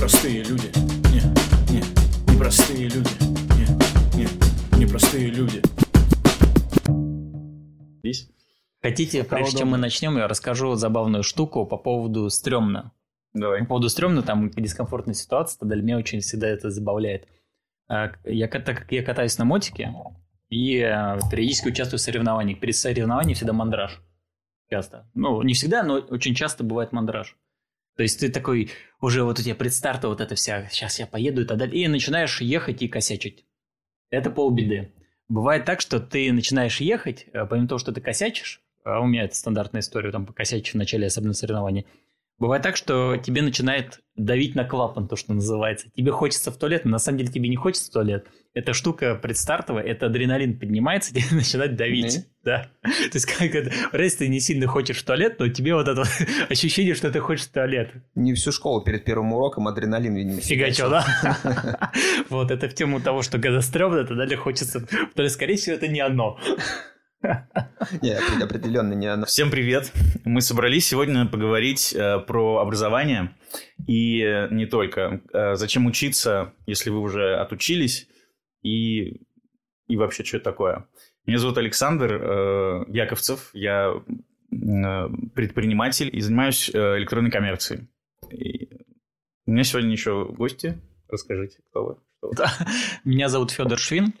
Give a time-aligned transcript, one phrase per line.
[0.00, 0.72] непростые люди.
[1.12, 1.20] Не,
[1.74, 3.10] не, непростые люди.
[3.58, 5.60] Не, не, непростые люди.
[7.98, 8.30] Здесь?
[8.80, 12.92] Хотите, прежде чем мы начнем, я расскажу забавную штуку по поводу стрёмно.
[13.34, 13.60] Давай.
[13.60, 17.28] По поводу стрёмно, там дискомфортная ситуация, тогда меня очень всегда это забавляет.
[17.86, 19.92] А, Я, так как я катаюсь на мотике
[20.48, 22.58] и э, периодически участвую в соревнованиях.
[22.58, 24.00] Перед соревнованием всегда мандраж.
[24.70, 25.10] Часто.
[25.12, 27.36] Ну, не всегда, но очень часто бывает мандраж.
[27.96, 28.70] То есть ты такой,
[29.00, 32.40] уже вот у тебя предстарта вот это вся, сейчас я поеду и так и начинаешь
[32.40, 33.44] ехать и косячить.
[34.10, 34.92] Это полбеды.
[35.28, 39.24] Бывает так, что ты начинаешь ехать, э, помимо того, что ты косячишь, а у меня
[39.24, 41.86] это стандартная история, там покосячишь в начале особенно соревнований,
[42.38, 45.88] бывает так, что тебе начинает давить на клапан, то, что называется.
[45.90, 48.26] Тебе хочется в туалет, но на самом деле тебе не хочется в туалет.
[48.52, 52.16] Эта штука предстартовая, это адреналин поднимается, тебе начинает давить.
[52.16, 52.24] Мгм.
[52.42, 52.70] Да.
[52.82, 56.00] То есть как это, раз ты не сильно хочешь в туалет, но тебе вот это
[56.00, 56.08] вот
[56.50, 57.92] ощущение, что ты хочешь в туалет.
[58.16, 60.40] Не всю школу перед первым уроком адреналин, видимо.
[60.40, 61.04] Фигачил, да?
[62.28, 64.84] Вот, это в тему того, что когда стрёмно, то далее хочется...
[65.14, 66.38] То есть, скорее всего, это не оно.
[67.22, 69.26] Не, опре- определенно не оно.
[69.26, 69.92] Всем привет!
[70.24, 73.32] Мы собрались сегодня поговорить э, про образование
[73.86, 75.20] и э, не только.
[75.32, 78.08] Э, зачем учиться, если вы уже отучились,
[78.62, 79.22] и,
[79.88, 80.86] и вообще, что это такое.
[81.26, 87.88] Меня зовут Александр э, Яковцев, я э, предприниматель и занимаюсь э, электронной коммерцией.
[88.30, 88.70] И
[89.46, 90.80] у меня сегодня еще гости.
[91.08, 91.96] Расскажите, кто вы?
[92.18, 92.34] Что вы?
[93.04, 94.14] Меня зовут Федор Швин.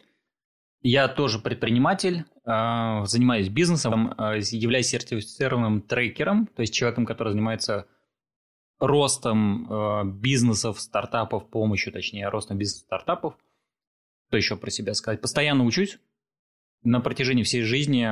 [0.82, 7.86] Я тоже предприниматель, э, занимаюсь бизнесом, э, являюсь сертифицированным трекером, то есть человеком, который занимается
[8.78, 13.34] ростом э, бизнесов, стартапов, помощью, точнее, ростом бизнес-стартапов.
[14.30, 15.20] Что еще про себя сказать?
[15.20, 15.98] Постоянно учусь
[16.84, 18.06] на протяжении всей жизни.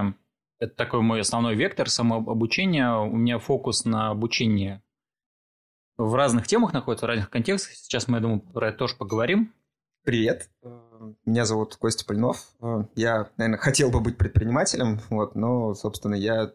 [0.59, 2.93] Это такой мой основной вектор самообучения.
[2.93, 4.83] У меня фокус на обучение
[5.97, 7.75] в разных темах находится, в разных контекстах.
[7.75, 9.55] Сейчас мы, я думаю, про это тоже поговорим.
[10.03, 10.69] Привет, э,
[11.25, 12.49] меня зовут Костя Пальнов.
[12.61, 16.49] Э, Я, наверное, хотел бы быть предпринимателем, вот, но, собственно, я,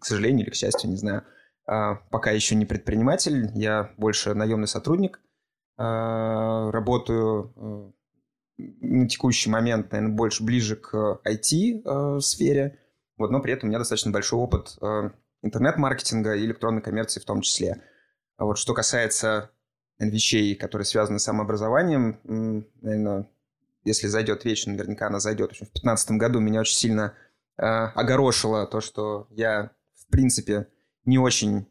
[0.00, 1.22] к сожалению или к счастью, не знаю,
[1.66, 5.20] а, пока еще не предприниматель, я больше наемный сотрудник.
[5.76, 7.93] Работаю э,
[8.56, 12.78] на текущий момент, наверное, больше ближе к IT-сфере,
[13.16, 15.10] вот, но при этом у меня достаточно большой опыт э,
[15.42, 17.82] интернет-маркетинга и электронной коммерции в том числе.
[18.36, 19.50] А вот что касается
[19.98, 22.20] вещей, которые связаны с самообразованием.
[22.80, 23.30] Наверное,
[23.84, 25.52] если зайдет речь, наверняка она зайдет.
[25.52, 27.14] В 2015 году меня очень сильно
[27.56, 30.68] э, огорошило то, что я, в принципе,
[31.04, 31.66] не очень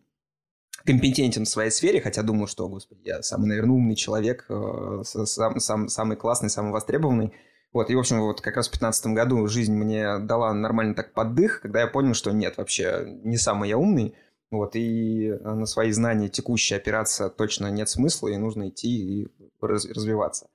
[0.85, 5.59] компетентен в своей сфере, хотя думаю, что, господи, я самый, наверное, умный человек, э, сам,
[5.59, 7.33] сам- самый классный, самый востребованный.
[7.71, 11.13] Вот, и, в общем, вот как раз в 2015 году жизнь мне дала нормально так
[11.13, 14.15] поддых, когда я понял, что нет, вообще не самый я умный,
[14.51, 19.27] вот, и э, на свои знания текущие опираться точно нет смысла, и нужно идти и
[19.59, 20.49] раз- развиваться.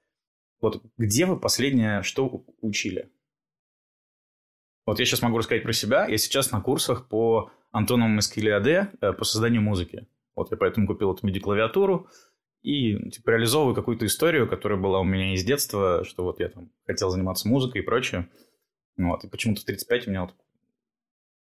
[0.61, 3.11] Вот где вы последнее что учили?
[4.87, 6.06] Вот я сейчас могу рассказать про себя.
[6.06, 10.06] Я сейчас на курсах по Антоновому SQL э, по созданию музыки.
[10.38, 12.09] Вот я поэтому купил эту MIDI-клавиатуру
[12.62, 16.71] и типа, реализовываю какую-то историю, которая была у меня из детства, что вот я там
[16.87, 18.28] хотел заниматься музыкой и прочее.
[18.97, 20.34] Вот, и почему-то в 35 у меня вот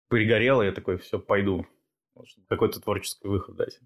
[0.09, 1.67] пригорело, я такой, все, пойду.
[2.15, 3.79] Вот, какой-то творческий выход дать.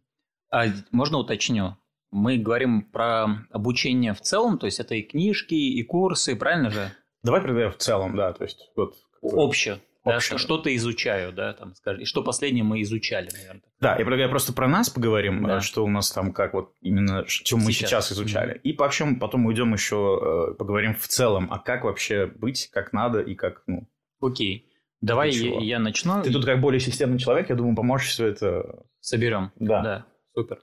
[0.52, 1.76] А можно уточню?
[2.12, 6.92] Мы говорим про обучение в целом, то есть это и книжки, и курсы, правильно же?
[7.24, 8.94] Давай тогда в целом, да, то есть вот...
[9.22, 9.80] Общее.
[10.04, 12.02] Да, что что-то изучаю, да, там, скажи.
[12.02, 13.62] И что последнее мы изучали, наверное.
[13.80, 15.58] Да, я, я просто про нас поговорим, Да.
[15.58, 17.90] э, что у нас там, как вот именно, что мы Сейчас.
[17.90, 18.58] сейчас, изучали.
[18.62, 23.20] И потом, потом уйдем еще, э, поговорим в целом, а как вообще быть, как надо
[23.20, 23.88] и как, ну...
[24.20, 24.66] Окей.
[25.02, 26.22] Давай я, я начну.
[26.22, 28.84] Ты тут как более системный человек, я думаю, поможешь все это...
[29.00, 29.50] Соберем.
[29.56, 29.82] Да.
[29.82, 30.60] Да, супер.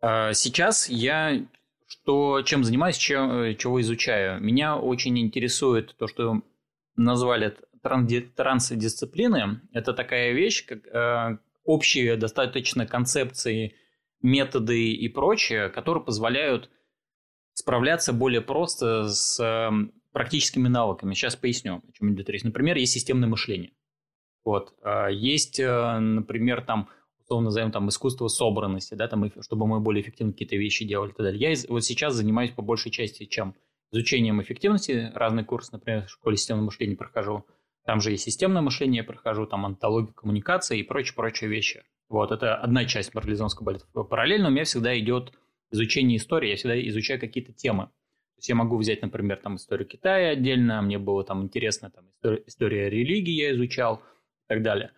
[0.00, 1.44] А, Сейчас я
[1.86, 4.40] что, чем занимаюсь, чем, э, чего изучаю.
[4.42, 6.42] Меня очень интересует то, что
[6.96, 9.60] назвали трансдисциплины.
[9.72, 13.74] Это такая вещь, как э, общие достаточно концепции,
[14.22, 16.70] методы и прочее, которые позволяют
[17.52, 19.70] справляться более просто с э,
[20.12, 21.14] практическими навыками.
[21.14, 22.42] Сейчас поясню, о чем идет речь.
[22.42, 23.72] Например, есть системное мышление.
[24.44, 24.74] Вот.
[24.82, 26.88] А, Есть, э, например, там,
[27.20, 31.14] условно назовем там искусство собранности, да, там, чтобы мы более эффективно какие-то вещи делали и
[31.14, 31.40] так далее.
[31.40, 33.54] Я вот сейчас занимаюсь по большей части чем
[33.92, 37.46] изучением эффективности, разный курс, например, в школе системного мышления прохожу,
[37.84, 41.84] там же и системное мышление прохожу, там антологию коммуникации и прочие-прочие вещи.
[42.08, 43.86] Вот, это одна часть марлезонского балета.
[43.92, 45.32] Параллельно у меня всегда идет
[45.70, 47.86] изучение истории, я всегда изучаю какие-то темы.
[47.86, 52.08] То есть я могу взять, например, там историю Китая отдельно, мне было там интересно, там
[52.10, 54.92] история, история религии я изучал и так далее.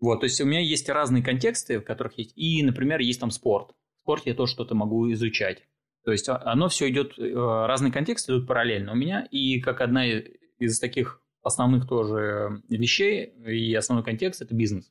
[0.00, 3.30] Вот, то есть у меня есть разные контексты, в которых есть, и, например, есть там
[3.30, 3.70] спорт.
[3.70, 5.62] В спорте я тоже что-то могу изучать.
[6.04, 9.80] То есть а, оно все идет, э, разные контексты идут параллельно у меня, и как
[9.80, 14.90] одна из таких основных тоже вещей и основной контекст– это бизнес.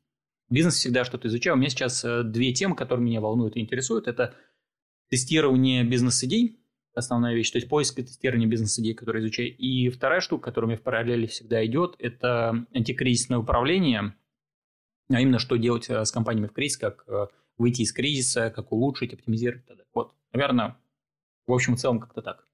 [0.50, 1.56] Бизнес всегда что-то изучаю.
[1.56, 4.08] У меня сейчас э, две темы, которые меня волнуют и интересуют.
[4.08, 4.36] Это
[5.10, 6.60] тестирование бизнес-идей,
[6.94, 9.56] основная вещь, то есть поиск и тестирование бизнес-идей, которые изучаю.
[9.58, 14.16] И вторая штука, которая меня в параллели всегда идет, это антикризисное управление,
[15.10, 17.28] а именно что делать э, с компаниями в кризис, как э,
[17.58, 19.66] выйти из кризиса, как улучшить, оптимизировать.
[19.94, 20.78] Вот, наверное,
[21.48, 22.48] в общем и целом как-то так.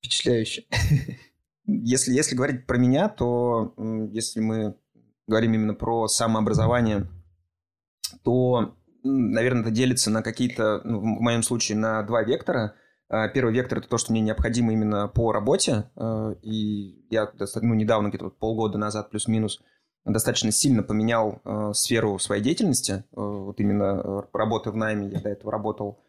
[0.00, 0.64] Впечатляюще.
[1.66, 3.74] Если, если говорить про меня, то
[4.10, 4.76] если мы
[5.26, 7.08] говорим именно про самообразование,
[8.24, 12.74] то, наверное, это делится на какие-то, ну, в моем случае, на два вектора.
[13.08, 15.90] А, первый вектор– это то, что мне необходимо именно по работе.
[15.96, 17.30] А, и я
[17.60, 19.60] ну, недавно, где-то полгода назад, плюс-минус,
[20.04, 23.04] достаточно сильно поменял э, сферу своей деятельности.
[23.12, 26.02] Вот именно работы в найме, я до этого работал,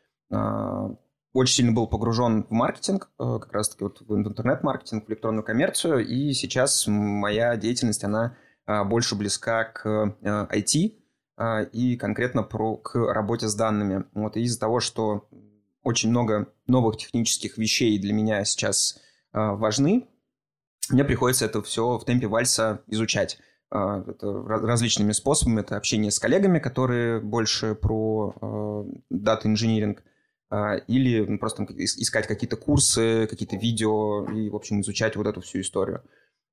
[1.33, 6.05] очень сильно был погружен в маркетинг, э, как раз-таки вот в интернет-маркетинг, в электронную коммерцию.
[6.05, 10.93] И сейчас моя деятельность, она а, больше близка к IT
[11.35, 14.05] а, а, и конкретно про, к работе с данными.
[14.13, 15.27] Вот, из-за того, что
[15.83, 19.01] очень много новых технических вещей для меня сейчас
[19.33, 20.07] важны,
[20.89, 23.39] мне приходится это все в темпе вальса изучать.
[23.69, 25.61] Это различными способами.
[25.61, 30.03] Это общение с коллегами, которые больше про дата-инжиниринг,
[30.87, 36.03] или просто искать какие-то курсы, какие-то видео и, в общем, изучать вот эту всю историю.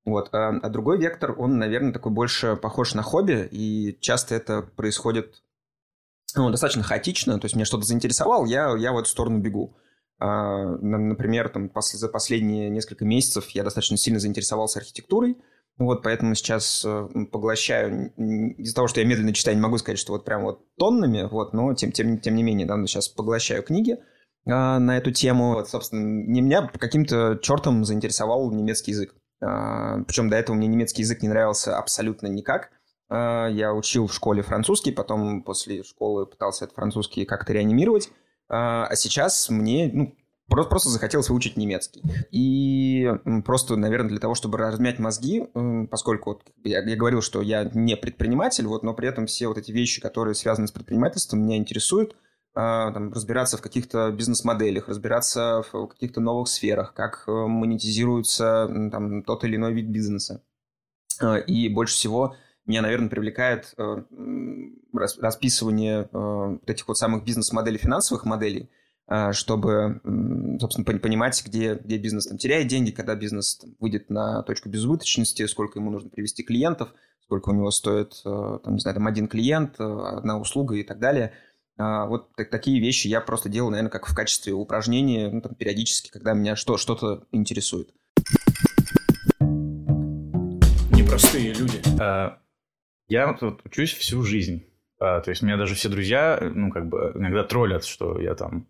[0.05, 0.33] Вот.
[0.33, 5.43] А, а другой вектор, он, наверное, такой больше похож на хобби, и часто это происходит
[6.37, 9.77] ну, достаточно хаотично, то есть меня что-то заинтересовало, я, я в эту сторону бегу.
[10.19, 15.37] А, например, там, за последние несколько месяцев я достаточно сильно заинтересовался архитектурой,
[15.81, 18.13] вот, поэтому сейчас э, поглощаю,
[18.59, 21.55] из-за того, что я медленно читаю, не могу сказать, что вот прям вот тоннами, вот,
[21.55, 23.99] но тем, тем, тем не менее, да, сейчас поглощаю книги
[24.47, 25.55] а, на эту тему.
[25.55, 29.15] Вот, собственно, не меня каким-то чертом заинтересовал немецкий язык.
[29.43, 32.73] А, Причем до этого мне немецкий язык не нравился абсолютно никак.
[33.09, 38.11] А, я учил в школе французский, потом после школы пытался этот французский как-то реанимировать.
[38.51, 40.15] А, а сейчас мне ну,
[40.51, 42.03] просто, захотелось выучить немецкий.
[42.31, 43.11] И
[43.45, 45.47] просто, наверное, для того, чтобы размять мозги,
[45.91, 49.59] поскольку вот я, я говорил, что я не предприниматель, вот, но при этом все вот
[49.59, 52.17] эти вещи, которые связаны с предпринимательством, меня интересуют.
[52.53, 59.23] А, там, разбираться в каких-то бизнес-моделях, разбираться в каких-то новых сферах, как э, монетизируется там,
[59.23, 60.43] тот или иной вид бизнеса.
[61.21, 62.35] А, и больше всего
[62.67, 64.03] меня, наверное, привлекает э,
[64.93, 68.69] расписывание э, вот этих вот самых бизнес-моделей, финансовых моделей,
[69.33, 70.01] чтобы,
[70.61, 75.47] собственно, понимать, где, где бизнес там, теряет деньги, когда бизнес там, выйдет на точку безубыточности,
[75.47, 79.81] сколько ему нужно привести клиентов, сколько у него стоит, там, не знаю, там, один клиент,
[79.81, 81.33] одна услуга и так далее–
[81.81, 85.55] а, вот так, такие вещи я просто делаю, наверное, как в качестве упражнения, ну, там,
[85.55, 87.89] периодически, когда меня что, что-то интересует.
[90.91, 91.81] Непростые люди.
[91.99, 92.39] А,
[93.09, 94.67] я вот учусь всю жизнь.
[94.99, 98.69] А, то есть меня даже все друзья, ну, как бы, иногда троллят, что я там...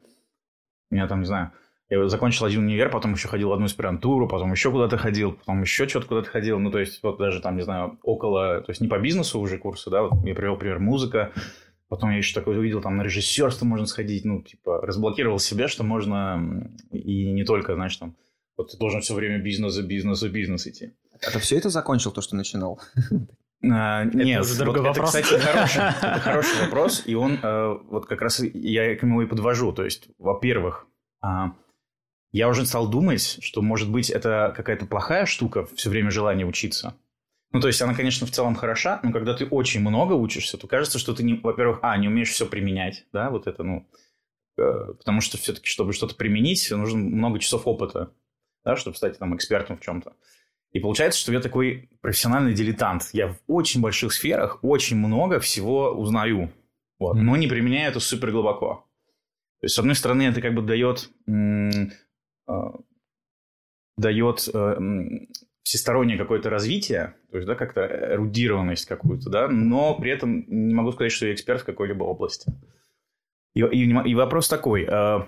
[0.91, 1.53] Меня там, не знаю,
[1.89, 5.63] я закончил один универ, потом еще ходил в одну аспирантуру, потом еще куда-то ходил, потом
[5.63, 6.59] еще что-то куда-то ходил.
[6.59, 8.61] Ну, то есть, вот даже там, не знаю, около...
[8.61, 11.33] То есть, не по бизнесу уже курсы, да, вот я привел пример музыка,
[11.91, 15.83] Потом я еще такой увидел, там на режиссерство можно сходить, ну, типа, разблокировал себя, что
[15.83, 18.15] можно и не только, знаешь, там,
[18.57, 20.93] вот ты должен все время бизнес за бизнес за бизнес идти.
[21.21, 22.81] А ты все это закончил, то, что начинал?
[23.63, 25.15] А, нет, уже другой вот вопрос.
[25.15, 29.23] это, кстати, хороший, это хороший вопрос, и он э, вот как раз я к нему
[29.23, 29.73] и подвожу.
[29.73, 30.87] То есть, во-первых,
[31.21, 31.53] а,
[32.33, 36.97] я уже стал думать, что, может быть, это какая-то плохая штука, все время желание учиться.
[37.53, 40.69] Ну, то есть она, конечно, в целом хороша, но когда ты очень много учишься, то
[40.69, 43.89] кажется, что ты, не, во-первых, а, не умеешь все применять, да, вот это, ну,
[44.57, 48.13] э, потому что все-таки, чтобы что-то применить, нужно много часов опыта,
[48.65, 50.15] да, чтобы стать там экспертом в чем-то.
[50.73, 53.11] И получается, что я такой профессиональный дилетант.
[53.13, 56.53] Я в очень больших сферах очень много всего узнаю,
[56.99, 57.23] вот, mm-hmm.
[57.23, 58.87] но не применяю это супер глубоко.
[59.61, 61.93] То есть, с одной стороны, это как бы дает, м-
[62.49, 62.53] э,
[63.97, 64.79] дает э,
[65.63, 70.93] всестороннее какое-то развитие, то есть, да, как-то эрудированность какую-то, да, но при этом не могу
[70.93, 72.53] сказать, что я эксперт в какой-либо области.
[73.55, 75.19] И, и, и вопрос такой, э,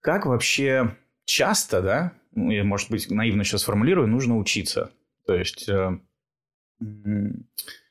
[0.00, 4.90] как вообще часто, да, ну, я, может быть, наивно сейчас формулирую, нужно учиться?
[5.26, 5.98] То есть, э,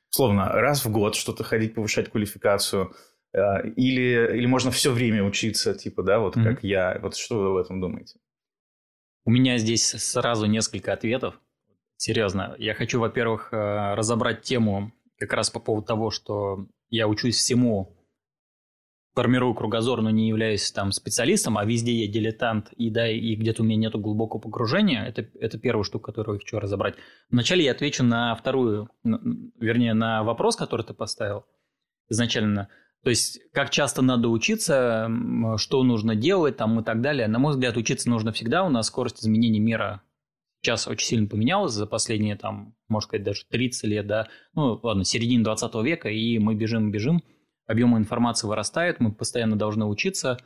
[0.09, 2.93] словно раз в год что-то ходить, повышать квалификацию,
[3.33, 6.43] э, или, или можно все время учиться, типа, да, вот mm-hmm.
[6.43, 6.99] как я.
[7.01, 8.19] Вот что вы об этом думаете?
[9.25, 11.39] У меня здесь сразу несколько ответов.
[11.97, 12.55] Серьезно.
[12.59, 17.96] Я хочу, во-первых, э, разобрать тему как раз по поводу того, что я учусь всему
[19.17, 23.63] формирую кругозор, но не являюсь там специалистом, а везде я дилетант, и да, и где-то
[23.63, 26.93] у меня нету глубокого погружения, это, это первая штука, которую я хочу разобрать.
[27.31, 31.45] Вначале я отвечу на вторую, вернее, на вопрос, который ты поставил
[32.09, 32.69] изначально.
[33.03, 35.09] То есть, как часто надо учиться,
[35.57, 37.27] что нужно делать там и так далее.
[37.27, 38.65] На мой взгляд, учиться нужно всегда.
[38.65, 40.03] У нас скорость изменения мира
[40.61, 44.27] сейчас очень сильно поменялась за последние, там, можно сказать, даже 30 лет, да.
[44.53, 47.23] Ну, ладно, середина 20 века, и мы бежим-бежим
[47.67, 50.39] объемы информации вырастают, мы постоянно должны учиться.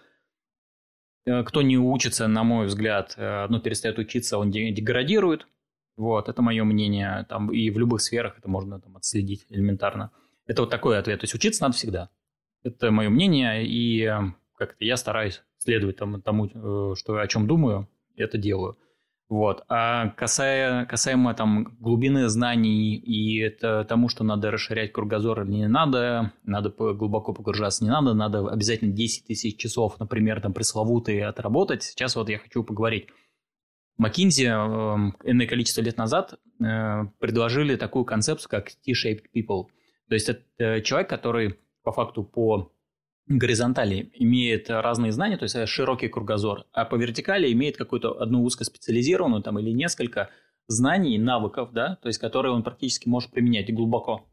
[1.25, 5.47] Э, кто не учится, на мой взгляд, одно перестает учиться, он деградирует.
[5.95, 7.25] Вот, это мое мнение.
[7.29, 10.11] Там, и в любых сферах это можно там, отследить элементарно.
[10.47, 11.19] Это вот такой ответ.
[11.19, 12.09] То есть учиться надо всегда.
[12.63, 14.19] Это мое мнение, и э,
[14.57, 18.77] как-то я стараюсь следовать тому, тому что, о чем думаю, это делаю.
[19.31, 19.63] Вот.
[19.69, 25.67] А касая, касаемо там глубины знаний и это тому, что надо расширять кругозор или не
[25.69, 31.83] надо, надо глубоко погружаться не надо, надо обязательно 10 тысяч часов, например, там пресловутые отработать.
[31.83, 33.07] Сейчас вот я хочу поговорить.
[33.95, 34.50] Маккинзи э,
[35.23, 39.67] энное количество лет назад э, предложили такую концепцию, как T-shaped people.
[40.09, 42.73] То есть это человек, который по факту по
[43.27, 48.43] горизонтали имеет разные знания, то есть э, широкий кругозор, а по вертикали имеет какую-то одну
[48.43, 50.29] узкоспециализированную там или несколько
[50.67, 54.27] знаний, навыков, да, то есть которые он практически может применять глубоко.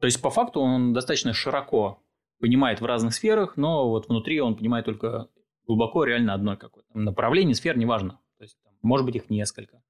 [0.00, 2.02] То есть по факту он достаточно широко
[2.40, 5.28] понимает в разных сферах, но вот внутри он понимает только
[5.66, 8.20] глубоко реально одно какое-то направление, сфер, неважно.
[8.38, 9.82] То есть там, может быть их несколько.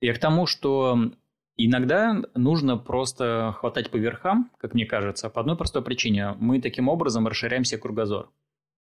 [0.00, 1.12] Я к тому, что
[1.56, 6.34] Иногда нужно просто хватать по верхам, как мне кажется, по одной простой причине.
[6.38, 8.32] Мы таким образом расширяем себе кругозор.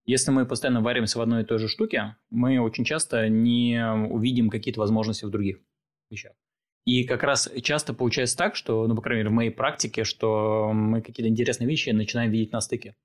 [0.05, 4.49] Если мы постоянно варимся в одной и той же штуке, мы очень часто не увидим
[4.49, 5.59] какие-то возможности в других
[6.09, 6.31] вещах.
[6.85, 10.71] И как раз часто получается так, что, ну, по крайней мере, в моей практике, что
[10.73, 12.95] мы какие-то интересные вещи начинаем видеть на стыке.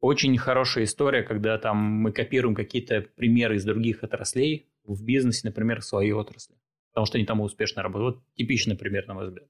[0.00, 5.80] Очень хорошая история, когда там мы копируем какие-то примеры из других отраслей в бизнесе, например,
[5.80, 6.56] в своей отрасли
[6.92, 8.16] потому что они там успешно работают.
[8.16, 9.48] Вот типичный пример, на мой взгляд.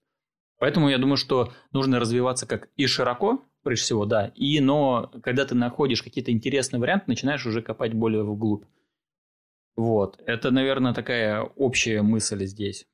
[0.59, 5.45] Поэтому я думаю, что нужно развиваться как и широко, прежде всего, да, и, но когда
[5.45, 8.65] ты находишь какие-то интересные варианты, начинаешь уже копать более вглубь.
[9.75, 12.87] Вот, это, наверное, такая общая мысль здесь.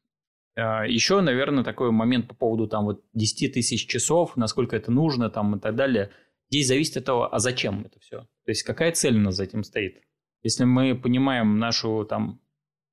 [0.56, 5.30] А, Еще, наверное, такой момент по поводу там вот 10 тысяч часов, насколько это нужно
[5.30, 6.10] там и так далее.
[6.50, 8.20] Здесь зависит от того, а зачем это все.
[8.20, 10.02] То есть какая цель у нас за этим стоит.
[10.42, 12.40] Если мы понимаем нашу там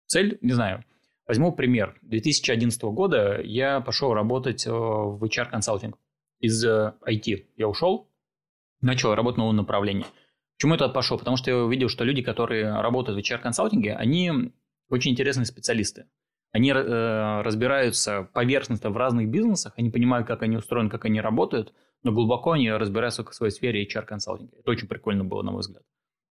[0.05, 0.83] цель, не знаю,
[1.27, 1.97] Возьму пример.
[2.03, 5.97] 2011 года я пошел работать э, в HR-консалтинг.
[6.39, 8.11] Из IT э, я ушел,
[8.81, 10.05] начал работать в новом направлении.
[10.57, 11.17] Почему туда пошел?
[11.17, 14.53] Потому что я увидел, что люди, которые работают в HR-консалтинге, они
[14.89, 16.05] очень интересные специалисты.
[16.51, 21.73] Они э, разбираются поверхностно в разных бизнесах, они понимают, как они устроены, как они работают,
[22.03, 24.57] но глубоко они разбираются в своей сфере HR-консалтинга.
[24.59, 25.83] Это очень прикольно было, на мой взгляд.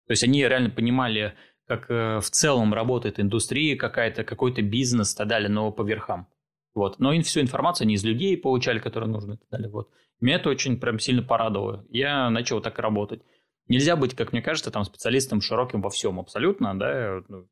[0.06, 1.34] То есть они реально понимали,
[1.66, 6.28] как э, в целом работает индустрия какая-то, какой-то бизнес и так далее, но по верхам.
[6.74, 6.98] Вот.
[6.98, 9.70] Но всю информацию они из людей получали, которые нужны и так далее.
[9.70, 9.90] Вот.
[10.20, 11.84] Меня это очень прям сильно порадовало.
[11.88, 13.22] Я начал так работать.
[13.68, 17.48] Нельзя быть, как мне кажется, там специалистом широким во всем абсолютно, да, ну,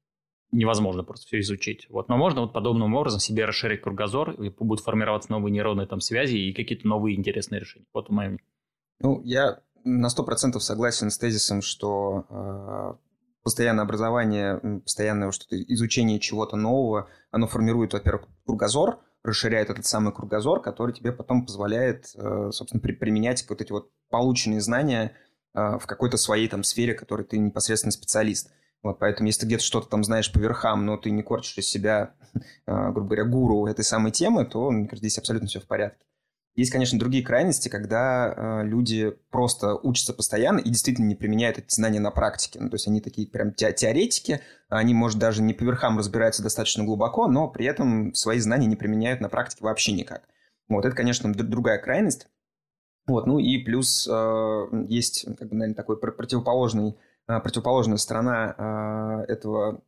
[0.50, 1.86] невозможно просто все изучить.
[1.88, 2.08] Вот.
[2.08, 6.36] Но можно вот подобным образом себе расширить кругозор, и будут формироваться новые нейронные там связи
[6.36, 7.86] и какие-то новые интересные решения.
[7.94, 8.44] Вот мое мнение.
[9.00, 13.11] Ну, я на сто процентов согласен с тезисом, что э,
[13.42, 20.60] постоянное образование, постоянное что-то изучение чего-то нового, оно формирует, во-первых, кругозор, расширяет этот самый кругозор,
[20.60, 25.12] который тебе потом позволяет, э, собственно, применять вот эти вот полученные знания
[25.54, 28.50] э, в какой-то своей там сфере, которой ты непосредственно специалист.
[28.82, 31.68] Вот, поэтому если ты где-то что-то там знаешь по верхам, но ты не корчишь из
[31.68, 35.66] себя, э, грубо говоря, гуру этой самой темы, то, мне кажется, здесь абсолютно все в
[35.66, 36.04] порядке.
[36.54, 41.74] Есть, конечно, другие крайности, когда э, люди просто учатся постоянно и действительно не применяют эти
[41.74, 42.60] знания на практике.
[42.60, 46.42] Ну, то есть они такие прям те теоретики, они, может, даже не по верхам разбираются
[46.42, 50.28] достаточно глубоко, но при этом свои знания не применяют на практике вообще никак.
[50.68, 52.28] Вот это, конечно, другая крайность.
[53.06, 59.32] Вот, ну и плюс э, есть, как бы, наверное, такой противоположный, э, противоположная сторона э,
[59.32, 59.82] этого,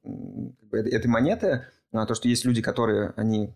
[0.71, 1.67] как этой монеты–
[2.07, 3.55] то, что есть люди, которые они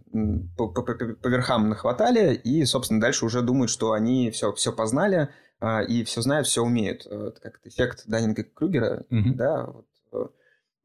[0.57, 5.29] по, по, по верхам нахватали, и, собственно, дальше уже думают, что они все, все познали,
[5.61, 7.05] а, и все знают, все умеют.
[7.07, 9.35] Это как эффект Даннинга-Крюгера, mm-hmm.
[9.35, 9.67] да,
[10.13, 10.33] вот.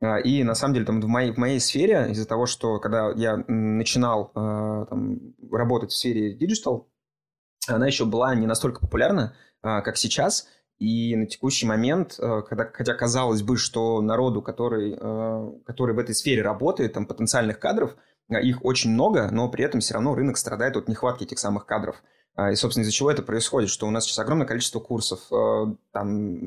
[0.01, 3.11] Э, и на самом деле там в моей, в моей сфере, из-за того, что когда
[3.11, 5.19] я начинал э, там,
[5.51, 6.87] работать в сфере digital,
[7.67, 10.49] она еще была не настолько популярна, как сейчас,
[10.79, 15.99] и на текущий момент, э, когда, хотя казалось бы, что народу, который, э, который в
[15.99, 17.95] этой сфере работает, там потенциальных кадров,
[18.29, 21.65] э, их очень много, но при этом все равно рынок страдает от нехватки этих самых
[21.65, 22.03] кадров.
[22.35, 23.69] А, и, собственно, из-за чего это происходит?
[23.69, 25.19] Что у нас сейчас огромное количество курсов,
[25.91, 26.37] там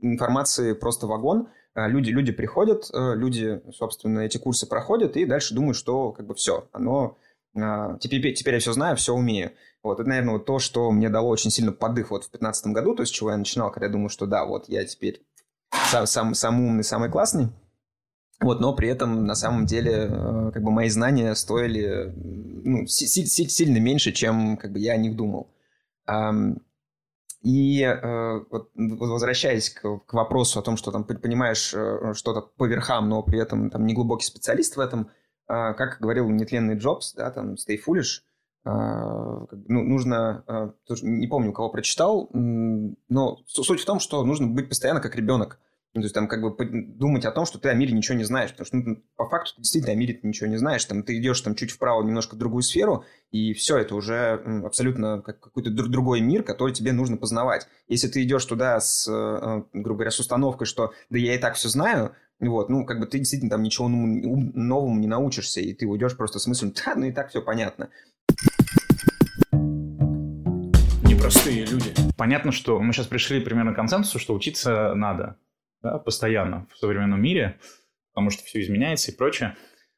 [0.00, 5.76] информации просто вагон, а, люди, люди приходят, люди, собственно, эти курсы проходят и дальше думают,
[5.76, 7.18] что как бы все, оно
[7.56, 9.52] а, теперь, теперь я все знаю, все умею.
[9.84, 12.94] Вот, это, наверное, вот то, что мне дало очень сильно подых вот в 2015 году,
[12.94, 15.22] то есть, чего я начинал, когда я думал, что да, вот я теперь
[15.90, 17.48] сам, сам, самый умный, самый классный.
[18.40, 23.06] Вот, но при этом на самом деле э, как бы мои знания стоили ну, си-
[23.06, 25.50] си- сильно меньше, чем как бы я о них думал.
[27.42, 32.66] И э, вот, возвращаясь к, к вопросу о том, что там понимаешь э, что-то по
[32.66, 35.10] верхам, но при этом там не глубокий специалист в этом,
[35.46, 38.22] э, как говорил нетленный Джобс, да, там stay foolish,
[38.64, 39.46] ну,
[39.82, 45.16] нужно, тоже не помню, кого прочитал, но суть в том, что нужно быть постоянно как
[45.16, 45.58] ребенок.
[45.94, 46.56] Ну, то есть там как бы
[46.98, 49.54] думать о том, что ты о мире ничего не знаешь, потому что ну, по факту
[49.54, 50.84] ты действительно о мире ты ничего не знаешь.
[50.86, 55.22] Там ты идешь там чуть вправо немножко в другую сферу, и все, это уже абсолютно
[55.22, 57.68] как какой-то другой мир, который тебе нужно познавать.
[57.86, 61.54] Если ты идешь туда с, э, грубо говоря, с установкой, что да я и так
[61.54, 65.86] все знаю, вот, ну, как бы ты действительно там ничего новому не научишься, и ты
[65.86, 67.88] уйдешь просто с мыслью, да, ну и так все понятно.
[71.02, 71.92] Непростые люди.
[72.16, 75.36] Понятно, что мы сейчас пришли примерно к консенсусу, что учиться надо
[75.82, 77.58] да, постоянно в современном мире,
[78.12, 79.56] потому что все изменяется и прочее.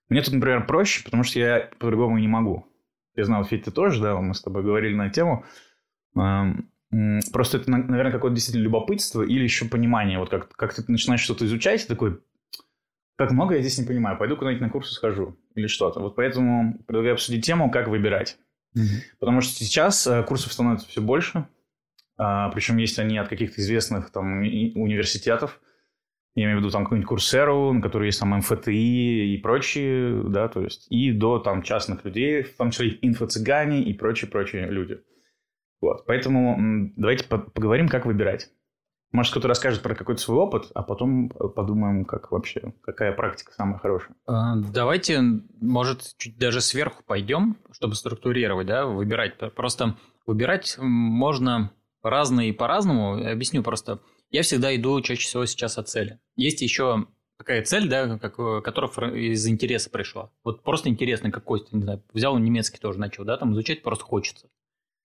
[0.09, 2.66] Мне тут, например, проще, потому что я по-другому не могу.
[3.16, 5.45] Я знал, Федь, ты тоже, да, мы с тобой говорили на эту тему.
[7.33, 10.19] Просто это, наверное, какое-то действительно любопытство или еще понимание.
[10.19, 12.21] Вот как, как ты начинаешь что-то изучать, ты такой,
[13.16, 16.01] как много я здесь не понимаю, пойду куда-нибудь на курсы схожу или что-то.
[16.01, 18.39] Вот поэтому предлагаю обсудить тему, как выбирать.
[18.77, 19.19] Mm-hmm.
[19.19, 21.47] Потому что сейчас э, курсов становится все больше,
[22.19, 25.61] а, причем есть они от каких-то известных там университетов,
[26.37, 30.49] я имею в виду там какую-нибудь Курсеру, на которой есть там МФТИ и прочие, да,
[30.49, 35.01] то есть и до там частных людей, в том числе инфо-цыгане и прочие-прочие люди.
[35.81, 38.51] Вот, поэтому давайте поговорим, как выбирать.
[39.13, 43.79] Может, кто-то расскажет про какой-то свой опыт, а потом подумаем, как вообще, какая практика самая
[43.79, 44.16] хорошая.
[44.27, 45.21] А, давайте,
[45.61, 49.38] может, чуть даже сверху пойдем, чтобы структурировать, да, выбирать.
[49.55, 51.71] Просто выбирать можно
[52.03, 53.27] разные по-разному.
[53.27, 54.01] Объясню просто.
[54.31, 56.19] Я всегда иду чаще всего сейчас от цели.
[56.35, 57.07] Есть еще
[57.38, 60.31] такая цель, да, как, которая из интереса пришла.
[60.42, 64.49] Вот просто интересно какой не знаю, взял немецкий тоже начал, да, там изучать просто хочется.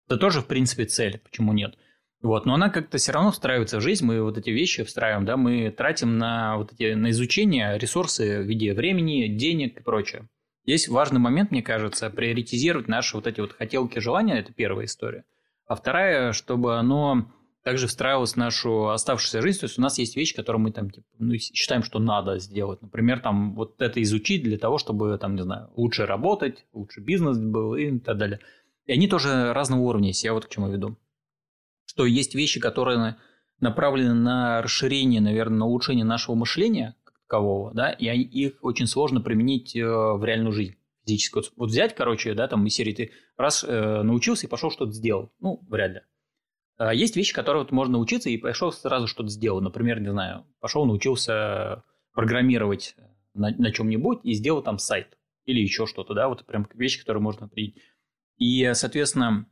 [0.07, 1.77] Это тоже, в принципе, цель, почему нет.
[2.21, 5.37] Вот, но она как-то все равно встраивается в жизнь, мы вот эти вещи встраиваем, да,
[5.37, 10.27] мы тратим на вот эти, на изучение ресурсы в виде времени, денег и прочее.
[10.65, 15.23] Здесь важный момент, мне кажется, приоритизировать наши вот эти вот хотелки, желания, это первая история.
[15.67, 17.31] А вторая, чтобы оно
[17.67, 19.59] также встраивалось в нашу оставшуюся жизнь.
[19.59, 22.81] То есть у нас есть вещи, которые мы там типа, ну, считаем, что надо сделать.
[22.81, 27.37] Например, там вот это изучить для того, чтобы там, не знаю, лучше работать, лучше бизнес
[27.37, 28.39] был и так далее.
[28.85, 30.11] И они тоже разного уровня.
[30.13, 30.97] Я вот к чему веду.
[31.97, 33.15] Что есть вещи, которые
[33.59, 39.19] направлены на расширение, наверное, на улучшение нашего мышления как такового, да, и их очень сложно
[39.19, 41.41] применить э, в реальную жизнь физически.
[41.55, 45.31] Вот, взять, короче, да, там из серии ты раз э, научился и пошел что-то сделал.
[45.39, 46.01] Ну, вряд ли.
[46.77, 49.59] А есть вещи, которые вот можно учиться и пошел сразу что-то сделал.
[49.59, 51.83] Например, не знаю, пошел научился
[52.13, 52.95] программировать
[53.33, 57.23] на, на чем-нибудь и сделал там сайт или еще что-то, да, вот прям вещи, которые
[57.23, 57.81] можно применить.
[58.37, 59.47] И, соответственно,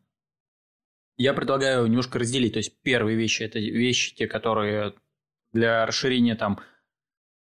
[1.18, 2.54] я предлагаю немножко разделить.
[2.54, 4.94] То есть первые вещи– это вещи, те, которые
[5.54, 6.60] для расширения там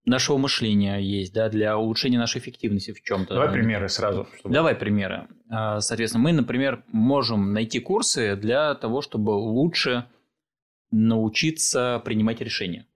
[0.05, 3.35] нашего мышления есть, да, для улучшения нашей эффективности в чем-то.
[3.35, 4.29] Давай примеры сразу.
[4.39, 4.55] Чтобы...
[4.55, 5.29] Давай примеры.
[5.51, 10.07] А, соответственно, мы, например, можем найти курсы для того, чтобы лучше
[10.93, 12.87] научиться принимать решения,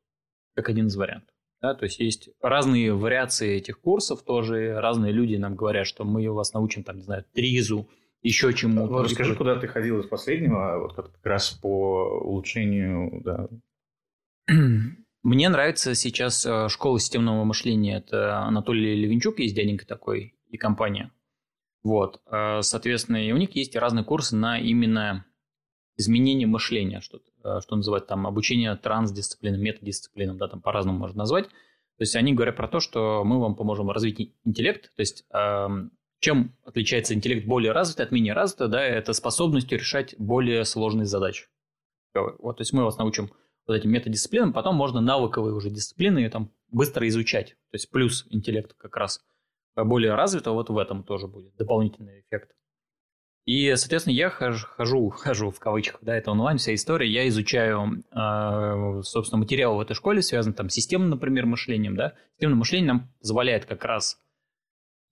[0.55, 1.35] как один из вариантов.
[1.61, 6.31] Да, то есть есть разные вариации этих курсов тоже, разные люди нам говорят, что мы
[6.33, 7.87] вас научим, там, не знаю, тризу,
[8.23, 8.93] еще чему-то.
[8.93, 13.49] Ну, расскажи, куда ты ходил из последнего, вот как раз по улучшению, да.
[15.23, 17.99] Мне нравится сейчас э, школа системного мышления.
[17.99, 21.13] Это Анатолий Левинчук есть дяденька такой и компания.
[21.83, 25.27] Вот, э, соответственно, и у них есть разные курсы на именно
[25.97, 31.49] изменение мышления, что, э, что называют там обучение трансдисциплинам, метадисциплинам, да, там по-разному можно назвать.
[31.49, 34.91] То есть они говорят про то, что мы вам поможем развить интеллект.
[34.97, 40.15] То есть эм, чем отличается интеллект более развитый от менее развитого, да, это способностью решать
[40.19, 41.47] более сложные задачи.
[42.15, 43.31] Вот, то есть мы вас научим
[43.67, 47.51] вот этим метадисциплинам, потом можно навыковые уже дисциплины там быстро изучать.
[47.71, 49.21] То есть плюс интеллект как раз
[49.77, 52.51] более развитого вот в этом тоже будет дополнительный эффект.
[53.47, 58.03] И, соответственно, я хожу, хожу, хожу в кавычках, да, это онлайн, вся история, я изучаю,
[58.13, 62.15] э, собственно, материал в этой школе, связан там с системным, например, мышлением, да.
[62.35, 64.19] Системное мышление нам позволяет как раз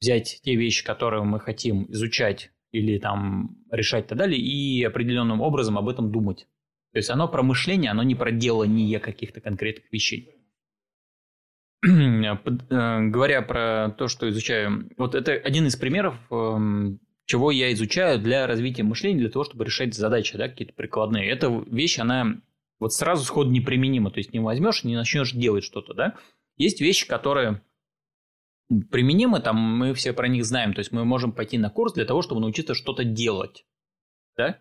[0.00, 5.40] взять те вещи, которые мы хотим изучать или там решать и так далее, и определенным
[5.40, 6.46] образом об этом думать.
[6.92, 10.34] То есть оно про мышление, оно не про делание каких-то конкретных вещей.
[11.84, 18.18] Э, говоря про то, что изучаю, вот это один из примеров, эм, чего я изучаю
[18.18, 21.30] для развития мышления, для того, чтобы решать задачи, да, какие-то прикладные.
[21.30, 22.40] Эта вещь, она
[22.80, 26.16] вот сразу сход неприменима, то есть не возьмешь, не начнешь делать что-то, да.
[26.56, 27.62] Есть вещи, которые
[28.90, 32.04] применимы, там мы все про них знаем, то есть мы можем пойти на курс для
[32.04, 33.64] того, чтобы научиться что-то делать,
[34.37, 34.52] да.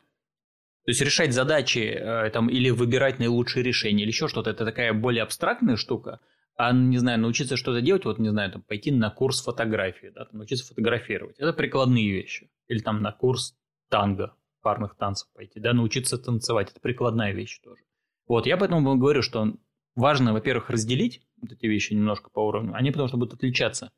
[0.86, 4.94] То есть решать задачи э, там, или выбирать наилучшие решения, или еще что-то, это такая
[4.94, 6.20] более абстрактная штука–
[6.58, 10.26] а, не знаю, научиться что-то делать, вот, не знаю, там, пойти на курс фотографии, да,
[10.26, 11.38] там, научиться фотографировать.
[11.38, 12.50] Это прикладные вещи.
[12.68, 13.56] Или там на курс
[13.90, 16.72] танго, парных танцев пойти, да, научиться танцевать.
[16.72, 17.84] Это прикладная вещь тоже.
[18.28, 19.54] Вот, я поэтому говорю, что
[19.98, 23.92] важно, во-первых, разделить вот эти вещи немножко по уровню, они потому что будут отличаться.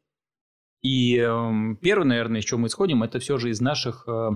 [0.81, 4.31] И э, первое, наверное, из чего мы исходим, это все же из наших э,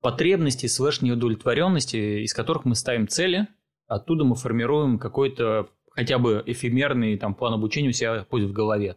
[0.00, 3.48] потребностей, слэш неудовлетворенности, из которых мы ставим цели,
[3.86, 8.96] оттуда мы формируем какой-то хотя бы эфемерный там план обучения у себя пусть в голове.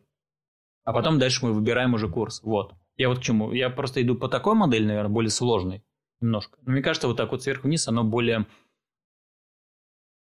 [0.84, 2.42] А потом дальше мы выбираем уже курс.
[2.44, 2.74] Вот.
[2.98, 3.52] Я вот к чему.
[3.52, 5.84] Я просто иду по такой модели, наверное, более сложной
[6.22, 6.58] немножко.
[6.62, 8.46] Но мне кажется, вот так вот сверху вниз оно более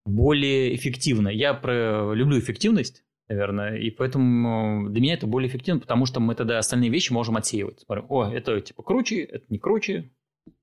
[0.08, 1.30] более эффективно.
[1.30, 2.14] Я про...
[2.14, 6.90] люблю эффективность, наверное, и поэтому для меня это более эффективно, потому что мы тогда остальные
[6.90, 7.82] вещи можем отсеивать.
[7.82, 10.12] Смотрим, о, это типа круче, это не круче,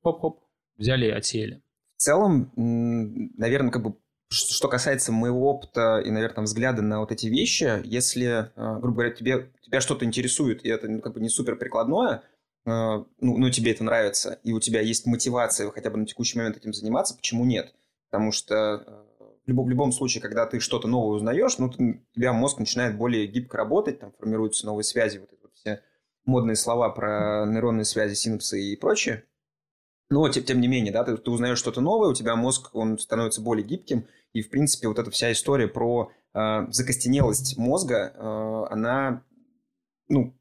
[0.03, 0.41] хоп-хоп,
[0.77, 1.63] взяли и отсеяли.
[1.97, 3.97] В целом, наверное, как бы
[4.35, 9.11] что касается моего опыта и, наверное, взгляда на вот эти вещи, если, э, грубо говоря,
[9.11, 12.23] тебе, тебя что-то интересует, и это ну, как бы не супер прикладное,
[12.67, 16.39] э, ну, ну, тебе это нравится, и у тебя есть мотивация хотя бы на текущий
[16.39, 17.75] момент этим заниматься, почему нет?
[18.11, 19.04] Потому что э,
[19.45, 23.27] в любом, любом случае, когда ты что-то новое узнаешь, ну, у тебя мозг начинает более
[23.27, 25.83] гибко работать, там формируются новые связи, вот эти вот все
[26.25, 29.25] модные слова про нейронные связи, синапсы и прочее.
[30.11, 32.99] Но, тем, тем не менее, да, ты, ты узнаешь что-то новое, у тебя мозг, он
[32.99, 38.73] становится более гибким, и, в принципе, вот эта вся история про э, закостенелость мозга, э,
[38.73, 39.25] она,
[40.09, 40.35] ну,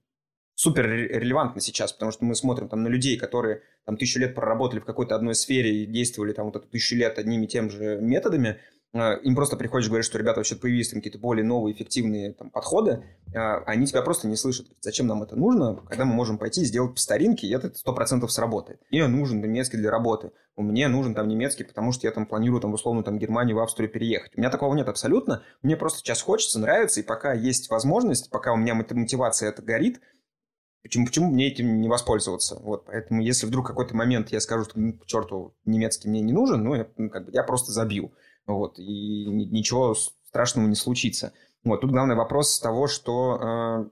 [0.55, 4.79] супер релевантна сейчас, потому что мы смотрим там на людей, которые там тысячу лет проработали
[4.79, 7.99] в какой-то одной сфере и действовали там вот эту тысячу лет одними и тем же
[8.01, 8.59] методами,
[8.93, 13.03] им просто приходишь говоришь, что ребята вообще появились там какие-то более новые эффективные там, подходы,
[13.33, 14.67] а, они тебя просто не слышат.
[14.81, 17.93] Зачем нам это нужно, когда мы можем пойти и сделать по старинке, и это сто
[17.93, 18.79] процентов сработает.
[18.91, 20.31] Мне нужен немецкий для работы.
[20.55, 23.59] У меня нужен там немецкий, потому что я там планирую там условно там Германию, в
[23.61, 24.33] Австрию переехать.
[24.35, 25.41] У меня такого нет абсолютно.
[25.63, 30.01] Мне просто сейчас хочется, нравится, и пока есть возможность, пока у меня мотивация это горит,
[30.83, 32.59] Почему, почему мне этим не воспользоваться?
[32.61, 36.33] Вот, поэтому если вдруг какой-то момент я скажу, что, ну, к черту, немецкий мне не
[36.33, 38.11] нужен, ну, я, ну, как бы, я просто забью.
[38.45, 39.95] Вот, и ничего
[40.27, 41.33] страшного не случится.
[41.63, 43.89] Вот, тут главный вопрос того, что э,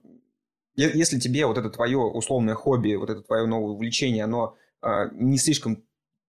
[0.74, 5.38] если тебе вот это твое условное хобби, вот это твое новое увлечение, оно э, не
[5.38, 5.84] слишком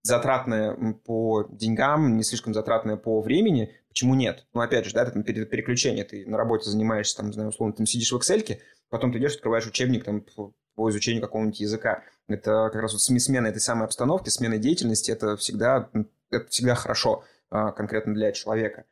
[0.01, 0.75] затратное
[1.05, 4.45] по деньгам, не слишком затратное по времени, почему нет?
[4.53, 7.85] Ну, опять же, да, это переключение, ты на работе занимаешься, там, не знаю, условно, ты
[7.85, 12.03] сидишь в Excel, потом ты идешь, открываешь учебник там, по, по изучению какого-нибудь языка.
[12.27, 15.89] Это как раз вот смена этой самой обстановки, смена деятельности, это всегда,
[16.29, 17.23] это всегда хорошо.
[17.55, 18.85] А, конкретно для человека.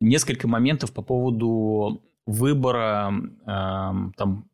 [0.00, 3.12] Несколько моментов по поводу выбора
[3.44, 4.48] там,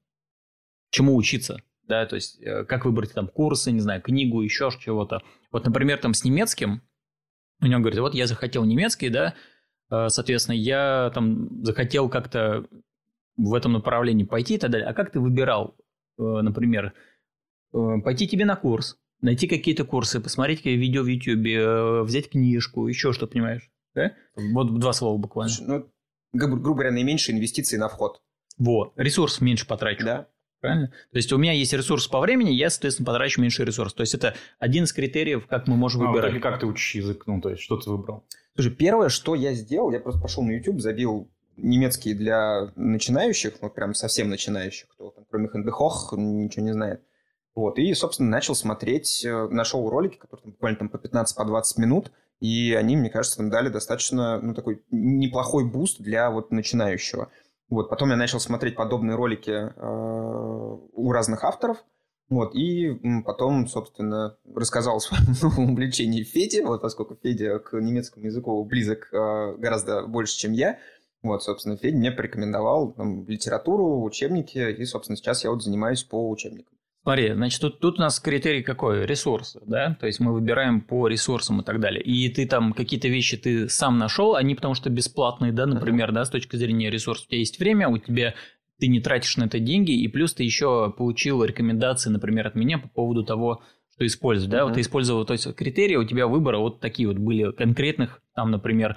[0.90, 5.22] чему учиться, да, то есть э, как выбрать там курсы, не знаю, книгу, еще чего-то.
[5.52, 6.82] Вот, например, там с немецким,
[7.60, 9.34] у него говорит, вот я захотел немецкий, да,
[9.90, 12.66] э, соответственно, я там захотел как-то
[13.36, 14.88] в этом направлении пойти и так далее.
[14.88, 15.76] А как ты выбирал,
[16.18, 16.94] э, например,
[17.72, 22.86] пойти тебе на курс, найти какие-то курсы, посмотреть какие видео в YouTube, э, взять книжку,
[22.88, 23.70] еще что, понимаешь?
[23.94, 24.12] Да?
[24.36, 25.54] Вот два слова буквально.
[25.60, 25.90] Ну,
[26.32, 28.20] грубо говоря, наименьшие инвестиции на вход.
[28.58, 30.04] Вот, ресурс меньше потрачу.
[30.04, 30.28] Да.
[30.60, 30.88] Правильно?
[30.88, 33.92] То есть у меня есть ресурс по времени, я, соответственно, потрачу меньше ресурс.
[33.92, 36.32] То есть это один из критериев, как мы можем а, выбирать.
[36.32, 37.24] Вот, как ты учишь язык?
[37.26, 38.24] Ну, то есть что ты выбрал?
[38.54, 43.74] Слушай, первое, что я сделал, я просто пошел на YouTube, забил немецкий для начинающих, вот
[43.74, 47.02] прям совсем начинающих, кто там, кроме Hände hoch, ничего не знает.
[47.56, 51.80] Вот, и, собственно, начал смотреть, э, нашел ролики, которые там, буквально там по 15-20 по
[51.80, 57.30] минут, и они, мне кажется, там дали достаточно, ну, такой неплохой буст для вот начинающего.
[57.70, 61.82] Вот, потом я начал смотреть подобные ролики э, у разных авторов,
[62.28, 68.62] вот, и потом, собственно, рассказал о своем увлечении Феде, вот, поскольку Федя к немецкому языку
[68.64, 70.78] близок э, гораздо больше, чем я,
[71.22, 76.28] вот, собственно, Федя мне порекомендовал там, литературу, учебники, и, собственно, сейчас я вот занимаюсь по
[76.28, 76.76] учебникам.
[77.06, 79.06] Смотри, значит, тут, тут у нас критерий какой?
[79.06, 79.96] Ресурсы, да?
[80.00, 82.02] То есть мы выбираем по ресурсам и так далее.
[82.02, 86.14] И ты там какие-то вещи ты сам нашел, они потому что бесплатные, да, например, uh-huh.
[86.14, 87.26] да, с точки зрения ресурсов.
[87.26, 88.34] У тебя есть время, у тебя
[88.80, 92.78] ты не тратишь на это деньги, и плюс ты еще получил рекомендации, например, от меня
[92.78, 93.62] по поводу того,
[93.94, 94.66] что использовать, да, Мгм.
[94.66, 98.50] вот ты использовал, то есть критерии у тебя выбора вот такие вот были конкретных, там,
[98.50, 98.96] например,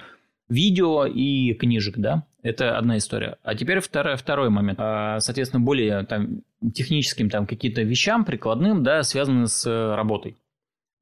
[0.50, 3.38] видео и книжек, да, это одна история.
[3.42, 6.42] А теперь второй, второй момент, А, соответственно, более там
[6.74, 10.36] техническим там какие-то вещам, прикладным, да, связанные с э, работой.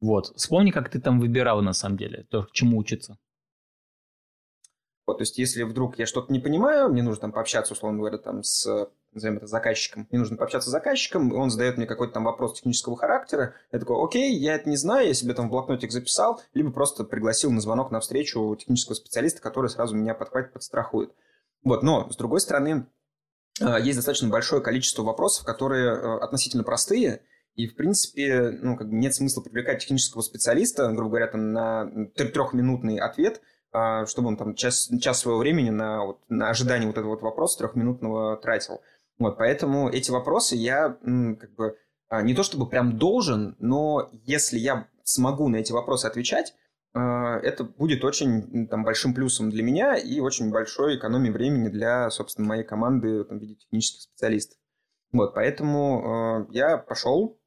[0.00, 3.18] Вот, вспомни, как ты там выбирал на самом деле, то, чему учиться.
[5.06, 8.18] Вот, то есть, если вдруг я что-то не понимаю, мне нужно там пообщаться, условно говоря,
[8.18, 12.24] там с назовем это заказчиком, мне нужно пообщаться с заказчиком, он задает мне какой-то там
[12.24, 15.90] вопрос технического характера, я такой, окей, я это не знаю, я себе там в блокнотик
[15.90, 21.12] записал, либо просто пригласил на звонок на встречу технического специалиста, который сразу меня подхватит, подстрахует.
[21.64, 22.86] Вот, но, с другой стороны,
[23.60, 27.22] э, есть достаточно большое количество вопросов, которые э, относительно простые,
[27.58, 31.90] и, в принципе, ну, как бы нет смысла привлекать технического специалиста, грубо говоря, там, на
[32.16, 33.40] тр- трехминутный ответ,
[33.72, 37.22] а, чтобы он там час, час своего времени на, вот, на ожидание вот этого вот
[37.22, 38.80] вопроса трехминутного тратил.
[39.18, 41.76] Вот, поэтому эти вопросы я как бы
[42.08, 46.54] а, не то чтобы прям должен, но если я смогу на эти вопросы отвечать,
[46.94, 52.10] а, это будет очень там, большим плюсом для меня и очень большой экономией времени для,
[52.10, 54.58] собственно, моей команды там, в виде технических специалистов.
[55.12, 57.40] Вот, поэтому э, я пошел,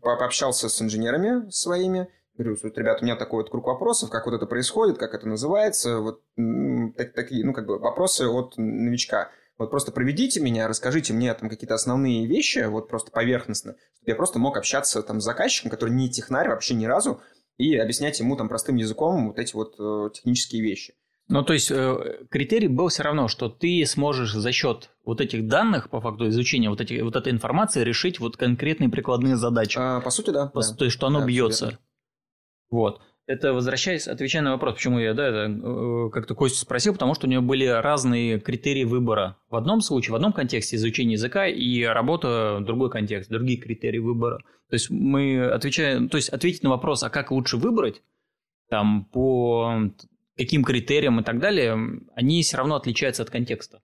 [0.00, 4.34] пообщался с инженерами своими, говорю, вот, ребят, у меня такой вот круг вопросов, как вот
[4.34, 6.22] это происходит, как это называется, вот
[7.14, 9.30] такие, ну, как бы вопросы от новичка.
[9.58, 14.14] Вот просто проведите меня, расскажите мне там какие-то основные вещи, вот просто поверхностно, чтобы я
[14.14, 17.20] просто мог общаться там с заказчиком, который не технарь вообще ни разу,
[17.56, 20.94] и объяснять ему там простым языком вот эти вот э, технические вещи.
[21.26, 25.46] Ну, то есть э, критерий был все равно, что ты сможешь за счет вот этих
[25.46, 29.76] данных, по факту изучения вот, этих, вот этой информации, решить вот конкретные прикладные задачи.
[29.78, 30.46] А, по сути, да.
[30.46, 30.74] По- да.
[30.74, 31.64] То есть, что оно Да, бьется.
[31.66, 31.78] верно.
[32.70, 33.02] Вот.
[33.28, 37.26] Это возвращаясь, отвечая на вопрос, почему я, да, это, э, как-то Костю спросил, потому что
[37.26, 39.36] у него были разные критерии выбора.
[39.50, 44.38] В одном случае, в одном контексте изучение языка и работа другой контекст, другие критерии выбора.
[44.70, 48.00] То есть мы отвечаем, то есть ответить на вопрос, а как лучше выбрать,
[48.70, 49.74] там, по
[50.34, 51.76] каким критериям и так далее,
[52.14, 53.82] они все равно отличаются от контекста,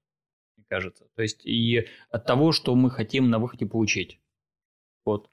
[0.57, 1.04] мне кажется.
[1.16, 4.20] То есть и от того, что мы хотим на выходе получить.
[5.04, 5.28] Вот.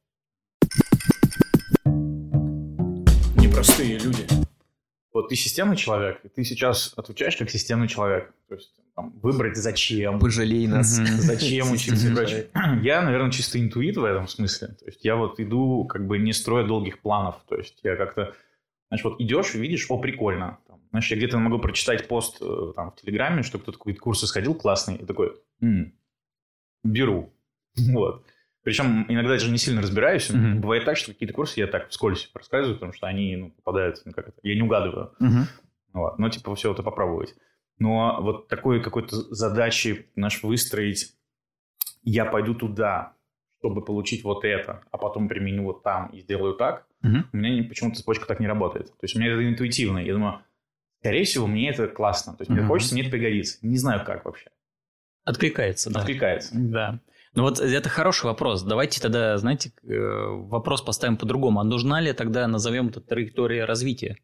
[3.61, 4.27] Непростые люди.
[5.13, 8.33] Вот ты системный человек, и ты сейчас отвечаешь как системный человек.
[8.49, 10.87] То есть там, выбрать зачем, Пожалей нас.
[10.87, 12.47] Зачем учиться прочее.
[12.81, 14.69] Я, наверное, чисто интуит в этом смысле.
[14.69, 17.35] То есть я вот иду, как бы не строя долгих планов.
[17.47, 18.33] То есть я как-то,
[18.89, 20.57] знаешь, вот идешь видишь, о, прикольно.
[20.67, 24.21] Там, знаешь, я где-то могу прочитать пост э, там, в Телеграме, что кто-то какой-то курс
[24.21, 25.93] сходил классный, и такой, «М,
[26.83, 27.31] беру.
[27.75, 28.25] Вот.
[28.63, 30.29] Причем иногда даже не сильно разбираюсь.
[30.29, 30.61] Мгм.
[30.61, 34.11] Бывает так, что какие-то курсы я так вскользь рассказываю, потому что они ну, попадают, ну,
[34.11, 35.13] как это, я не угадываю.
[35.19, 35.47] Мгм.
[35.93, 36.19] Вот.
[36.19, 37.33] Ну, типа, все это попробовать.
[37.79, 41.15] Но вот такой какой-то задачи наш выстроить,
[42.03, 43.13] я пойду туда,
[43.59, 47.27] чтобы получить вот это, а потом применю вот там и сделаю так, Мгм.
[47.33, 48.87] у меня почему-то цепочка так не работает.
[48.87, 49.97] То есть у меня это интуитивно.
[49.97, 50.41] Я думаю,
[50.99, 52.33] скорее всего, мне это классно.
[52.33, 52.67] То есть мне Мгм.
[52.67, 53.57] хочется, мне это пригодится.
[53.63, 54.51] Не знаю, как вообще.
[55.23, 55.99] Откликается, да.
[56.01, 56.51] Откликается.
[56.55, 56.99] Да.
[57.33, 58.63] Ну вот это хороший вопрос.
[58.63, 61.59] Давайте тогда, знаете, э, вопрос поставим по-другому.
[61.59, 64.17] А нужна ли тогда, назовем это траектория развития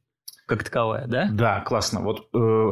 [0.47, 1.29] как таковая, да?
[1.31, 2.01] Да, классно.
[2.01, 2.71] Вот э,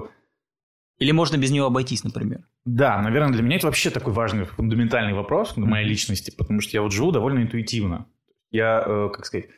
[0.97, 2.45] Или можно без нее обойтись, например?
[2.63, 6.71] Да, наверное, для меня это вообще такой важный, фундаментальный вопрос для моей личности, потому что
[6.71, 8.07] я вот живу довольно интуитивно.
[8.49, 9.49] Я, э, как сказать,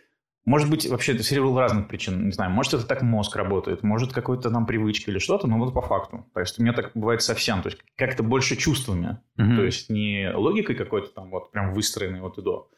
[0.47, 4.13] может быть, вообще это сериал разных причин, не знаю, может, это так мозг работает, может,
[4.13, 6.25] какой-то там привычка или что-то, но вот по факту.
[6.33, 10.31] То есть у меня так бывает совсем, то есть как-то больше чувствами, то есть не
[10.33, 12.69] логикой какой-то там вот прям выстроенной вот и до,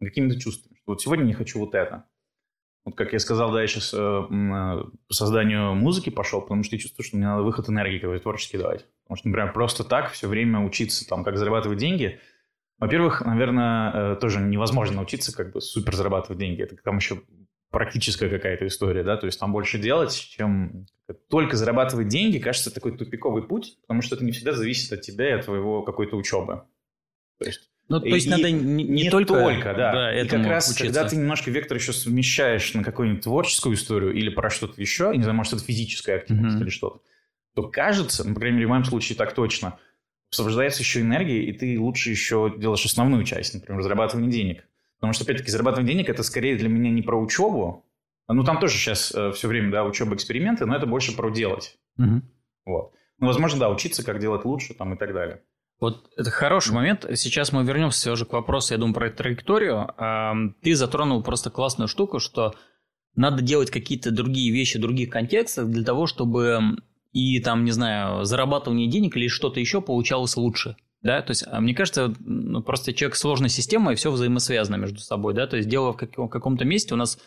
[0.00, 0.76] а какими-то чувствами.
[0.76, 2.04] Что Вот сегодня не хочу вот это.
[2.84, 6.76] Вот как я сказал, да, я сейчас э, э, по созданию музыки пошел, потому что
[6.76, 8.86] я чувствую, что мне надо выход энергии какой-то творческий давать.
[9.02, 12.20] Потому что, например, просто так все время учиться, там, как зарабатывать деньги.
[12.78, 16.62] Во-первых, наверное, э, тоже невозможно научиться как бы супер зарабатывать деньги.
[16.62, 17.22] Это там еще
[17.70, 20.86] практическая какая-то история, да, то есть там больше делать, чем
[21.28, 25.28] только зарабатывать деньги, кажется, такой тупиковый путь, потому что это не всегда зависит от тебя
[25.30, 26.62] и от твоего какой-то учебы.
[27.38, 29.34] То есть Ну, то И- есть и надо не, не только,
[29.74, 30.12] да.
[30.12, 30.84] и этому как раз, учиться.
[30.84, 35.22] когда ты немножко вектор еще смещаешь на какую-нибудь творческую историю или про что-то еще, не
[35.22, 36.64] знаю, может, это физическая активность Мгм.
[36.64, 37.00] или что-то,
[37.54, 39.78] то кажется, ну, по крайней мере, в моем случае так точно,
[40.30, 44.64] освобождается еще энергия, и ты лучше еще делаешь основную часть, например, зарабатывание денег.
[44.98, 47.84] Потому что, опять-таки, зарабатывание денег– это скорее для меня не про учебу,
[48.28, 51.78] ну, там тоже сейчас все время, да, учеба, эксперименты, но это больше про делать.
[51.96, 52.28] Мгм.
[52.64, 52.92] Вот.
[53.18, 55.42] Ну, возможно, да, учиться, как делать лучше там и так далее.
[55.78, 57.06] Вот это хороший момент.
[57.14, 60.54] Сейчас мы вернемся все же к вопросу, я думаю, про траекторию.
[60.62, 62.54] Ты затронул просто классную штуку, что
[63.14, 66.78] надо делать какие-то другие вещи в других контекстах для того, чтобы
[67.16, 70.76] и там, не знаю, зарабатывание денег или что-то еще получалось лучше.
[71.00, 74.98] Да, то есть, а мне кажется, ну, просто человек сложная система, и все взаимосвязано между
[74.98, 77.18] собой, да, то есть дело в каком- каком-то месте у нас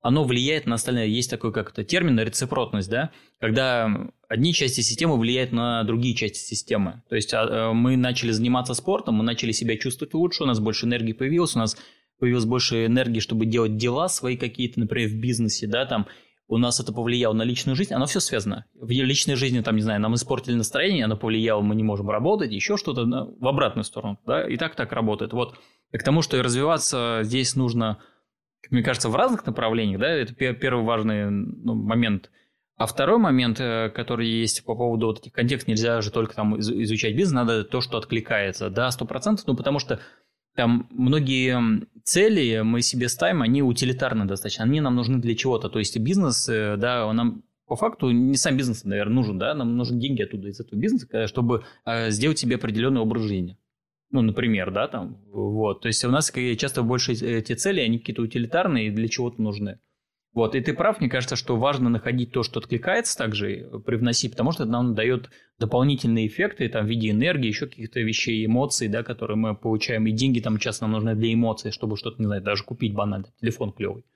[0.00, 1.12] оно влияет на остальные.
[1.12, 3.88] Есть такой как это термин рецепротность, да, когда
[4.28, 7.02] одни части системы влияют на другие части системы.
[7.08, 10.60] То есть а, э, мы начали заниматься спортом, мы начали себя чувствовать лучше, у нас
[10.60, 11.76] больше энергии появилось, у нас
[12.20, 16.06] появилось больше энергии, чтобы делать дела свои какие-то, например, в бизнесе, да, там,
[16.52, 18.66] у нас это повлияло на личную жизнь, оно все связано.
[18.74, 22.52] В личной жизни, там, не знаю, нам испортили настроение, оно повлияло, мы не можем работать,
[22.52, 25.32] еще что-то в обратную сторону, да, и так так работает.
[25.32, 25.58] Вот,
[25.92, 28.00] и к тому, что и развиваться здесь нужно,
[28.68, 32.30] мне кажется, в разных направлениях, да, это первый важный ну, момент.
[32.76, 36.60] А второй момент, э, который есть по поводу вот этих контекстов, нельзя же только там
[36.60, 40.00] изучать бизнес, надо то, что откликается, да, сто процентов, ну, потому что
[40.54, 45.68] там многие цели мы себе ставим, они утилитарны достаточно, они нам нужны для чего-то.
[45.68, 49.54] То есть бизнес, э, да, он нам по факту не сам бизнес, наверное, нужен, да,
[49.54, 53.56] нам нужны деньги оттуда из этого бизнеса, э, чтобы э, сделать себе определенный образ жизни.
[54.10, 55.80] Ну, например, да, там, вот.
[55.80, 59.78] То есть у нас часто больше эти цели, они какие-то утилитарные и для чего-то нужны.
[60.34, 64.30] Вот, и ты прав, мне кажется, что важно находить то, что откликается также, э, привносить,
[64.32, 68.88] потому что это нам дает дополнительные эффекты там, в виде энергии, еще каких-то вещей, эмоций,
[68.88, 70.06] да, которые мы получаем.
[70.06, 73.26] И деньги там часто нам нужны для эмоций, чтобы что-то, не знаю, даже купить банально,
[73.40, 74.06] телефон клевый.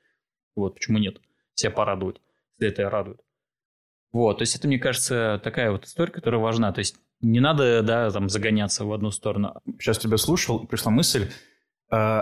[0.55, 1.21] Вот, почему нет?
[1.53, 2.17] Себя порадовать,
[2.59, 3.21] если это радует.
[4.13, 6.73] Вот, то есть это, мне кажется, такая вот история, которая важна.
[6.73, 9.61] То есть не надо, да, там, загоняться в одну сторону.
[9.79, 11.29] Сейчас тебя слушал, пришла мысль
[11.93, 12.21] э,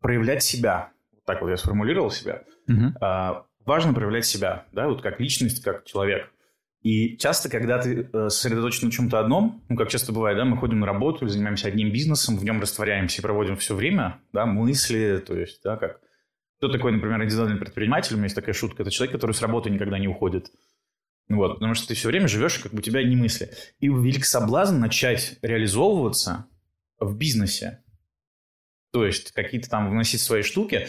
[0.00, 0.92] проявлять себя.
[1.24, 2.42] Так вот я сформулировал себя.
[2.68, 2.94] Угу.
[3.00, 6.30] А, важно проявлять себя, да, вот как личность, как человек.
[6.82, 10.56] И часто, когда ты э, сосредоточен на чем-то одном, ну, как часто бывает, да, мы
[10.56, 15.22] ходим на работу занимаемся одним бизнесом, в нем растворяемся и проводим все время, да, мысли,
[15.24, 16.00] то есть, да, как...
[16.58, 18.14] Кто такой, например, индивидуальный предприниматель?
[18.14, 18.82] У меня есть такая шутка.
[18.82, 20.52] Это человек, который с работы никогда не уходит.
[21.28, 23.50] Вот, потому что ты все время живешь, как бы у тебя не мысли.
[23.80, 26.46] И велик соблазн начать реализовываться
[27.00, 27.82] в бизнесе.
[28.92, 30.86] То есть какие-то там вносить свои штуки.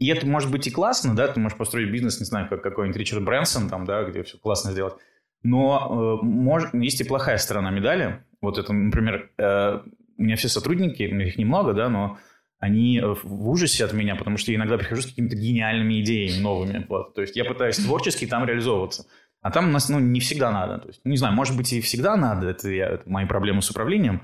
[0.00, 2.96] И это может быть и классно, да, ты можешь построить бизнес, не знаю, как какой-нибудь
[2.96, 4.94] Ричард Брэнсон, там, да, где все классно сделать.
[5.42, 8.24] Но э, может, есть и плохая сторона медали.
[8.40, 9.80] Вот это, например, э,
[10.16, 12.18] у меня все сотрудники, у меня их немного, да, но
[12.58, 16.86] они в ужасе от меня, потому что я иногда прихожу с какими-то гениальными идеями новыми.
[16.88, 17.14] Вот.
[17.14, 19.06] То есть я пытаюсь творчески там реализовываться.
[19.42, 20.78] А там у нас ну, не всегда надо.
[20.78, 23.70] То есть, не знаю, может быть, и всегда надо, это, я, это мои проблемы с
[23.70, 24.22] управлением,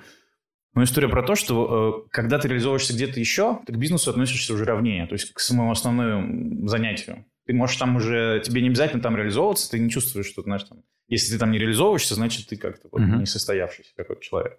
[0.76, 4.52] но история про то, что э, когда ты реализовываешься где-то еще, ты к бизнесу относишься
[4.52, 7.24] уже ровнее, то есть к самому основному занятию.
[7.46, 10.82] Ты можешь там уже, тебе не обязательно там реализовываться, ты не чувствуешь, что, знаешь, там,
[11.08, 13.20] если ты там не реализовываешься, значит, ты как-то вот, uh-huh.
[13.20, 14.58] не состоявшийся какой-то человек.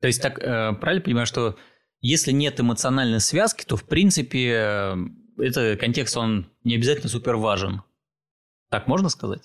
[0.00, 1.56] То есть так, э, правильно понимаю, что
[2.00, 4.96] если нет эмоциональной связки, то, в принципе, э,
[5.38, 7.82] этот контекст, он не обязательно супер важен.
[8.68, 9.42] Так можно сказать?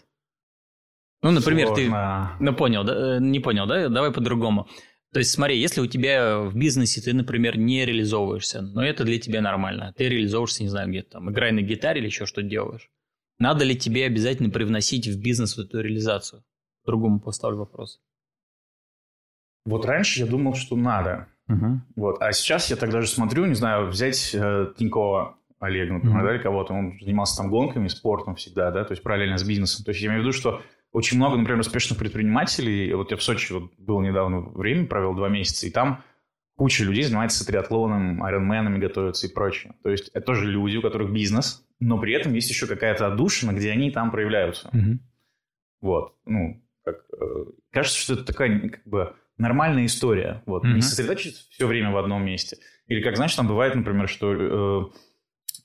[1.24, 2.36] Ну, например, Сложно.
[2.38, 2.44] ты...
[2.44, 3.16] Ну, понял, да?
[3.16, 3.90] Э, не понял, да?
[3.90, 4.68] Давай по-другому.
[5.14, 9.20] То есть смотри, если у тебя в бизнесе ты, например, не реализовываешься, но это для
[9.20, 12.90] тебя нормально, ты реализовываешься, не знаю, где-то там, играй на гитаре или еще что делаешь,
[13.40, 16.44] надо ли тебе обязательно привносить в бизнес эту реализацию?
[16.86, 18.02] Другому поставлю вопрос.
[19.66, 21.28] Вот раньше я думал, что надо.
[21.48, 21.82] Угу.
[21.96, 22.22] Вот.
[22.22, 26.26] А сейчас я тогда же смотрю, не знаю, взять э, Тинькова Олега, например, угу.
[26.26, 29.84] да, или кого-то, он занимался там гонками, спортом всегда, да, то есть параллельно с бизнесом.
[29.84, 30.62] То есть я имею в виду, что
[30.96, 32.94] очень много, например, успешных предпринимателей.
[32.94, 36.06] Вот я в Сочи вот был недавно время, провел два месяца, и там
[36.56, 39.76] куча людей занимается триатлоном, айронменами готовятся и прочее.
[39.84, 43.52] То есть это тоже люди, у которых бизнес, но при этом есть еще какая-то отдушина,
[43.52, 44.70] где они там проявляются.
[44.74, 45.00] Mm-hmm.
[45.82, 46.16] Вот.
[46.26, 50.44] Ну, как, э, кажется, что это такая как бы нормальная история.
[50.46, 50.64] Вот.
[50.64, 50.76] Mm-hmm.
[50.76, 52.56] Не сосредоточиться все время в одном месте.
[52.88, 54.86] Или как, знаешь, там бывает, например, что э,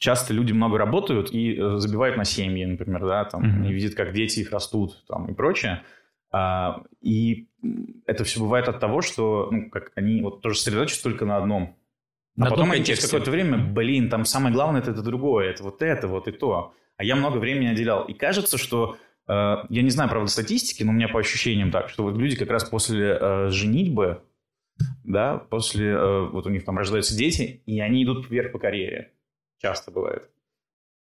[0.01, 3.61] часто люди много работают и э, забивают на семьи, например, да, там, mm-hmm.
[3.61, 5.83] не видят, как дети их растут, там, и прочее.
[6.33, 7.49] А, и
[8.07, 11.77] это все бывает от того, что, ну, как они вот тоже сосредоточатся только на одном.
[12.37, 15.63] А на потом они через какое-то время, блин, там самое главное это, это другое, это
[15.63, 16.73] вот это, вот и то.
[16.97, 18.05] А я много времени отделял.
[18.05, 18.97] И кажется, что
[19.29, 19.33] э,
[19.69, 22.49] я не знаю, правда, статистики, но у меня по ощущениям так, что вот люди как
[22.49, 24.23] раз после э, женитьбы,
[25.05, 29.13] да, после, э, вот у них там рождаются дети, и они идут вверх по карьере.
[29.61, 30.29] Часто бывает.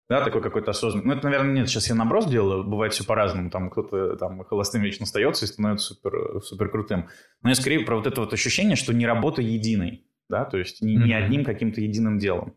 [0.08, 1.06] Да, такой какой-то осознанный.
[1.06, 3.50] Ну, это, наверное, нет, сейчас я наброс делаю, бывает все по-разному.
[3.50, 7.08] Там кто-то там холостым вечно остается и становится супер, супер крутым.
[7.42, 10.82] Но я скорее про вот это вот ощущение, что не работа единой, да, то есть
[10.82, 12.54] не, не одним каким-то единым делом.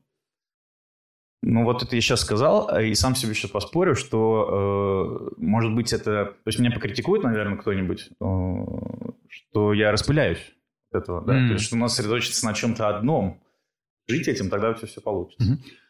[1.41, 5.75] Ну, вот это я сейчас сказал, а и сам себе еще поспорю, что, э, может
[5.75, 6.25] быть, это...
[6.25, 10.55] То есть меня покритикует, наверное, кто-нибудь, э, что я распыляюсь
[10.91, 11.33] от этого, да?
[11.37, 11.47] Mm.
[11.47, 13.43] То есть что у нас сосредоточиться на чем-то одном,
[14.07, 15.53] жить этим, тогда тебя все получится.
[15.53, 15.84] Mm-hmm.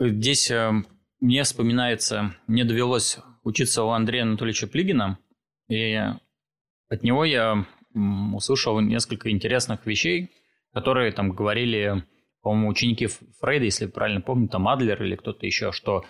[0.00, 0.72] Здесь э,
[1.20, 5.18] мне вспоминается, мне довелось учиться у Андрея Анатольевича Плигина,
[5.68, 5.98] и
[6.88, 10.30] от него я услышал несколько интересных вещей,
[10.72, 12.04] которые там говорили,
[12.42, 13.08] по-моему, ученики
[13.40, 16.04] Фрейда, если правильно помню, там Адлер или кто-то еще, что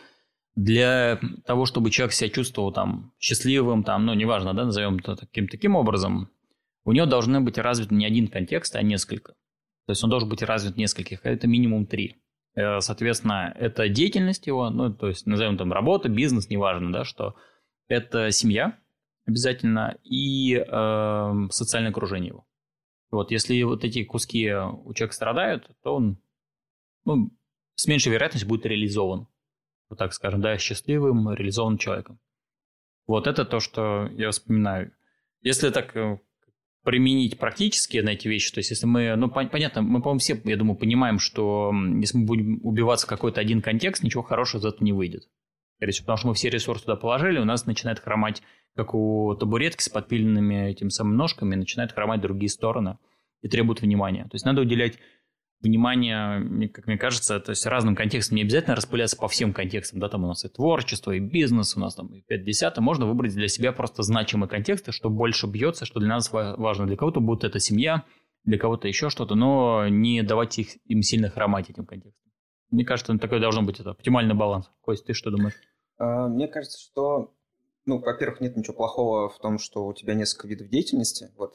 [0.55, 5.49] для того, чтобы человек себя чувствовал там счастливым, там, ну, неважно, да, назовем это таким,
[5.49, 6.31] таким образом,
[6.85, 9.33] у него должны быть развиты не один контекст, а несколько.
[9.87, 12.17] То есть он должен быть развит в нескольких, а это минимум три.
[12.55, 17.37] Э, соответственно, это деятельность его, ну, то есть назовем там работа, бизнес, неважно, да, что
[17.89, 18.79] это семья
[19.27, 22.47] обязательно и э, социальное окружение его.
[23.11, 26.19] Вот, если вот эти куски у человека страдают, то он
[27.05, 27.31] ну,
[27.75, 29.29] с меньшей вероятностью будет реализован.
[29.89, 32.21] Вот так скажем, да, счастливым, реализованным человеком.
[33.07, 34.93] Вот это то, что я вспоминаю.
[35.41, 36.21] Если так э,
[36.89, 40.57] применить практически на эти вещи, то есть если мы, ну, понятно, мы, по-моему, все, я
[40.57, 41.71] думаю, понимаем, что
[42.01, 45.29] если мы будем убиваться в какой-то один контекст, ничего хорошего из этого не выйдет.
[45.79, 48.43] Потому что мы все ресурсы туда положили, у нас начинает хромать,
[48.75, 52.97] как у табуретки с подпиленными этим самым ножками, начинают хромать другие стороны
[53.43, 54.23] и требуют внимания.
[54.23, 54.99] То есть надо уделять
[55.61, 58.37] внимание, как мне кажется, то есть разным контекстам.
[58.37, 60.01] Не обязательно распыляться по всем контекстам.
[60.01, 63.35] Да, там у нас и творчество, и бизнес, у нас там и 5 Можно выбрать
[63.35, 66.87] для себя просто значимые контексты, что больше бьется, что для нас важно.
[66.87, 68.05] Для кого-то будет это семья,
[68.45, 72.31] для кого-то еще что-то, но не давать их, им сильно хромать этим контекстом.
[72.71, 74.71] Мне кажется, такой должен быть это, оптимальный баланс.
[74.83, 75.55] Кость, ты что думаешь?
[75.97, 77.35] А, мне кажется, что,
[77.87, 81.31] ну, во-первых, нет ничего плохого в том, что у тебя несколько видов деятельности.
[81.37, 81.55] Вот,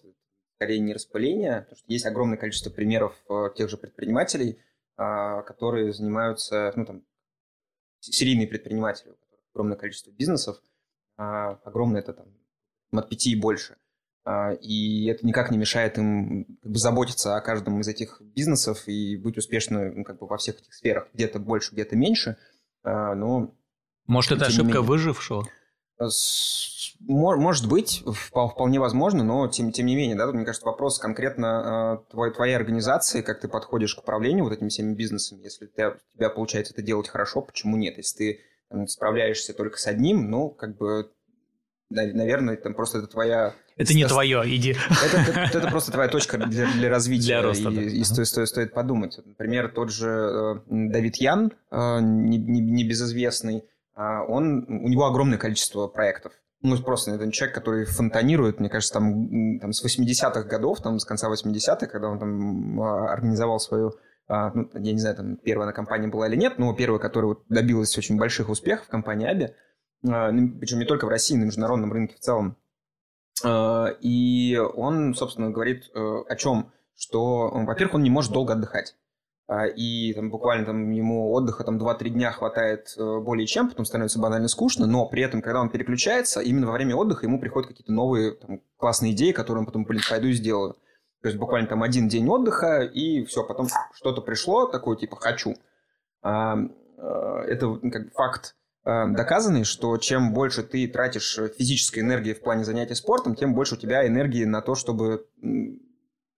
[0.55, 4.59] скорее не распыление, потому что есть огромное количество примеров э, тех же предпринимателей,
[4.95, 7.03] а, которые занимаются, ну, там,
[7.99, 10.57] серийные предприниматели, у которых огромное количество бизнесов,
[11.17, 12.27] а, огромное это там
[12.91, 13.77] от пяти и больше.
[14.61, 19.17] И это никак не мешает им как бы, заботиться о каждом из этих бизнесов и
[19.17, 21.09] быть успешным ну, как бы, во всех этих сферах.
[21.13, 22.37] Где-то больше, где-то меньше.
[22.85, 23.53] Но
[24.07, 25.45] может, это ошибка выжившего?
[26.05, 26.09] Э,
[27.05, 31.99] может быть, вполне возможно, но тем, тем не менее, да, тут, мне кажется, вопрос конкретно
[32.07, 35.43] э, твоей, твоей организации, как ты подходишь к управлению вот этими всеми бизнесами.
[35.43, 37.97] Если ты, у тебя получается это делать хорошо, почему нет?
[37.97, 38.39] Если ты
[38.69, 41.11] там, справляешься только с одним, ну, как бы,
[41.89, 43.53] наверное, там просто это твоя...
[43.75, 44.75] Это не твое, иди.
[45.03, 47.25] Это, это, это просто твоя точка для, для развития.
[47.25, 47.81] Для роста, и, да.
[47.81, 49.19] и стоит, стоит, стоит подумать.
[49.25, 55.87] Например, тот же э, Давид Ян, не, не, небезызвестный, а он, у него огромное количество
[55.87, 56.33] проектов.
[56.63, 61.03] Ну, просто это человек, который фонтанирует, мне кажется, там, там с 80-х годов, там, с
[61.05, 63.91] конца 80-х, когда он там а, организовал свою,
[64.29, 67.35] а, ну, я не знаю, там, первая на компания была или нет, но первая, которая
[67.49, 69.53] добилась очень больших успехов, компания Аби,
[70.03, 72.57] ну, причем не только в России, на международном рынке в целом.
[73.45, 76.71] И он, собственно, говорит э, о чем?
[76.95, 78.95] Что, во-первых, он не может долго отдыхать.
[79.45, 83.85] А, и там, буквально там, ему отдыха там 2-3 дня хватает э, более чем, потом
[83.85, 87.67] становится банально скучно, но при этом, когда он переключается, именно во время отдыха ему приходят
[87.67, 90.75] какие-то новые там, классные идеи, которые он потом, блин, пойду и сделаю.
[91.21, 95.55] То есть буквально там один день отдыха, и все, потом что-то пришло, такое типа «хочу».
[96.23, 96.55] Э,
[97.45, 102.95] это как факт э, доказанный, что чем больше ты тратишь физической энергии в плане занятия
[102.95, 105.27] спортом, тем больше у тебя энергии на то, чтобы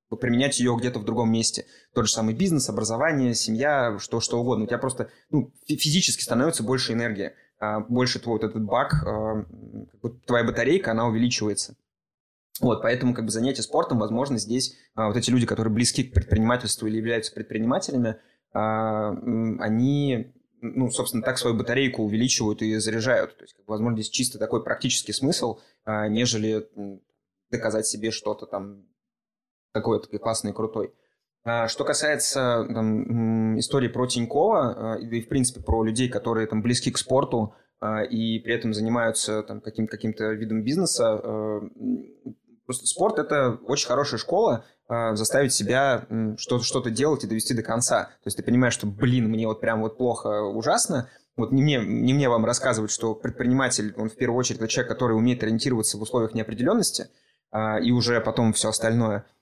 [0.09, 1.65] применять ее где-то в другом месте.
[1.93, 4.65] Тот же самый бизнес, образование, семья, что, что угодно.
[4.65, 7.33] У тебя просто ну, физически становится больше энергии.
[7.59, 9.45] А больше твой вот этот бак, а,
[10.25, 11.75] твоя батарейка, она увеличивается.
[12.61, 16.13] Вот, поэтому как бы занятие спортом, возможно, здесь а, вот эти люди, которые близки к
[16.13, 18.17] предпринимательству или являются предпринимателями,
[18.53, 23.35] они, ну, собственно, так свою батарейку увеличивают и заряжают.
[23.35, 26.65] То есть, возможно, здесь чисто такой практический смысл, нежели
[27.51, 28.85] доказать себе что-то там
[29.75, 30.93] такой вот классный крутой.
[31.43, 36.63] А, что касается там, истории про Тинькова, а, и, в принципе, про людей, которые там
[36.63, 41.21] близки к спорту а, и при этом занимаются там, каким- каким-то видом бизнеса,
[42.65, 46.05] просто спорт– это очень хорошая школа, заставить себя
[46.37, 48.03] что-то, что-то делать и довести до конца.
[48.05, 51.77] То есть ты понимаешь, что, блин, мне вот прям вот плохо, ужасно, вот не мне,
[51.83, 55.97] не мне вам рассказывать, что предприниматель, он в первую очередь это человек, который умеет ориентироваться
[55.97, 57.07] в условиях неопределенности,
[57.83, 59.25] и уже потом все остальное–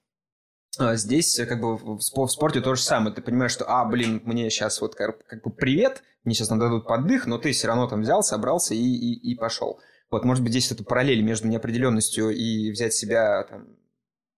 [0.77, 3.15] здесь как бы в спорте то же самое.
[3.15, 7.27] Ты понимаешь, что, а, блин, мне сейчас вот как, бы привет, мне сейчас дадут поддых,
[7.27, 9.79] но ты все равно там взял, собрался и, и, и пошел.
[10.09, 13.67] Вот, может быть, здесь это параллель между неопределенностью и взять себя там,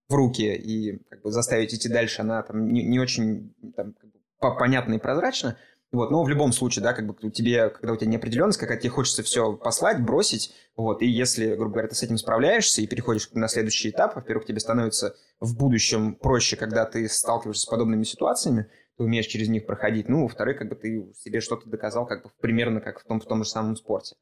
[0.10, 4.10] в руки и как бы заставить идти дальше, она там не, не очень там, как
[4.12, 5.58] бы, понятна и прозрачна.
[5.94, 8.90] Вот, но в любом случае, да, как бы тебе, когда у тебя неопределенность, какая тебе
[8.90, 13.30] хочется все послать, бросить, вот, и если, грубо говоря, ты с этим справляешься и переходишь
[13.34, 18.72] на следующий этап, во-первых, тебе становится в будущем проще, когда ты сталкиваешься с подобными ситуациями,
[18.98, 22.32] ты умеешь через них проходить, ну, во-вторых, как бы ты себе что-то доказал, как бы
[22.42, 24.16] примерно как в том, в том же самом спорте.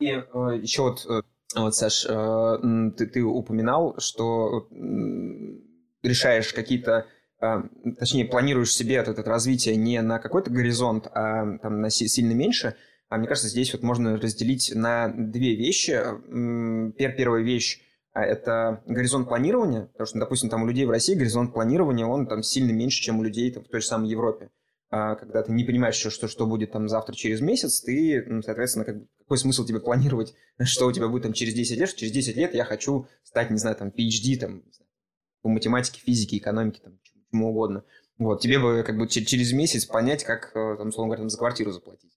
[0.00, 0.22] И э,
[0.62, 1.22] еще вот э,
[1.56, 2.58] Вот, Саш, э,
[2.96, 4.68] ты, ты упоминал, что
[6.04, 7.08] решаешь какие-то
[7.40, 12.74] точнее, планируешь себе это, это развитие не на какой-то горизонт, а там, на сильно меньше,
[13.08, 15.98] а мне кажется, здесь вот можно разделить на две вещи.
[16.96, 17.80] Первая вещь
[18.12, 22.26] а, это горизонт планирования, потому что, допустим, там у людей в России горизонт планирования, он
[22.26, 24.50] там сильно меньше, чем у людей там, в той же самой Европе.
[24.90, 28.42] А когда ты не понимаешь, что, что, что будет там завтра, через месяц, ты, ну,
[28.42, 30.34] соответственно, как, какой смысл тебе планировать,
[30.64, 33.58] что у тебя будет там через 10 лет, через 10 лет я хочу стать, не
[33.58, 34.64] знаю, там, PhD, там,
[35.42, 36.98] по математике, физике, экономике, там,
[37.30, 37.84] чему угодно.
[38.18, 41.70] Вот, тебе бы как бы через месяц понять, как, э, там, условно говоря, за квартиру
[41.70, 42.10] заплатить.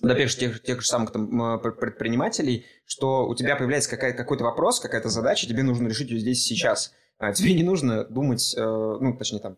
[0.00, 5.08] Например, тех, тех же самых там, предпринимателей, что у тебя появляется какая, какой-то вопрос, какая-то
[5.08, 6.92] задача, тебе нужно решить ее здесь сейчас.
[7.18, 9.56] А тебе не нужно думать, э, ну, точнее, там,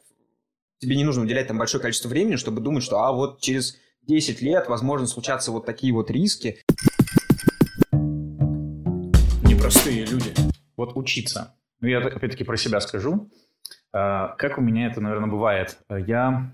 [0.78, 4.40] тебе не нужно уделять там большое количество времени, чтобы думать, что, а вот через 10
[4.40, 6.62] лет, возможно, случатся вот такие вот риски.
[9.42, 10.32] Непростые люди.
[10.76, 11.56] Вот учиться.
[11.80, 13.28] Ну, я опять-таки про себя скажу.
[13.92, 15.78] А, как у меня это, наверное, бывает?
[15.88, 16.52] Я...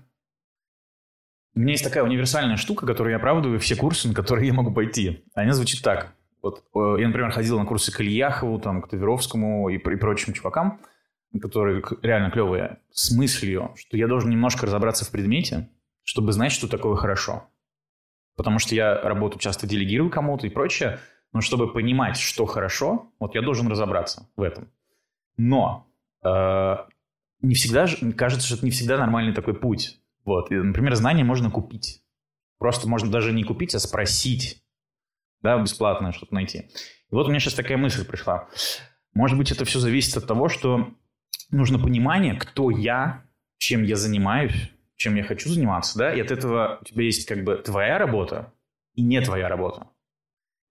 [1.53, 4.73] У меня есть такая универсальная штука, которую я оправдываю все курсы, на которые я могу
[4.73, 5.23] пойти.
[5.33, 6.13] Она звучит так.
[6.41, 10.79] Вот я, например, ходил на курсы к Ильяхову, там, к Таверовскому и, и прочим чувакам,
[11.41, 15.69] которые реально клевые, с мыслью, что я должен немножко разобраться в предмете,
[16.03, 17.45] чтобы знать, что такое хорошо.
[18.35, 20.99] Потому что я работу часто делегирую кому-то и прочее,
[21.33, 24.71] но чтобы понимать, что хорошо, вот я должен разобраться в этом.
[25.37, 25.87] Но
[26.23, 26.75] э,
[27.45, 29.99] не всегда, кажется, что это не всегда нормальный такой путь.
[30.23, 30.51] Вот.
[30.51, 32.01] И, например, знания можно купить.
[32.57, 34.63] Просто можно даже не купить, а спросить.
[35.41, 36.69] Да, бесплатно что-то найти.
[37.11, 38.47] И вот у меня сейчас такая мысль пришла.
[39.13, 40.93] Может быть, это все зависит от того, что
[41.51, 43.25] нужно понимание, кто я,
[43.57, 47.43] чем я занимаюсь, чем я хочу заниматься, да, и от этого у тебя есть как
[47.43, 48.53] бы твоя работа
[48.93, 49.87] и не твоя работа.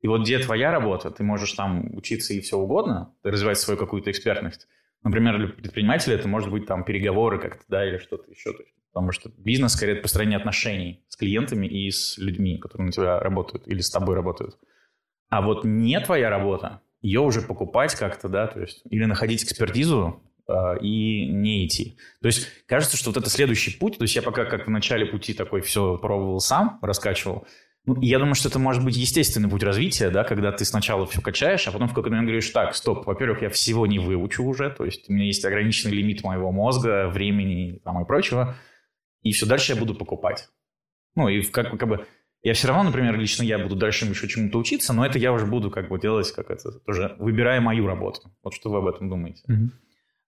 [0.00, 4.10] И вот где твоя работа, ты можешь там учиться и все угодно, развивать свою какую-то
[4.10, 4.66] экспертность,
[5.04, 8.52] Например, для предпринимателя это может быть там переговоры как-то, да, или что-то еще.
[8.92, 13.68] Потому что бизнес скорее построение отношений с клиентами и с людьми, которые на тебя работают
[13.68, 14.56] или с тобой работают.
[15.28, 20.22] А вот не твоя работа, ее уже покупать как-то, да, то есть или находить экспертизу
[20.48, 21.98] э, и не идти.
[22.22, 25.04] То есть кажется, что вот это следующий путь, то есть я пока как в начале
[25.04, 27.46] пути такой все пробовал сам, раскачивал,
[27.86, 31.68] я думаю, что это может быть естественный путь развития, да, когда ты сначала все качаешь,
[31.68, 34.84] а потом в какой-то момент говоришь, так, стоп, во-первых, я всего не выучу уже, то
[34.84, 38.56] есть у меня есть ограниченный лимит моего мозга, времени там, и прочего,
[39.22, 40.48] и все дальше я буду покупать.
[41.14, 42.06] Ну, и как, как бы,
[42.42, 45.46] я все равно, например, лично я буду дальше еще чему-то учиться, но это я уже
[45.46, 48.32] буду как бы делать, как это, тоже выбирая мою работу.
[48.42, 49.42] Вот что вы об этом думаете?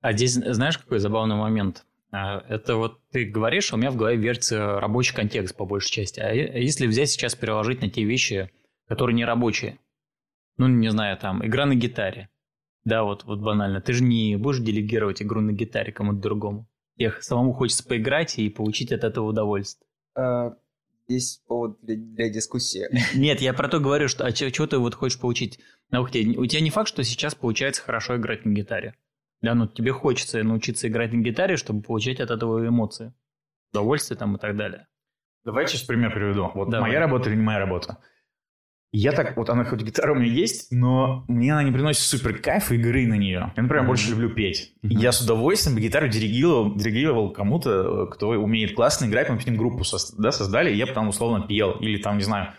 [0.02, 1.84] А здесь, знаешь, какой забавный момент?
[2.10, 5.90] А, это вот ты говоришь, а у меня в голове вертится рабочий контекст по большей
[5.90, 6.20] части.
[6.20, 8.50] А если взять сейчас переложить на те вещи,
[8.86, 9.78] которые не рабочие?
[10.56, 12.30] Ну, не знаю, там, игра на гитаре.
[12.84, 13.80] Да, вот, вот банально.
[13.80, 16.68] Ты же не будешь делегировать игру на гитаре кому-то другому.
[16.98, 19.88] Эх, самому хочется поиграть и получить от этого удовольствие.
[20.14, 20.56] А,
[21.08, 22.86] есть повод для, для дискуссии.
[23.16, 25.58] Нет, я про то говорю, что а чего ты вот хочешь получить?
[25.90, 28.94] Ну, у тебя не факт, что сейчас получается хорошо играть на гитаре.
[29.42, 33.12] Да, ну тебе хочется научиться играть на гитаре, чтобы получать от этого эмоции,
[33.72, 34.86] удовольствие там и так далее.
[35.44, 36.50] Давай сейчас пример приведу.
[36.54, 36.90] Вот Давай.
[36.90, 37.98] моя работа или не моя работа.
[38.92, 42.38] Я так, вот она хоть гитара у меня есть, но мне она не приносит супер
[42.38, 43.52] кайф игры на нее.
[43.54, 43.86] Я, например, mm-hmm.
[43.86, 44.72] больше люблю петь.
[44.82, 44.88] Mm-hmm.
[44.88, 49.98] Я с удовольствием гитару диригировал, диригировал кому-то, кто умеет классно играть, мы ним группу со,
[50.16, 51.72] да, создали, и я потом условно пел.
[51.72, 52.54] Или там, не знаю,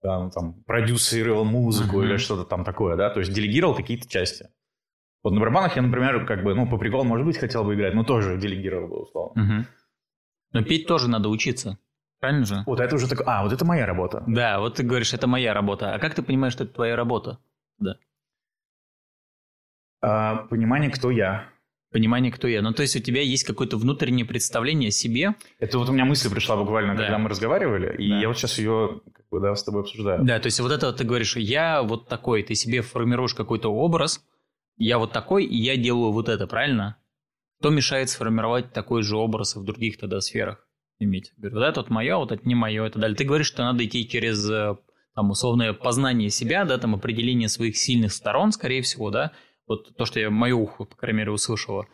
[0.00, 2.04] там, там продюсировал музыку mm-hmm.
[2.04, 4.48] или что-то там такое, да, то есть делегировал какие-то части.
[5.22, 7.94] Вот на барабанах я, например, как бы, ну, по приколу, может быть, хотел бы играть,
[7.94, 9.42] но тоже делегировал бы, условно.
[9.42, 9.66] Угу.
[10.52, 11.78] Но петь тоже надо учиться.
[12.20, 12.62] Правильно же?
[12.66, 13.22] Вот это уже так...
[13.26, 14.22] А, вот это моя работа.
[14.26, 15.94] Да, вот ты говоришь, это моя работа.
[15.94, 17.38] А как ты понимаешь, что это твоя работа?
[17.78, 17.96] Да.
[20.02, 21.48] А, понимание, кто я.
[21.92, 22.62] Понимание, кто я.
[22.62, 25.34] Ну, то есть у тебя есть какое-то внутреннее представление о себе.
[25.58, 27.02] Это вот у меня мысль пришла буквально, да.
[27.02, 28.20] когда мы разговаривали, и да.
[28.20, 30.22] я вот сейчас ее как бы, да, с тобой обсуждаю.
[30.22, 33.72] Да, то есть вот это вот ты говоришь, я вот такой, ты себе формируешь какой-то
[33.72, 34.24] образ,
[34.80, 36.96] я вот такой, и я делаю вот это, правильно?
[37.58, 40.66] Кто мешает сформировать такой же образ в других тогда сферах
[40.98, 41.32] иметь?
[41.36, 43.14] Говорю, вот это вот мое, вот это не мое, это далее.
[43.14, 44.76] Ты говоришь, что надо идти через э,
[45.14, 49.32] там условное познание себя, да, там определение своих сильных сторон, скорее всего, да,
[49.66, 51.86] вот то, что я мое ухо, по крайней мере, услышала.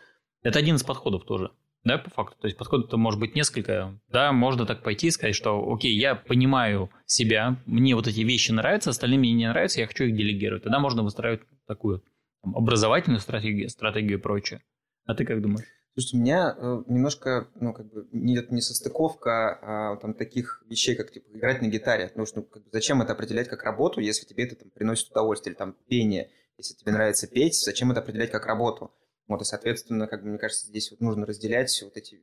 [0.45, 1.51] Это один из подходов тоже,
[1.83, 2.37] да, по факту.
[2.41, 3.99] То есть подходов-то может быть несколько.
[4.09, 8.53] Да, можно так пойти и сказать, что, окей, я понимаю себя, мне вот эти вещи
[8.53, 10.63] нравятся, остальные мне не нравятся, я хочу их делегировать.
[10.63, 12.05] Тогда можно выстраивать такую
[12.47, 14.63] там, образовательную стратегию, стратегию и прочее.
[15.05, 15.67] А ты как думаешь?
[15.95, 20.95] Слушайте, у меня э, немножко, ну, как бы, идет не состыковка а, там таких вещей,
[20.95, 22.09] как, типа, играть на гитаре.
[22.09, 25.11] Потому что, ну, как бы, зачем это определять как работу, если тебе это там приносит
[25.11, 26.31] удовольствие, или там пение.
[26.59, 28.93] Если тебе нравится петь, зачем это определять как работу?
[29.27, 32.21] Вот, и, соответственно, как бы, мне кажется, здесь вот нужно разделять вот эти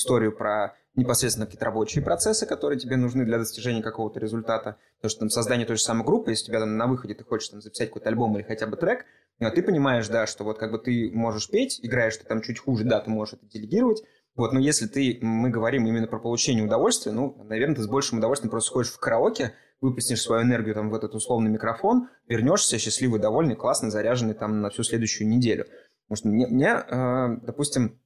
[0.00, 4.76] историю про непосредственно какие-то рабочие процессы, которые тебе нужны для достижения какого-то результата.
[4.96, 7.48] Потому что там создание той же самой группы, если тебя там на выходе ты хочешь
[7.48, 9.06] там записать какой-то альбом или хотя бы трек,
[9.38, 12.58] а ты понимаешь, да, что вот как бы ты можешь петь, играешь ты там чуть
[12.58, 14.02] хуже, да, ты можешь это делегировать,
[14.36, 18.18] вот, но если ты, мы говорим именно про получение удовольствия, ну, наверное, ты с большим
[18.18, 23.20] удовольствием просто сходишь в караоке, выплеснешь свою энергию там в этот условный микрофон, вернешься счастливый,
[23.20, 25.66] довольный, классный, заряженный там на всю следующую неделю.
[26.08, 27.98] Потому что мне, мне э, допустим,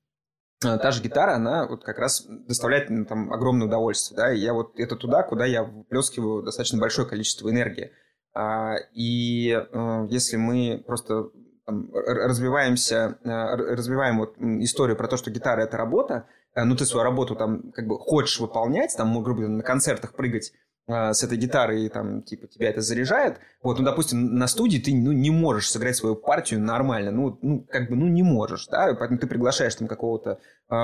[0.78, 4.52] та же гитара, она вот как раз доставляет ну, там огромное удовольствие, да, и я
[4.52, 7.92] вот это туда, куда я выплескиваю достаточно большое количество энергии.
[8.34, 11.30] А, и э, если мы просто
[11.66, 17.36] там, развиваемся, развиваем вот историю про то, что гитара это работа, ну ты свою работу
[17.36, 20.52] там как бы хочешь выполнять, там, грубо говоря, на концертах прыгать
[20.87, 25.12] с этой гитарой, там, типа, тебя это заряжает, вот, ну, допустим, на студии ты, ну,
[25.12, 29.18] не можешь сыграть свою партию нормально, ну, ну как бы, ну, не можешь, да, поэтому
[29.18, 30.74] ты приглашаешь там какого-то э,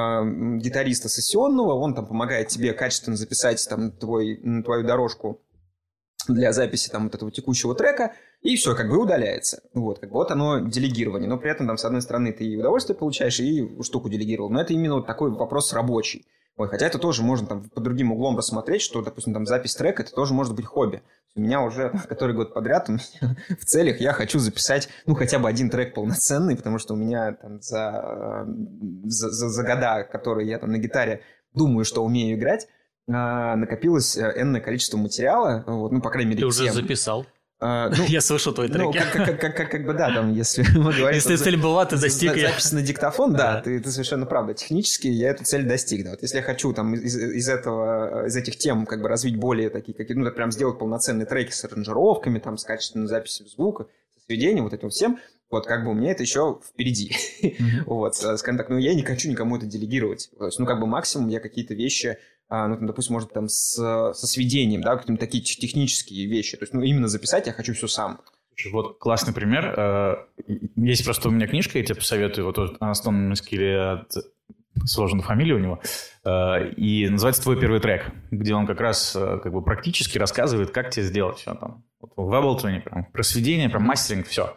[0.59, 5.43] гитариста сессионного, он там помогает тебе качественно записать там твой, твою дорожку
[6.29, 9.63] для записи там вот этого текущего трека, и все, как бы удаляется.
[9.75, 11.29] Вот, как бы вот оно делегирование.
[11.29, 14.51] Но при этом там, с одной стороны, ты и удовольствие получаешь, и штуку делегировал.
[14.51, 16.27] Но это именно вот такой вопрос рабочий.
[16.61, 20.03] Ой, хотя это тоже можно там под другим углом рассмотреть, что, допустим, там запись трека,
[20.03, 21.03] это тоже может быть хобби.
[21.35, 22.87] У меня уже который год подряд
[23.49, 27.33] в целях я хочу записать, ну, хотя бы один трек полноценный, потому что у меня
[27.33, 28.45] там за,
[29.05, 31.23] за, за, за года, которые я там на гитаре
[31.55, 32.69] думаю, что умею играть,
[33.09, 36.75] а, накопилось э, энное количество материала, вот, ну, по крайней мере, Ты уже тем.
[36.75, 37.25] записал?
[37.61, 38.99] А, ну, Я слышу твои ну, треки.
[38.99, 41.15] как, как, как, как, как бы да, там, если мы говорим...
[41.15, 42.49] Если цель была, ты достиг ее.
[42.49, 43.61] Запись на диктофон, да.
[43.61, 44.55] Ты, ты совершенно правда.
[44.55, 46.05] Технически я эту цель достиг.
[46.05, 46.11] Да.
[46.13, 49.69] Вот если я хочу там из, из этого, из этих тем как бы развить более
[49.69, 54.25] такие, какие, ну, прям сделать полноценные треки с аранжировками, там, с качественной записью звука, со
[54.25, 55.19] сведением, вот этим всем,
[55.51, 57.15] вот как бы у меня это еще впереди.
[57.85, 60.31] Вот, э, скажем так, ну я не хочу никому это делегировать.
[60.39, 62.19] То есть, ну как бы максимум я какие-то вещи,
[62.69, 66.57] ну, там, допустим, может там с, со сведением, да, какие-то такие тех- технические вещи.
[66.57, 68.21] То есть, ну именно записать я хочу все сам.
[68.73, 69.75] Вот классный пример.
[69.77, 70.17] Э,
[70.77, 74.13] Есть просто у меня книжка, я тебе посоветую, вот на основном скилле от
[74.85, 75.81] сложную фамилию у него,
[76.23, 80.71] Э, и называется «Твой первый трек», где он как раз э, как бы практически рассказывает,
[80.71, 81.85] как тебе сделать все там.
[82.01, 84.55] Вот в Ableton, прям, про сведение, про мастеринг, все.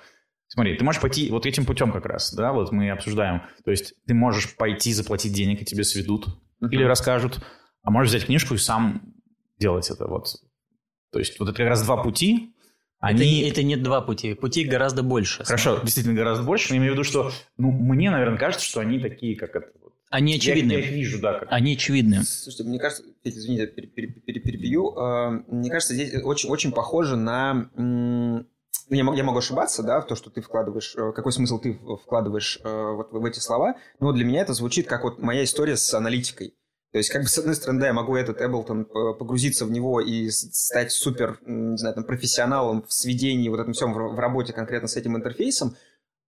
[0.47, 3.43] Смотри, ты можешь пойти вот этим путем как раз, да, вот мы обсуждаем.
[3.63, 6.27] То есть ты можешь пойти заплатить денег, и тебе сведут
[6.61, 7.39] или расскажут,
[7.83, 9.13] а можешь взять книжку и сам
[9.59, 10.27] делать это вот.
[11.11, 12.53] То есть вот это как раз два пути,
[12.99, 13.41] Это, они...
[13.41, 14.33] это не два пути.
[14.33, 15.43] Путей гораздо больше.
[15.43, 18.79] Хорошо, действительно гораздо больше, но я имею в виду, что, ну, мне, наверное, кажется, что
[18.79, 19.71] они такие, как это.
[19.81, 19.93] вот.
[20.09, 20.95] Они Я, я их очевидны.
[20.95, 21.51] вижу, да, как.
[21.51, 22.23] Они очевидны.
[22.23, 24.95] Слушайте, мне кажется, извините, пере- перебью.
[24.97, 27.69] Э, Мне кажется, здесь очень, очень похоже на...
[27.75, 28.45] ну,
[28.89, 31.73] Я могу, я могу ошибаться, да, в то, что ты вкладываешь, э, какой смысл ты
[32.03, 35.77] вкладываешь э, вот в эти слова, но для меня это звучит как вот моя история
[35.77, 36.53] с аналитикой.
[36.93, 39.99] То есть, как бы, с одной стороны, да, я могу этот Эблтон погрузиться в него
[39.99, 44.87] и стать супер, не знаю, там, профессионалом в сведении, вот этом всем, в, работе конкретно
[44.87, 45.75] с этим интерфейсом.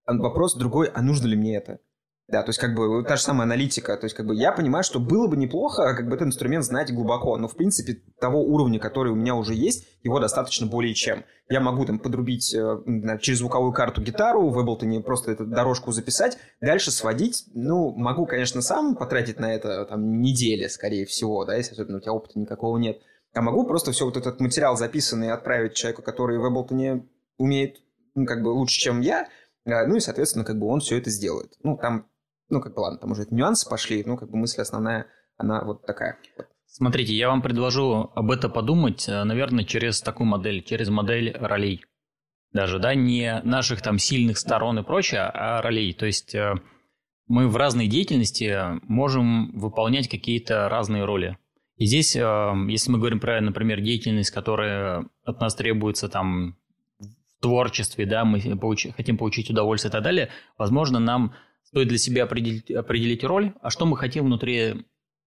[0.08, 1.80] Вопрос другой, а нужно ли мне это?
[2.28, 3.96] Да, то есть как бы та же самая аналитика.
[3.98, 6.92] То есть как бы я понимаю, что было бы неплохо как бы этот инструмент знать
[6.92, 11.24] глубоко, но в принципе того уровня, который у меня уже есть, его достаточно более чем.
[11.50, 16.40] Я могу там подрубить э, через звуковую карту гитару, в Ableton просто эту дорожку записать,
[16.62, 17.44] дальше сводить.
[17.54, 22.02] Ну, могу, конечно, сам потратить на это там недели, скорее всего, да, если особенно у
[22.02, 23.02] тебя опыта никакого нет.
[23.36, 27.06] А могу просто все вот этот материал записанный отправить человеку, который в Ableton
[27.38, 27.82] умеет,
[28.16, 29.28] ну, как бы лучше, чем я,
[29.66, 31.54] а, ну и, соответственно, как бы он все это сделает.
[31.62, 32.08] Ну, там
[32.50, 35.86] ну, как бы, ладно, там уже нюансы пошли, ну, как бы мысль основная, она вот
[35.86, 36.18] такая.
[36.66, 41.82] Смотрите, я вам предложу об этом подумать, э, наверное, через такую модель, через модель ролей.
[42.52, 45.94] Даже, да, не наших там сильных сторон и прочее, а ролей.
[45.94, 46.56] То есть э,
[47.28, 51.38] мы в разной деятельности можем выполнять какие-то разные роли.
[51.78, 56.58] И здесь, э, если мы говорим про, например, деятельность, которая от нас требуется там
[57.00, 61.34] в творчестве, да, мы получ- хотим получить удовольствие и так далее, возможно, нам
[61.76, 64.86] стоит для себя определить, определить роль, а что мы хотим внутри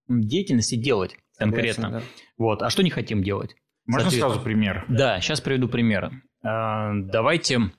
[0.09, 1.85] деятельности делать конкретно.
[1.85, 3.55] Согласен, Вот, а что не хотим делать?
[3.85, 4.87] Можно сразу пример?
[4.89, 6.23] Да, сейчас приведу примеры.
[6.43, 7.71] А, Давайте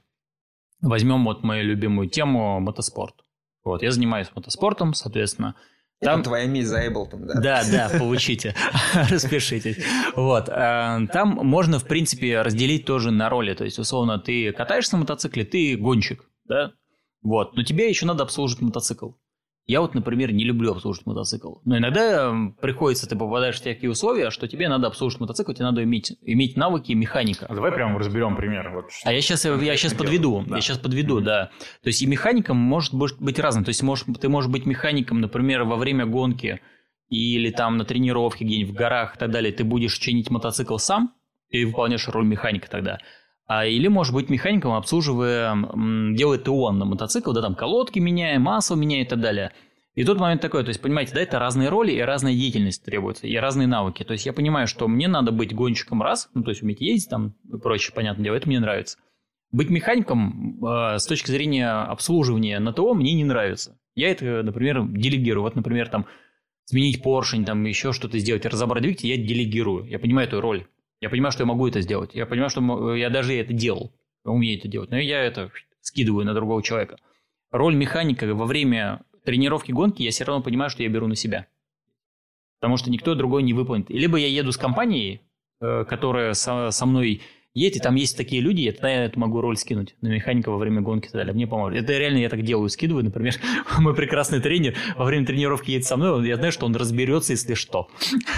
[0.82, 3.16] возьмем вот мою любимую тему мотоспорт.
[3.64, 5.56] Вот, я занимаюсь мотоспортом, соответственно.
[6.00, 6.12] да.
[6.12, 7.42] Там, Это твоя за Эйблтон, да?
[7.42, 8.54] да, да, получите,
[9.10, 9.84] распишитесь.
[10.16, 13.56] Вот, а, там можно, в принципе, разделить тоже на роли.
[13.56, 16.74] То есть, условно, ты катаешься на мотоцикле, ты гонщик, да?
[17.22, 19.12] Вот, но тебе еще надо обслуживать мотоцикл.
[19.66, 21.58] Я вот, например, не люблю обслуживать мотоцикл.
[21.64, 25.84] Но иногда приходится, ты попадаешь в такие условия, что тебе надо обслуживать мотоцикл, тебе надо
[25.84, 27.46] иметь, иметь навыки механика.
[27.48, 28.72] А давай прямо разберем пример.
[28.74, 30.56] Вот, а я сейчас, я сейчас подведу, да.
[30.56, 31.52] я сейчас подведу, да.
[31.84, 33.64] То есть и механиком может быть разным.
[33.64, 36.62] То есть можешь, ты можешь быть механиком, например, во время гонки
[37.10, 41.14] или там на тренировке где-нибудь в горах и так далее, ты будешь чинить мотоцикл сам,
[41.50, 43.00] и выполняешь роль механика тогда.
[43.50, 45.58] А, или, может быть, механиком обслуживая,
[46.16, 49.54] делает он на мотоцикл, да, там колодки меняя, масло меняя и так далее.
[49.96, 53.26] И тут момент такой, то есть, понимаете, да, это разные роли и разная деятельность требуется,
[53.26, 54.04] и разные навыки.
[54.04, 57.10] То есть, я понимаю, что мне надо быть гонщиком раз, ну, то есть, уметь ездить
[57.10, 59.00] там и прочее, понятное дело, это мне нравится.
[59.52, 63.80] Быть механиком э, с точки зрения обслуживания на ТО мне не нравится.
[63.96, 65.42] Я это, например, делегирую.
[65.42, 66.06] Вот, например, там,
[66.66, 69.86] сменить поршень, там, еще что-то сделать, разобрать двигатель, я делегирую.
[69.86, 70.68] Я понимаю эту роль.
[71.02, 72.12] Я понимаю, что я могу это сделать.
[72.14, 73.94] Я понимаю, что я даже это делал.
[74.24, 74.90] Умею это делать.
[74.90, 76.98] Но я это скидываю на другого человека.
[77.52, 81.48] Роль механика во время тренировки гонки я все равно понимаю, что я беру на себя.
[82.60, 83.90] Потому что никто другой не выполнит.
[83.90, 85.22] Либо я еду с компанией,
[85.62, 87.22] э, которая со, со мной
[87.54, 90.50] едет, и там есть такие люди, я тогда я эту могу роль скинуть на механика
[90.50, 91.34] во время гонки и так далее.
[91.34, 91.84] Мне поможет.
[91.84, 93.04] Это реально я так делаю, скидываю.
[93.04, 93.36] Например,
[93.80, 97.54] мой прекрасный тренер во время тренировки едет со мной, я знаю, что он разберется, если
[97.54, 97.88] что.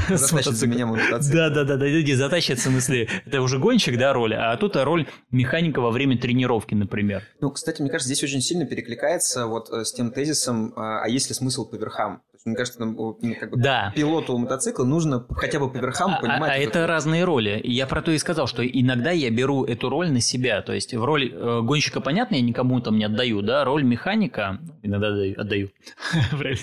[0.09, 1.35] Затащит за меня мотоцикл.
[1.35, 4.75] Да, да, да, да, люди затащат, в смысле, это уже гонщик, да, роль, а тут
[4.75, 7.23] роль механика во время тренировки, например.
[7.39, 11.07] Ну, кстати, мне кажется, здесь очень сильно перекликается вот э, с тем тезисом, а, а
[11.07, 12.21] есть ли смысл по верхам?
[12.43, 13.93] Мне кажется, там, ну, как бы, да.
[13.95, 16.49] пилоту мотоцикла нужно хотя бы по верхам а, понимать.
[16.49, 17.61] А, а это разные роли.
[17.63, 20.61] Я про то и сказал, что иногда я беру эту роль на себя.
[20.63, 24.59] То есть в роль э, гонщика, понятно, я никому там не отдаю, да, роль механика,
[24.81, 25.69] иногда отдаю, отдаю.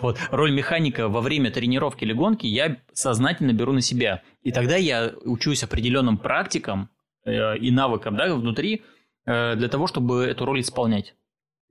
[0.00, 4.22] вот, роль механика во время тренировки или гонки я сознательно беру на себя.
[4.42, 6.90] И тогда я учусь определенным практикам
[7.24, 8.82] э, и навыкам, да, внутри,
[9.24, 11.14] э, для того, чтобы эту роль исполнять.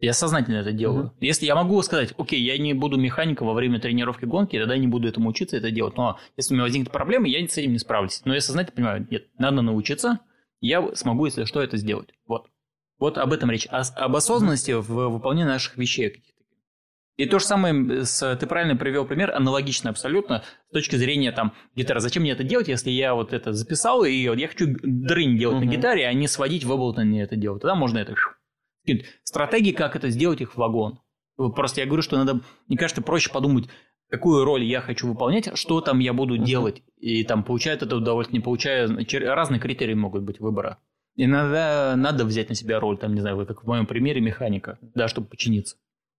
[0.04, 1.06] Я сознательно это делаю.
[1.06, 1.18] Mm-hmm.
[1.22, 4.88] Если я могу сказать, окей, я не буду механиком во время тренировки гонки, тогда не
[4.88, 5.95] буду этому учиться это делать.
[5.95, 8.22] Но если у меня возникнет проблема, я с этим не справлюсь.
[8.26, 10.20] Но я сознательно понимаю, нет, надо научиться,
[10.60, 12.10] я смогу, если что, это сделать.
[12.28, 12.47] Вот.
[12.99, 13.66] Вот об этом речь.
[13.72, 16.22] О, об осознанности в выполнении наших вещей.
[17.16, 21.54] И то же самое, с, ты правильно привел пример, аналогично абсолютно, с точки зрения там
[21.76, 22.01] гитары.
[22.01, 25.64] Зачем мне это делать, если я вот это записал, и вот я хочу дрынь делать
[25.64, 25.66] uh-huh.
[25.66, 27.62] на гитаре, а не сводить в Ableton это делать.
[27.62, 28.16] Тогда можно это
[29.24, 31.00] стратегии, как это сделать их в вагон.
[31.36, 33.68] Просто я говорю, что надо, мне кажется, проще подумать,
[34.10, 36.46] какую роль я хочу выполнять, что там я буду uh-huh.
[36.46, 38.88] делать, и там получает это удовольствие, не получая,
[39.34, 40.78] разные критерии могут быть выбора.
[41.16, 45.08] Иногда надо взять на себя роль, там, не знаю, как в моем примере, механика, да,
[45.08, 45.78] чтобы починиться.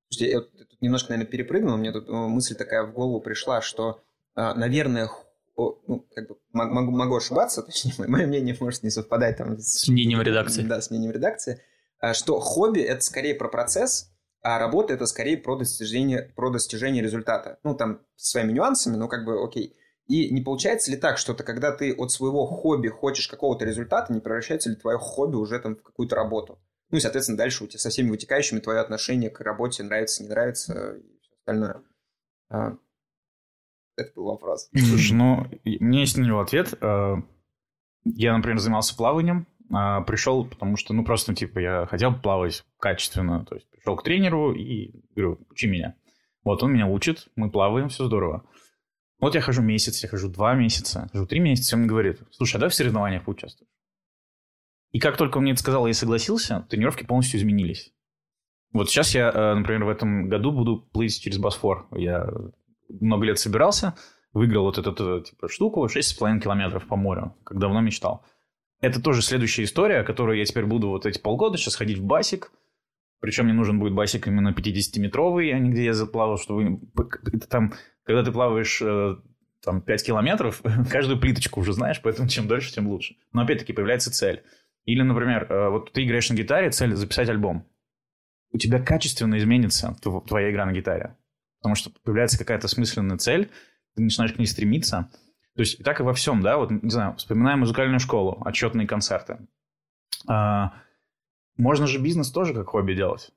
[0.09, 4.03] Слушайте, я тут немножко, наверное, перепрыгнул, мне тут мысль такая в голову пришла, что,
[4.35, 5.09] а, наверное,
[5.57, 9.89] ну, как бы могу, могу ошибаться, точнее, мое мнение может не совпадать там с, с
[9.89, 10.62] мнением редакции.
[10.62, 11.61] Да, с мнением редакции.
[12.05, 17.02] А, что хобби– это скорее про процесс, а работа– это скорее про достижение, про достижение
[17.02, 17.59] результата.
[17.62, 19.74] Ну, там, с своими нюансами, но как бы окей.
[20.07, 24.12] И не получается ли так, что то, когда ты от своего хобби хочешь какого-то результата,
[24.12, 26.59] не превращается ли твое хобби уже там в какую-то работу?
[26.90, 30.28] Ну и, соответственно, дальше у тебя со всеми вытекающими твое отношение к работе нравится, не
[30.28, 31.82] нравится и все остальное.
[32.50, 32.76] А,
[33.96, 34.68] это был вопрос.
[34.76, 36.74] Слушай, ну, у меня есть на него ответ.
[36.82, 37.16] А,
[38.05, 43.45] я, например, занимался плаванием, а, пришел, потому что, ну, просто, типа, я хотел плавать качественно.
[43.45, 45.95] То есть пришел к тренеру и говорю, учи меня.
[46.45, 48.45] Вот он меня учит, мы плаваем, все здорово.
[49.21, 52.57] Вот я хожу месяц, я хожу два месяца, хожу три месяца, он мне говорит, слушай,
[52.57, 53.71] а давай в соревнованиях поучаствуешь.
[54.93, 57.93] И как только он мне это сказал, я согласился, тренировки полностью изменились.
[58.73, 61.87] Вот сейчас я, э, например, в этом году буду плыть через Босфор.
[61.93, 62.29] Я
[62.89, 63.95] много лет собирался,
[64.33, 68.25] выиграл вот эту типа, штуку, 6,5 километров по морю, как давно мечтал.
[68.85, 72.53] Это тоже следующая история, которую я теперь буду вот эти полгода сейчас ходить в басик.
[73.20, 76.80] Причем мне нужен будет басик именно 50-метровый, а не где я заплавал, чтобы...
[77.32, 77.72] Это там,
[78.03, 79.16] когда ты плаваешь э,
[79.64, 80.61] там 5 километров,
[80.91, 83.16] каждую плиточку уже знаешь, поэтому чем дольше, тем лучше.
[83.32, 84.43] Но опять-таки появляется цель.
[84.85, 87.66] Или, например, э, вот ты играешь на гитаре, цель записать альбом.
[88.53, 91.16] У тебя качественно изменится твоя игра на гитаре.
[91.61, 93.51] Потому что появляется какая-то смысленная цель,
[93.97, 95.11] ты начинаешь к ней стремиться–
[95.55, 99.38] то есть так и во всем, да, вот, не знаю, вспоминаем музыкальную школу, отчетные концерты.
[100.26, 100.72] А,
[101.57, 103.30] можно же бизнес тоже как хобби делать.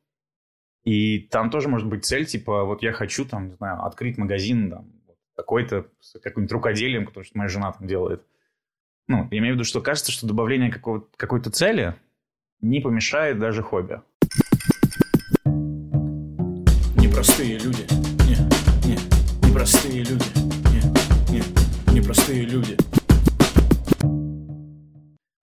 [0.83, 4.71] И там тоже может быть цель, типа, вот я хочу, там, не знаю, открыть магазин,
[4.71, 4.91] там,
[5.35, 8.25] такой-то, с каким-нибудь рукоделием, потому что моя жена там делает.
[9.07, 11.95] Ну, я имею в виду, что кажется, что добавление какой-то цели
[12.61, 14.01] не помешает даже хобби.
[16.95, 17.85] Непростые люди.
[18.25, 18.37] Не,
[18.87, 20.46] не, непростые люди
[22.07, 22.77] непростые люди.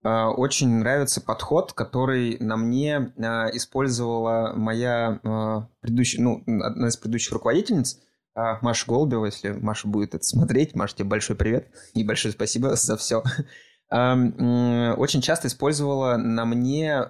[0.02, 6.96] э, очень нравится подход, который на мне э, использовала моя э, предыдущая, ну, одна из
[6.96, 8.00] предыдущих руководительниц,
[8.62, 10.74] Маша Голубева, если Маша будет это смотреть.
[10.74, 13.22] Маша, тебе большой привет и большое спасибо за все.
[13.90, 17.00] Очень часто использовала на мне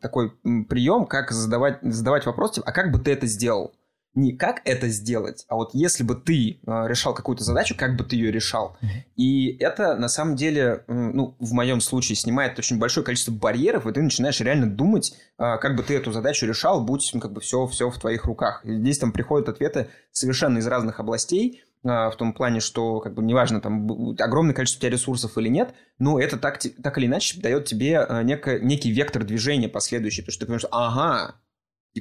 [0.00, 0.30] такой
[0.68, 3.72] прием, как задавать, задавать вопрос, типа, а как бы ты это сделал?
[4.14, 8.04] Не как это сделать, а вот если бы ты э, решал какую-то задачу, как бы
[8.04, 8.76] ты ее решал.
[9.16, 13.86] И это на самом деле, э, ну, в моем случае снимает очень большое количество барьеров,
[13.86, 17.32] и ты начинаешь реально думать, э, как бы ты эту задачу решал, будь ну, как
[17.32, 18.62] бы все, все в твоих руках.
[18.64, 23.14] И здесь там приходят ответы совершенно из разных областей, э, в том плане, что как
[23.14, 27.06] бы неважно, там огромное количество у тебя ресурсов или нет, но это так, так или
[27.06, 31.36] иначе дает тебе неко, некий вектор движения последующий, потому что ты понимаешь, ага,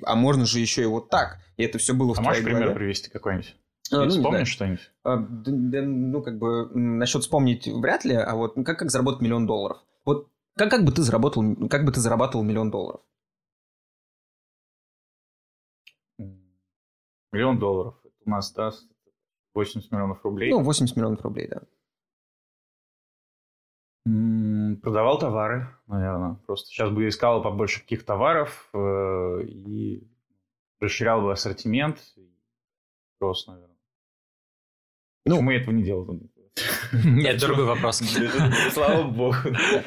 [0.06, 1.40] а можно же еще и вот так.
[1.58, 2.58] И это все было а в твоей голове.
[2.60, 3.56] пример привести какой-нибудь?
[3.92, 4.92] А, ну, Вспомнишь что-нибудь?
[5.04, 8.90] А, да, да, ну, как бы, насчет вспомнить вряд ли, а вот ну, как, как
[8.90, 9.80] заработать миллион долларов?
[10.06, 13.02] Вот как, как бы ты заработал, как бы ты зарабатывал миллион долларов?
[17.32, 17.96] Миллион долларов.
[18.04, 18.90] Это у нас даст
[19.54, 20.52] 80 миллионов рублей.
[20.52, 21.62] Ну, 80 миллионов рублей, да.
[24.04, 26.36] Продавал товары, наверное.
[26.48, 30.08] Просто сейчас бы искал побольше каких товаров э, и
[30.80, 32.00] расширял бы ассортимент.
[33.20, 33.78] Просто, наверное.
[35.26, 36.20] Ну, Почему я этого не делал?
[37.06, 38.02] Нет, другой вопрос.
[38.74, 39.36] Слава богу.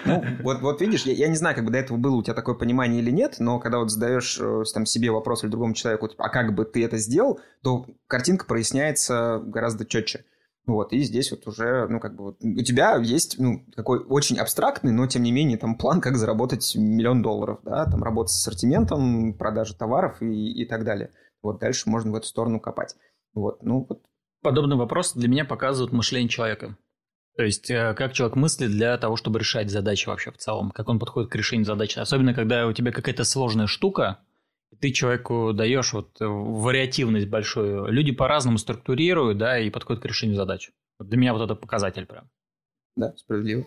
[0.04, 2.34] Ну, вот, вот видишь, я, я не знаю, как бы до этого было у тебя
[2.34, 6.08] такое понимание или нет, но когда вот задаешь э, там, себе вопрос или другому человеку,
[6.08, 10.24] типа, а как бы ты это сделал, то картинка проясняется гораздо четче.
[10.66, 14.38] Вот, и здесь вот уже, ну, как бы, вот, у тебя есть, ну, такой очень
[14.38, 18.38] абстрактный, но, тем не менее, там план, как заработать миллион долларов, да, там работа с
[18.38, 21.10] ассортиментом, продажа товаров и, и так далее.
[21.42, 22.96] Вот дальше можно в эту сторону копать.
[23.34, 24.02] Вот, ну, вот.
[24.42, 26.76] Подобный вопрос для меня показывает мышление человека.
[27.36, 30.88] То есть, э, как человек мыслит для того, чтобы решать задачи вообще в целом, как
[30.88, 31.98] он подходит к решению задачи.
[31.98, 34.20] Особенно, когда у тебя какая-то сложная штука,
[34.80, 37.86] ты человеку даешь вот э, вариативность большую.
[37.86, 40.70] Люди по-разному структурируют, да, и подходят к решению задач.
[40.98, 42.30] Вот для меня вот это показатель прям.
[42.96, 43.64] Да, справедливо.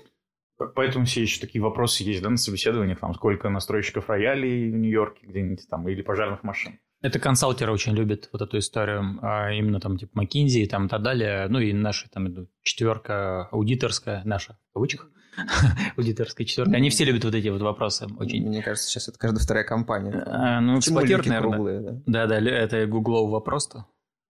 [0.76, 5.28] Поэтому все еще такие вопросы есть, да, на собеседованиях, там, сколько настройщиков роялей в Нью-Йорке
[5.28, 6.80] где-нибудь там, или пожарных машин.
[7.02, 11.04] Это консалтеры очень любят вот эту историю, а именно там типа McKinsey там и так
[11.04, 15.12] далее, ну и наша там четверка аудиторская, наша, в кавычках,
[15.98, 16.76] аудиторская четверка.
[16.76, 18.48] Они все любят вот эти вот вопросы очень.
[18.48, 20.24] Мне кажется, сейчас это каждая вторая компания.
[20.26, 21.52] А, ну, эксплуатер, наверное.
[21.52, 22.28] Круглые, да?
[22.28, 23.86] да, да, это гугловый вопрос-то,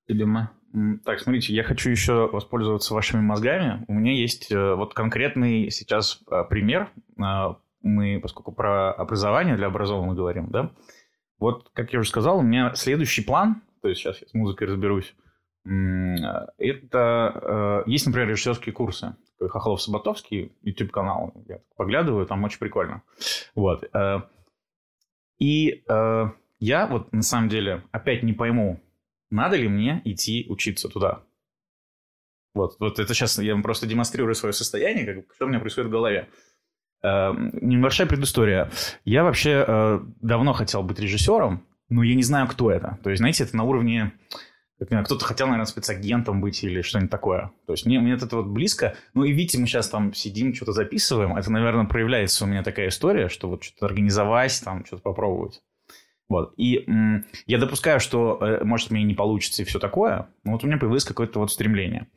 [0.08, 0.48] любимый.
[1.04, 3.84] Так, смотрите, я хочу еще воспользоваться вашими мозгами.
[3.88, 6.90] У меня есть э, вот конкретный сейчас э, пример.
[7.18, 10.72] Э, мы, поскольку про образование для образованных говорим, да,
[11.38, 14.66] вот, как я уже сказал, у меня следующий план, то есть сейчас я с музыкой
[14.66, 15.14] разберусь,
[16.58, 19.16] это есть, например, режиссерские курсы.
[19.40, 23.02] Хохлов-Саботовский, YouTube-канал, я поглядываю, там очень прикольно.
[23.54, 23.84] Вот.
[25.38, 28.80] И я вот на самом деле опять не пойму,
[29.30, 31.22] надо ли мне идти учиться туда.
[32.54, 35.88] Вот, вот это сейчас я вам просто демонстрирую свое состояние, как, что у меня происходит
[35.88, 36.30] в голове.
[37.02, 38.70] Э, небольшая предыстория.
[39.04, 42.98] Я вообще э, давно хотел быть режиссером, но я не знаю, кто это.
[43.02, 44.12] То есть, знаете, это на уровне...
[44.78, 47.50] Кто-то хотел, наверное, спецагентом быть или что-нибудь такое.
[47.66, 48.94] То есть мне, мне это вот близко.
[49.14, 51.36] Ну и видите, мы сейчас там сидим, что-то записываем.
[51.36, 55.62] Это, наверное, проявляется у меня такая история, что вот что-то организовать, там что-то попробовать.
[56.28, 56.52] Вот.
[56.56, 60.64] И м, я допускаю, что, э, может, мне не получится и все такое, но вот
[60.64, 62.08] у меня появилось какое-то вот стремление.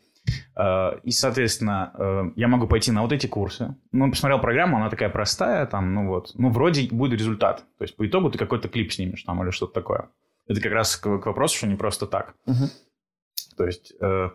[0.55, 3.75] Э, и, соответственно, э, я могу пойти на вот эти курсы.
[3.91, 6.31] Ну, посмотрел программу, она такая простая, там, ну вот.
[6.35, 7.65] Ну, вроде будет результат.
[7.77, 10.09] То есть, по итогу ты какой-то клип снимешь там или что-то такое.
[10.49, 12.35] Это как раз к, к вопросу, что не просто так.
[12.45, 12.69] Угу.
[13.55, 14.29] То есть, э,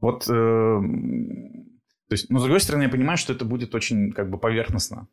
[0.00, 0.22] вот...
[0.28, 0.80] Э,
[2.08, 5.06] то есть, но с другой стороны, я понимаю, что это будет очень как бы поверхностно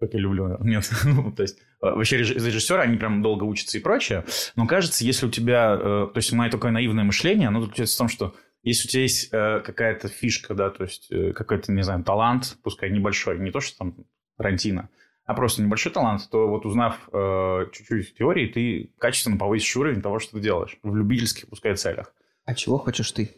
[0.00, 0.56] как я люблю.
[0.60, 4.24] Нет, ну, то есть э, вообще режиссеры, они прям долго учатся и прочее.
[4.56, 7.98] Но кажется, если у тебя, э, то есть мое такое наивное мышление, оно заключается в
[7.98, 12.02] том, что если у тебя есть э, какая-то фишка, да, то есть какой-то, не знаю,
[12.02, 13.96] талант, пускай небольшой, не то, что там
[14.36, 14.88] Тарантино,
[15.24, 20.18] а просто небольшой талант, то вот узнав э, чуть-чуть теории, ты качественно повысишь уровень того,
[20.18, 22.12] что ты делаешь в любительских, пускай, целях.
[22.44, 23.30] А чего хочешь ты?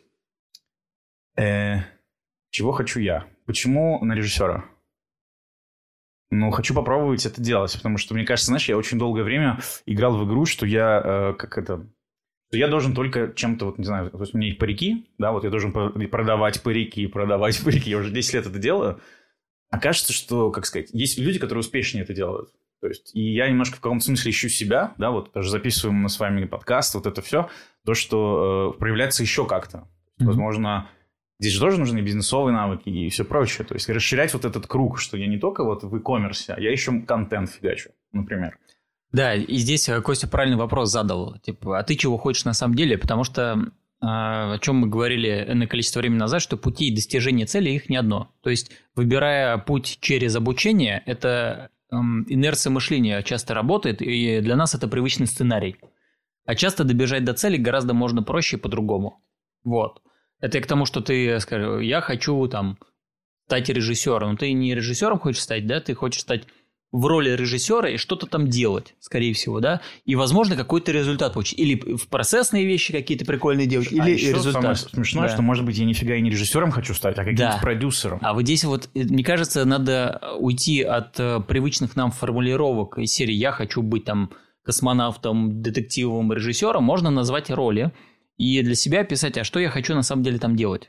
[1.36, 1.82] Э,
[2.50, 3.26] чего хочу я?
[3.46, 4.64] Почему на режиссера?
[6.30, 10.16] Ну, хочу попробовать это делать, потому что, мне кажется, знаешь, я очень долгое время играл
[10.16, 11.86] в игру, что я, э, как это,
[12.48, 15.30] что я должен только чем-то, вот, не знаю, то есть у меня есть парики, да,
[15.30, 19.00] вот я должен продавать парики, продавать парики, я уже 10 лет это делаю,
[19.70, 22.50] а кажется, что, как сказать, есть люди, которые успешнее это делают.
[22.80, 26.08] То есть, и я немножко в каком-то смысле ищу себя, да, вот даже записываем мы
[26.08, 27.48] с вами подкаст, вот это все,
[27.84, 29.78] то, что э, проявляется еще как-то.
[30.18, 30.26] Mm-hmm.
[30.26, 30.90] Возможно,
[31.38, 33.66] Здесь же тоже нужны бизнесовые навыки и все прочее.
[33.66, 36.70] То есть расширять вот этот круг, что я не только вот в e-commerce, а я
[36.70, 38.58] еще контент фигачу, например.
[39.12, 41.38] Да, и здесь э, Костя правильный вопрос задал.
[41.40, 42.96] Типа, а ты чего хочешь на самом деле?
[42.96, 43.58] Потому что а,
[44.00, 48.30] о чем мы говорили на количество времени назад, что пути достижения цели их не одно.
[48.42, 54.74] То есть, выбирая путь через обучение, это эм, инерция мышления часто работает, и для нас
[54.74, 55.76] это привычный сценарий.
[56.44, 59.22] А часто добежать до цели гораздо можно проще и по-другому.
[59.64, 60.02] Вот.
[60.40, 62.78] Это к тому, что ты скажешь, я хочу там
[63.46, 64.32] стать режиссером.
[64.32, 66.46] Но ты не режиссером хочешь стать, да, ты хочешь стать
[66.96, 71.58] в роли режиссера и что-то там делать, скорее всего, да, и, возможно, какой-то результат получить.
[71.58, 74.62] Или в процессные вещи какие-то прикольные делать, а или еще результат.
[74.62, 75.34] Самое смешное, да.
[75.34, 77.58] что, может быть, я нифига и не режиссером хочу стать, а каким-то да.
[77.60, 78.18] продюсером.
[78.22, 83.12] А вот здесь вот, э, мне кажется, надо уйти от э, привычных нам формулировок из
[83.12, 84.30] серии «я хочу быть там
[84.64, 87.92] космонавтом, детективом, режиссером», можно назвать роли
[88.38, 90.88] и для себя писать, а что я хочу на самом деле там делать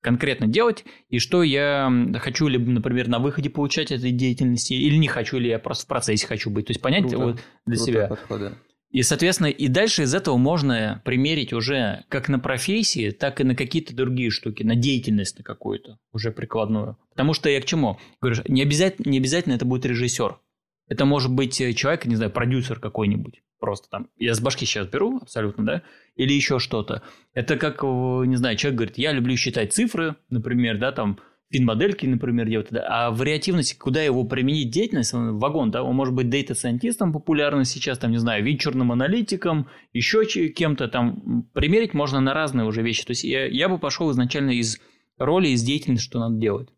[0.00, 5.08] конкретно делать, и что я хочу, либо, например, на выходе получать этой деятельности, или не
[5.08, 6.66] хочу, или я просто в процессе хочу быть.
[6.66, 7.18] То есть понять Круто.
[7.18, 7.34] вот
[7.66, 8.06] для Круто себя.
[8.08, 8.58] Подхода.
[8.90, 13.54] И, соответственно, и дальше из этого можно примерить уже как на профессии, так и на
[13.54, 16.98] какие-то другие штуки, на деятельность на какую-то, уже прикладную.
[17.10, 17.98] Потому что я к чему?
[18.20, 20.40] Говорю, не обязательно, не обязательно это будет режиссер.
[20.88, 23.42] Это может быть э, человек, не знаю, продюсер какой-нибудь.
[23.60, 25.82] Просто там, я с башки сейчас беру, абсолютно, да,
[26.16, 27.02] или еще что-то.
[27.34, 31.18] Это как, не знаю, человек говорит, я люблю считать цифры, например, да, там,
[31.50, 36.30] фин-модельки, например, делать, да, а вариативности, куда его применить деятельность, вагон, да, он может быть
[36.30, 42.66] дейта-сайентистом популярным сейчас, там, не знаю, вечерным аналитиком, еще кем-то, там, примерить можно на разные
[42.66, 43.04] уже вещи.
[43.04, 44.78] То есть я, я бы пошел изначально из
[45.18, 46.68] роли, из деятельности, что надо делать.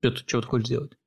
[0.00, 0.97] Что ты, что ты хочешь делать?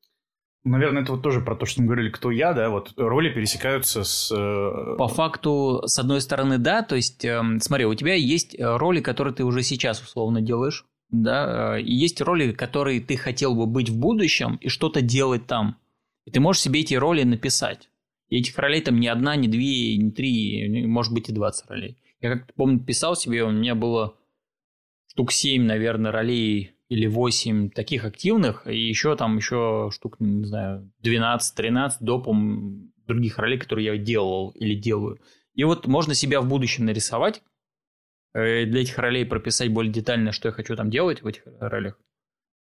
[0.63, 4.03] Наверное, это вот тоже про то, что мы говорили, кто я, да, вот роли пересекаются
[4.03, 4.31] с...
[4.31, 8.77] Э, По факту, с одной стороны, да, то есть, э, смотри, у тебя есть э,
[8.77, 13.55] роли, которые ты уже сейчас условно делаешь, да, э, и есть роли, которые ты хотел
[13.55, 15.77] бы быть в будущем и что-то делать там.
[16.25, 17.89] И ты можешь себе эти роли написать.
[18.29, 21.97] И этих ролей там не одна, не две, не три, может быть и 20 ролей.
[22.21, 24.15] Я как-то помню, писал себе, у меня было
[25.07, 30.91] штук 7, наверное, ролей или 8 таких активных, и еще там еще штук, не знаю,
[31.05, 35.21] 12-13 допом других ролей, которые я делал или делаю.
[35.53, 37.43] И вот можно себя в будущем нарисовать,
[38.33, 41.97] э, для этих ролей прописать более детально, что я хочу там делать в этих ролях.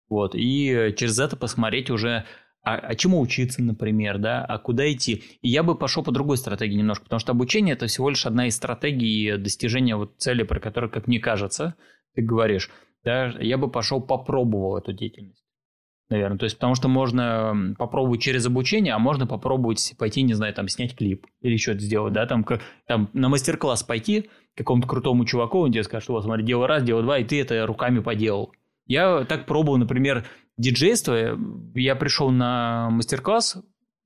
[0.08, 2.24] Вот, и через это посмотреть уже,
[2.62, 5.24] а, а чему учиться, например, да, а куда идти.
[5.40, 8.46] И я бы пошел по другой стратегии немножко, потому что обучение это всего лишь одна
[8.46, 11.74] из стратегий достижения вот цели, про которую, как мне кажется,
[12.14, 12.70] ты говоришь
[13.04, 15.42] да, я бы пошел попробовал эту деятельность.
[16.12, 20.52] Наверное, то есть потому что можно попробовать через обучение, а можно попробовать пойти, не знаю,
[20.52, 25.24] там снять клип или что-то сделать, да, там, как, там на мастер-класс пойти какому-то крутому
[25.24, 28.00] чуваку, он тебе скажет, что вот смотри, делай раз, делай два, и ты это руками
[28.00, 28.52] поделал.
[28.86, 30.26] Я так пробовал, например,
[30.58, 31.38] диджейство,
[31.74, 33.62] я пришел на мастер-класс,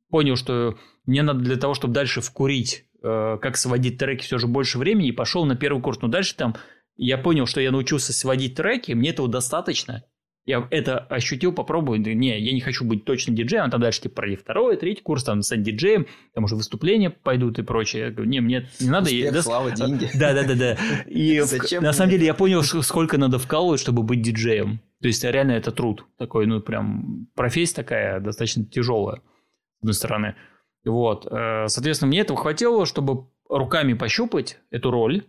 [0.08, 0.76] понял, что
[1.06, 5.08] мне надо для того, чтобы дальше вкурить, э, как сводить треки все же больше времени,
[5.08, 6.54] и пошел на первый курс, но дальше там
[6.96, 10.04] я понял, что я научился сводить треки, мне этого достаточно.
[10.46, 12.00] Я это ощутил, попробую.
[12.00, 15.24] Не, я не хочу быть точно диджеем, а там дальше типа пройди второй, третий курс,
[15.24, 18.04] там стать диджеем, там уже выступления пойдут и прочее.
[18.04, 19.06] Я говорю, не, мне не надо.
[19.06, 20.08] Успех, да, слава, деньги.
[20.14, 20.78] Да, да, да, да.
[21.06, 24.80] И Зачем на самом деле я понял, сколько надо вкалывать, чтобы быть диджеем.
[25.02, 30.36] То есть реально это труд такой, ну прям профессия такая достаточно тяжелая, с одной стороны.
[30.84, 35.24] Вот, э, соответственно, мне этого хватило, чтобы руками пощупать эту роль,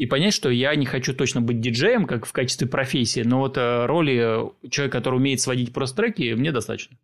[0.00, 3.58] и понять, что я не хочу точно быть диджеем, как в качестве профессии, но вот
[3.58, 6.96] э, роли э, человека, который умеет сводить просто треки, мне достаточно.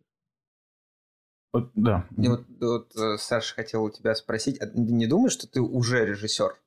[1.53, 2.07] Вот, да.
[2.17, 5.61] И вот, вот э, Саша хотел у тебя спросить, а ты не думаешь, что ты
[5.61, 6.57] уже режиссер?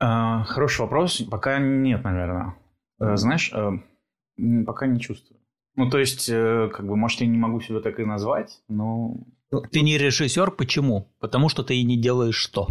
[0.00, 1.22] А, хороший вопрос.
[1.30, 2.56] Пока нет, наверное.
[3.00, 3.16] Mm-hmm.
[3.16, 3.52] Знаешь,
[4.66, 5.38] пока не чувствую.
[5.76, 9.14] Ну, то есть, как бы, может, я не могу себя так и назвать, но...
[9.70, 11.14] Ты не режиссер, почему?
[11.20, 12.66] Потому что ты и не делаешь что?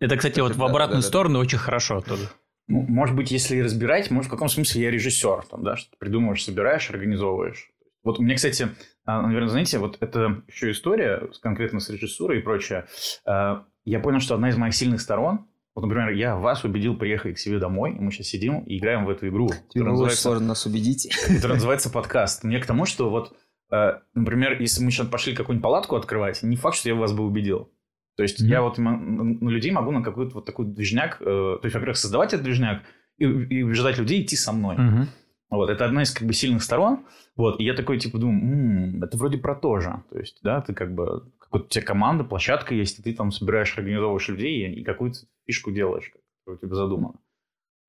[0.00, 2.28] Это, кстати, вот в обратную сторону очень хорошо тоже.
[2.66, 5.96] Ну, может быть, если разбирать, может, в каком смысле я режиссер, там, да, что ты
[5.98, 7.70] придумываешь, собираешь, организовываешь.
[8.02, 8.68] Вот у меня, кстати,
[9.04, 12.86] а, наверное, знаете, вот это еще история конкретно с режиссурой и прочее.
[13.26, 17.36] А, я понял, что одна из моих сильных сторон, вот, например, я вас убедил приехать
[17.36, 19.50] к себе домой, и мы сейчас сидим и играем в эту игру.
[19.70, 21.06] Тебе называется, сложно нас убедить.
[21.28, 22.44] Это называется подкаст.
[22.44, 23.34] Мне к тому, что вот,
[23.70, 27.24] а, например, если мы сейчас пошли какую-нибудь палатку открывать, не факт, что я вас бы
[27.24, 27.70] убедил.
[28.16, 28.48] То есть mm-hmm.
[28.48, 32.32] я вот на людей могу на какой-то вот такой движняк, э, то есть, во-первых, создавать
[32.32, 32.82] этот движняк
[33.18, 34.76] и, и убеждать людей идти со мной.
[34.76, 35.06] Mm-hmm.
[35.50, 37.06] Вот, это одна из как бы сильных сторон.
[37.36, 40.02] Вот, и я такой, типа, думаю, м-м, это вроде про то же.
[40.10, 43.30] То есть, да, ты как бы, какая-то у тебя команда, площадка есть, и ты там
[43.30, 46.10] собираешь, организовываешь людей и, и какую-то фишку делаешь,
[46.44, 47.14] как у тебя задумано.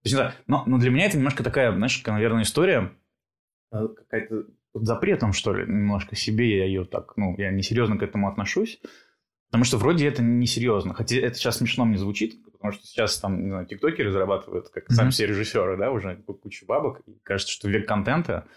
[0.05, 2.91] есть, не знаю, но, но для меня это немножко такая, знаешь, наверное, история
[3.71, 8.03] э, какая-то под запретом, что ли, немножко себе я ее так, ну, я несерьезно к
[8.03, 8.79] этому отношусь.
[9.49, 10.93] Потому что вроде это несерьезно.
[10.93, 14.85] Хотя это сейчас смешно мне звучит, потому что сейчас там, не знаю, тиктокеры зарабатывают, как
[14.85, 14.93] mm-hmm.
[14.93, 17.01] сами все режиссеры, да, уже кучу бабок.
[17.07, 18.47] И кажется, что век контента,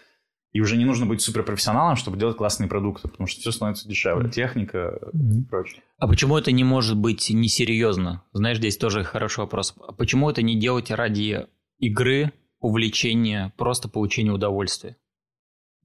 [0.51, 4.27] и уже не нужно быть суперпрофессионалом, чтобы делать классные продукты, потому что все становится дешевле.
[4.27, 4.31] Mm-hmm.
[4.31, 5.39] Техника mm-hmm.
[5.39, 5.83] и прочее.
[5.99, 8.23] А почему это не может быть несерьезно?
[8.33, 9.75] Знаешь, здесь тоже хороший вопрос.
[9.87, 14.97] А почему это не делать ради игры, увлечения, просто получения удовольствия?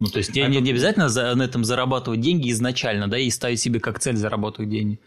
[0.01, 3.31] Ну, то есть, а не, не обязательно за, на этом зарабатывать деньги изначально, да, и
[3.31, 5.01] ставить себе как цель зарабатывать деньги.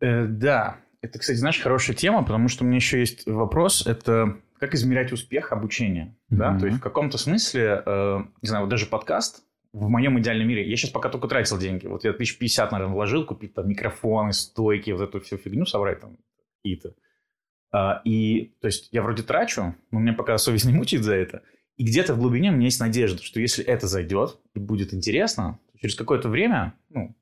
[0.00, 4.40] Э, да, это, кстати, знаешь, хорошая тема, потому что у меня еще есть вопрос, это
[4.58, 6.36] как измерять успех обучения, mm-hmm.
[6.36, 10.48] да, то есть в каком-то смысле, э, не знаю, вот даже подкаст в моем идеальном
[10.48, 13.68] мире, я сейчас пока только тратил деньги, вот я тысяч пятьдесят, наверное, вложил, купить там
[13.68, 16.18] микрофоны, стойки, вот эту всю фигню собрать там
[16.56, 16.94] какие-то,
[17.72, 21.42] э, и, то есть, я вроде трачу, но мне пока совесть не мучает за это,
[21.78, 25.58] и где-то в глубине у меня есть надежда, что если это зайдет и будет интересно,
[25.80, 27.16] через какое-то время, ну,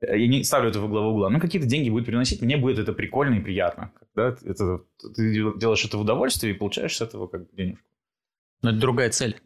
[0.00, 2.92] я не ставлю это во главу угла, но какие-то деньги будет приносить, мне будет это
[2.92, 3.92] прикольно и приятно.
[3.98, 4.84] Когда это,
[5.14, 7.84] ты делаешь это в удовольствие и получаешь с этого как бы денежку.
[8.62, 9.40] Но это другая цель.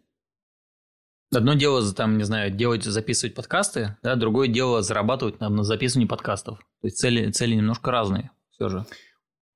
[1.34, 6.07] Одно дело, там, не знаю, делать, записывать подкасты, да, другое дело зарабатывать там, на записывании
[6.07, 6.59] подкастов.
[6.59, 8.86] То есть цели, цели немножко разные все же.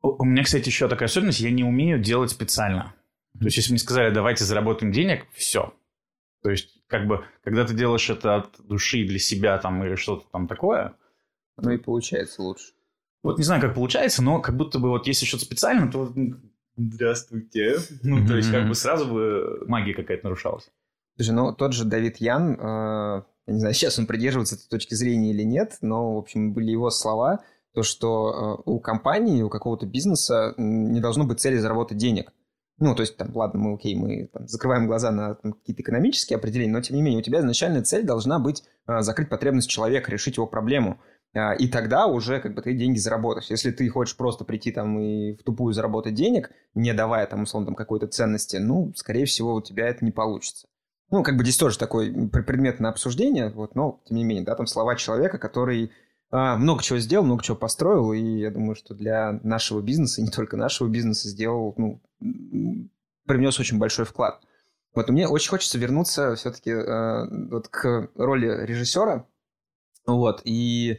[0.03, 2.94] У меня, кстати, еще такая особенность, я не умею делать специально.
[3.39, 5.74] То есть, если мне сказали, давайте заработаем денег, все.
[6.43, 10.26] То есть, как бы, когда ты делаешь это от души для себя там или что-то
[10.30, 10.95] там такое...
[11.59, 12.74] Ну и получается лучше.
[13.22, 16.12] Вот не знаю, как получается, но как будто бы вот если что-то специально, то
[16.76, 17.78] здравствуйте.
[18.03, 20.70] Ну, то есть, как бы сразу бы магия какая-то нарушалась.
[21.16, 24.95] Слушай, ну тот же Давид Ян, э, я не знаю, сейчас он придерживается этой точки
[24.95, 29.49] зрения или нет, но, в общем, были его слова, то, что э, у компании, у
[29.49, 32.32] какого-то бизнеса не должно быть цели заработать денег.
[32.79, 36.72] Ну, то есть, там, ладно, мы, окей, мы там, закрываем глаза на какие-то экономические определения,
[36.72, 40.37] но, тем не менее, у тебя изначальная цель должна быть а, закрыть потребность человека, решить
[40.37, 41.01] его проблему.
[41.35, 43.51] А, и тогда уже как бы ты деньги заработаешь.
[43.51, 47.66] Если ты хочешь просто прийти там и в тупую заработать денег, не давая там, условно,
[47.66, 50.66] там, какой-то ценности, ну, скорее всего, у тебя это не получится.
[51.11, 54.55] Ну, как бы здесь тоже такой предмет на обсуждение, вот, но, тем не менее, да,
[54.57, 55.93] там слова человека, который
[56.39, 60.28] а, много чего сделал, много чего построил, и я думаю, что для нашего бизнеса, не
[60.28, 62.03] только нашего бизнеса, сделал, ну,
[63.26, 64.43] привнес очень большой вклад.
[64.95, 69.26] Вот мне очень хочется вернуться все-таки э, вот к роли режиссера,
[70.07, 70.99] вот, и,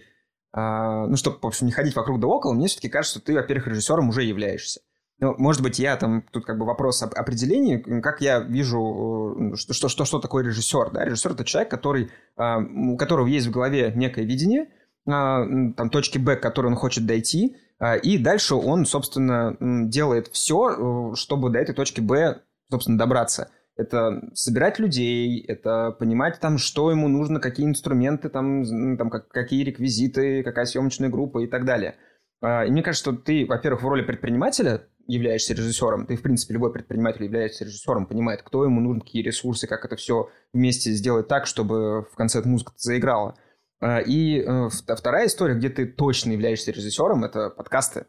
[0.53, 3.35] э, ну, чтобы, в общем, не ходить вокруг да около, мне все-таки кажется, что ты,
[3.35, 4.81] во-первых, режиссером уже являешься.
[5.19, 9.73] Ну, может быть, я там, тут как бы вопрос об определении, как я вижу, что,
[9.73, 13.51] что, что, что такое режиссер, да, режиссер это человек, который, э, у которого есть в
[13.51, 14.69] голове некое видение,
[15.07, 21.11] там, точки Б, к которой он хочет дойти, а, и дальше он, собственно, делает все,
[21.11, 23.49] э, чтобы до этой точки Б, собственно, добраться.
[23.77, 29.63] Это собирать людей, это понимать там, что ему нужно, какие инструменты, там, там как, какие
[29.63, 31.95] реквизиты, какая съемочная группа и так далее.
[32.41, 36.71] И мне кажется, что ты, во-первых, в роли предпринимателя являешься режиссером, ты, в принципе, любой
[36.71, 41.45] предприниматель является режиссером, понимает, кто ему нужен, какие ресурсы, как это все вместе сделать так,
[41.45, 43.35] чтобы в конце эта музыка заиграла.
[43.79, 48.07] А, и э, вторая история, где ты точно являешься режиссером, это подкасты.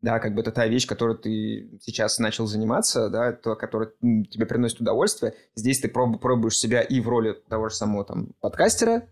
[0.00, 4.46] Да, как бы это та вещь, которой ты сейчас начал заниматься, да, то, которая тебе
[4.46, 5.34] приносит удовольствие.
[5.54, 9.08] Здесь ты проб, пробуешь себя и в роли того же самого там подкастера,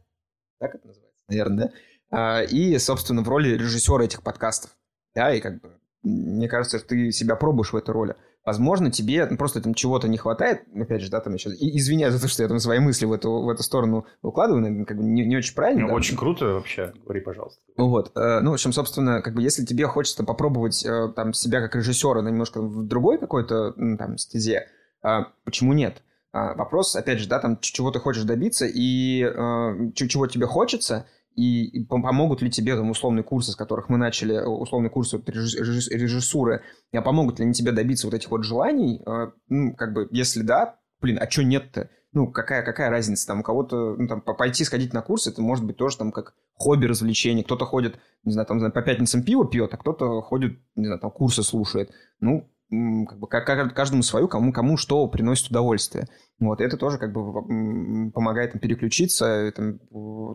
[0.59, 1.73] так это называется, наверное,
[2.11, 4.71] да, а, и, собственно, в роли режиссера этих подкастов.
[5.15, 8.17] Да, и как бы мне кажется, ты себя пробуешь в этой роли.
[8.49, 12.29] Возможно, тебе просто там чего-то не хватает, опять же, да, там еще, извиняюсь за то,
[12.29, 15.27] что я там свои мысли в эту, в эту сторону укладываю, наверное, как бы не,
[15.27, 15.83] не очень правильно.
[15.83, 15.95] Ну, да?
[15.95, 17.61] очень круто вообще, говори, пожалуйста.
[17.77, 21.61] Вот, э, ну, в общем, собственно, как бы, если тебе хочется попробовать э, там себя
[21.61, 24.69] как режиссера на немножко в другой какой-то там стезе,
[25.05, 25.09] э,
[25.45, 26.03] почему нет?
[26.33, 31.07] А, вопрос, опять же, да, там, чего ты хочешь добиться и э, чего тебе хочется–
[31.39, 36.63] и помогут ли тебе там условные курсы, с которых мы начали, э, условные курсы режиссуры,
[36.93, 39.03] а помогут ли они тебе добиться вот этих вот желаний?
[39.07, 41.91] А, ну, как бы, если да, блин, а что нет-то?
[42.13, 43.27] Ну, какая, какая разница?
[43.27, 46.35] Там у кого-то, ну, там, пойти сходить на курсы, это может быть тоже там как
[46.55, 47.45] хобби, развлечение.
[47.45, 51.11] Кто-то ходит, не знаю, там, по пятницам пиво пьет, а кто-то ходит, не знаю, там,
[51.11, 51.91] курсы слушает.
[52.19, 56.07] Ну, как бы каждому свою, кому, кому что приносит удовольствие.
[56.39, 59.79] Вот, это тоже как бы помогает им переключиться, там,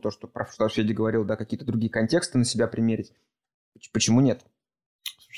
[0.01, 3.11] то, что про что Федя говорил, да, какие-то другие контексты на себя примерить.
[3.91, 4.41] Почему нет?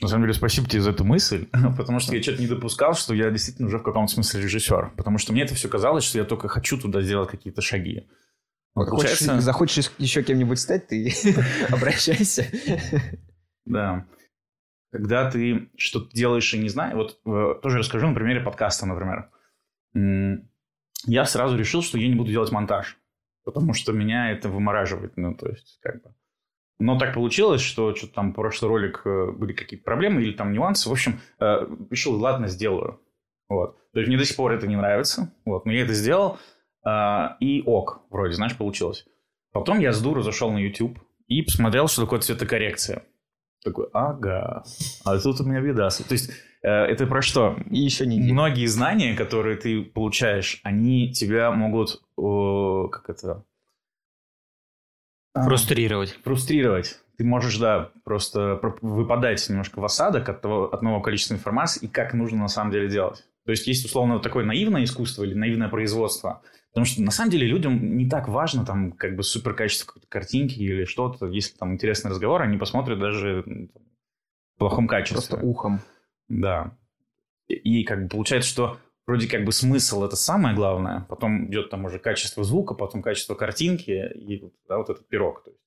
[0.02, 1.48] На самом деле, спасибо тебе за эту мысль,
[1.78, 4.94] потому что я что-то не допускал, что я действительно уже в каком-то смысле режиссер.
[4.98, 8.08] Потому что мне это все казалось, что я только хочу туда сделать какие-то шаги.
[8.74, 9.26] Вот, Получается...
[9.26, 11.14] Хочешь, захочешь еще кем-нибудь стать, ты
[11.70, 12.46] обращайся.
[13.66, 14.06] Да.
[14.96, 19.30] Когда ты что-то делаешь и не знаешь, вот э, тоже расскажу на примере подкаста, например.
[21.06, 22.98] Я сразу решил, что я не буду делать монтаж,
[23.44, 26.16] потому что меня это вымораживает, ну, то есть, как бы.
[26.80, 30.88] Но так получилось, что что-то там прошлый ролик э, были какие-то проблемы или там нюансы.
[30.88, 33.02] В общем, э, решил, ладно, сделаю.
[33.50, 33.78] Вот.
[33.92, 35.34] То есть мне до сих пор это не нравится.
[35.44, 35.66] Вот.
[35.66, 36.40] Но я это сделал.
[37.40, 39.08] И ок, вроде, знаешь, получилось.
[39.52, 43.04] Потом я с дуру зашел на YouTube и посмотрел, что такое цветокоррекция.
[43.66, 44.64] Такой, ага,
[45.06, 45.90] а тут у меня беда.
[45.90, 46.30] То есть
[46.62, 47.58] э, это про что?
[47.72, 53.44] И еще не Многие знания, которые ты получаешь, они тебя могут, о, как это...
[55.34, 56.12] А, Фрустрировать.
[56.24, 57.00] фрустрировать.
[57.18, 61.86] Ты можешь, да, просто про- выпадать немножко в осадок от, того, от нового количества информации
[61.86, 63.26] и как нужно на самом деле делать.
[63.46, 66.44] То есть есть условно вот такое наивное искусство или наивное производство.
[66.76, 70.08] Потому что на самом деле людям не так важно там как бы супер качество какой-то
[70.10, 71.28] картинки или что-то.
[71.28, 75.16] Если там интересный разговор, они посмотрят даже в плохом качестве.
[75.16, 75.80] Просто ухом.
[76.28, 76.78] Да.
[77.48, 78.78] И, и как бы получается, что
[79.08, 83.36] вроде как бы смысл это самое главное, потом идет там уже качество звука, потом качество
[83.36, 85.46] картинки и да, вот этот пирог.
[85.46, 85.62] То есть,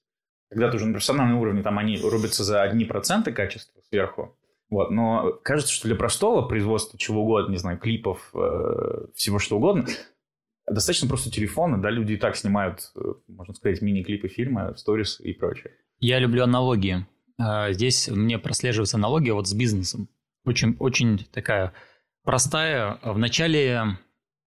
[0.50, 4.36] когда ты уже на профессиональном уровне, там они рубятся за одни проценты качества сверху,
[4.68, 9.56] вот, но кажется, что для простого производства чего угодно, не знаю, клипов, э, всего что
[9.56, 9.86] угодно,
[10.70, 15.32] достаточно просто телефона, да, люди и так снимают, э, можно сказать, мини-клипы, фильмы, сторис и
[15.32, 15.72] прочее.
[16.00, 17.06] Я люблю аналогии.
[17.38, 20.08] А, Здесь мне прослеживается аналогия вот с бизнесом.
[20.44, 21.72] Очень, очень такая
[22.24, 22.98] простая.
[23.02, 23.98] В начале,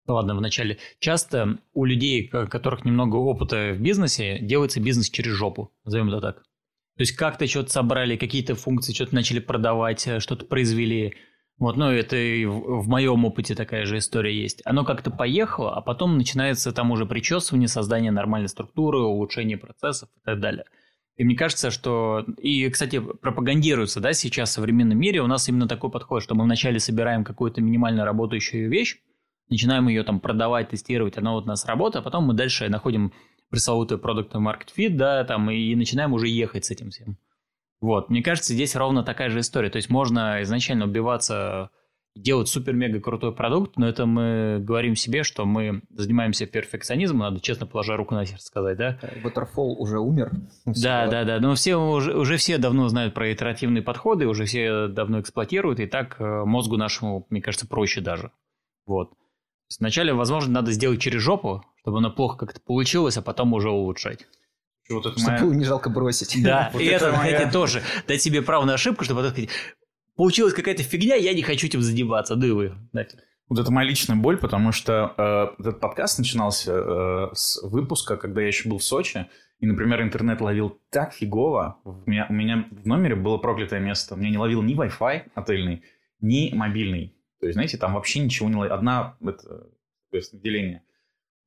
[0.07, 5.33] ладно, в начале, часто у людей, у которых немного опыта в бизнесе, делается бизнес через
[5.33, 6.43] жопу, назовем это так.
[6.97, 11.15] То есть как-то что-то собрали, какие-то функции, что-то начали продавать, э, что-то произвели.
[11.61, 14.63] Вот, ну, это и в, в моем опыте такая же история есть.
[14.65, 20.21] Оно как-то поехало, а потом начинается там уже причесывание, создание нормальной структуры, улучшение процессов и
[20.25, 20.65] так далее.
[21.17, 22.25] И мне кажется, что...
[22.39, 26.45] И, кстати, пропагандируется, да, сейчас в современном мире у нас именно такой подход, что мы
[26.45, 28.97] вначале собираем какую-то минимально работающую вещь,
[29.47, 33.13] начинаем ее там продавать, тестировать, она вот у нас работает, а потом мы дальше находим
[33.51, 37.17] пресловутый продукт market fit, да, там, и начинаем уже ехать с этим всем.
[37.81, 39.69] Вот, мне кажется, здесь ровно такая же история.
[39.69, 41.71] То есть можно изначально убиваться,
[42.15, 47.65] делать супер-мега крутой продукт, но это мы говорим себе, что мы занимаемся перфекционизмом, надо честно
[47.65, 48.99] положа руку на сердце сказать, да?
[49.23, 50.31] Waterfall уже умер.
[50.65, 51.39] Да, да, да.
[51.39, 55.87] Но все уже, уже все давно знают про итеративные подходы, уже все давно эксплуатируют, и
[55.87, 58.31] так э, мозгу нашему, мне кажется, проще даже.
[58.85, 59.11] Вот.
[59.79, 64.27] Вначале, возможно, надо сделать через жопу, чтобы оно плохо как-то получилось, а потом уже улучшать.
[64.89, 66.35] Вот это Чтобы моя- не жалко бросить.
[66.43, 69.31] Да, Вот и это это, моя- кстати, тоже дать себе право на ошибку, чтобы потом
[69.33, 69.49] сказать,
[70.15, 72.73] получилась какая-то фигня, я не хочу этим задеваться, да и вы.
[72.93, 73.19] нафиг».
[73.47, 78.39] Вот это моя личная боль, потому что э, этот подкаст начинался э, с выпуска, когда
[78.41, 79.27] я еще был в Сочи,
[79.59, 81.77] и, например, интернет ловил так фигово.
[81.83, 84.15] У меня, у меня в номере было проклятое место.
[84.15, 85.83] У меня не ловил ни Wi-Fi отельный,
[86.21, 87.13] ни мобильный.
[87.41, 88.73] То есть, знаете, там вообще ничего не ловил.
[88.73, 89.67] Одна, это,
[90.05, 90.83] соответственно, деление.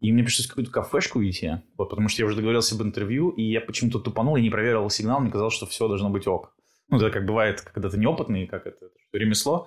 [0.05, 3.43] И мне пришлось какую-то кафешку идти, вот, потому что я уже договорился об интервью, и
[3.43, 6.55] я почему-то тупанул, я не проверил сигнал, мне казалось, что все должно быть ок.
[6.91, 9.67] Ну, это как бывает, когда ты неопытный, как это, это ремесло.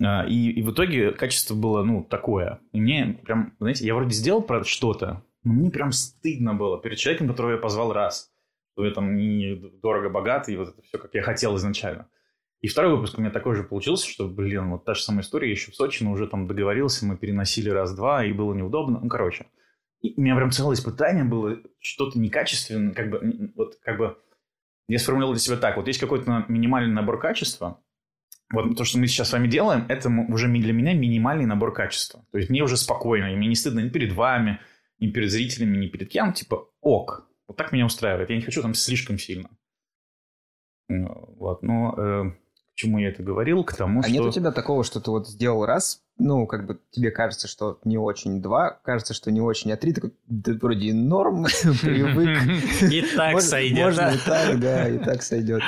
[0.00, 2.60] А, И, и в итоге качество было, ну, такое.
[2.70, 6.98] И мне прям, знаете, я вроде сделал про что-то, но мне прям стыдно было перед
[6.98, 8.30] человеком, которого я позвал раз.
[8.74, 12.06] Что я там не дорого-богатый, и вот это все, как я хотел изначально.
[12.62, 15.50] И второй выпуск у меня такой же получился, что, блин, вот та же самая история,
[15.50, 19.00] еще в Сочи, но уже там договорился, мы переносили раз-два, и было неудобно.
[19.00, 19.46] Ну, короче.
[20.00, 24.18] И у меня прям целое испытание было, что-то некачественное, как бы, вот, как бы,
[24.88, 27.82] я сформулировал для себя так, вот есть какой-то минимальный набор качества,
[28.52, 32.24] вот то, что мы сейчас с вами делаем, это уже для меня минимальный набор качества.
[32.30, 34.60] То есть мне уже спокойно, и мне не стыдно ни перед вами,
[35.00, 36.32] ни перед зрителями, ни перед кем.
[36.32, 37.28] Типа, ок.
[37.48, 38.30] Вот так меня устраивает.
[38.30, 39.50] Я не хочу там слишком сильно.
[40.88, 42.32] Ну, Вот, но э,
[42.76, 43.64] чему я это говорил?
[43.64, 44.12] К тому, А что...
[44.12, 47.80] нет у тебя такого, что ты вот сделал раз, ну, как бы тебе кажется, что
[47.84, 51.44] не очень, два, кажется, что не очень, а три, такой, да вроде и норм,
[51.82, 52.38] привык.
[52.92, 53.78] И так сойдет.
[53.78, 55.62] Можно и так, да, и так сойдет.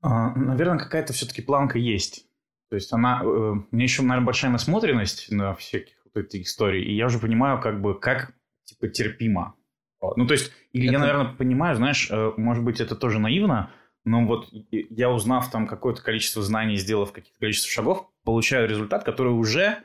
[0.00, 2.24] А, наверное, какая-то все-таки планка есть.
[2.70, 3.20] То есть она...
[3.22, 7.18] э, у меня еще, наверное, большая насмотренность на всяких вот этих историй, и я уже
[7.18, 8.32] понимаю, как бы, как,
[8.64, 9.54] типа, терпимо.
[10.00, 10.16] Вот.
[10.16, 13.70] Ну, то есть, или я, наверное, понимаю, знаешь, э, может быть, это тоже наивно,
[14.04, 19.04] но вот и- я, узнав там какое-то количество знаний, сделав какие-то количество шагов, получаю результат,
[19.04, 19.78] который уже,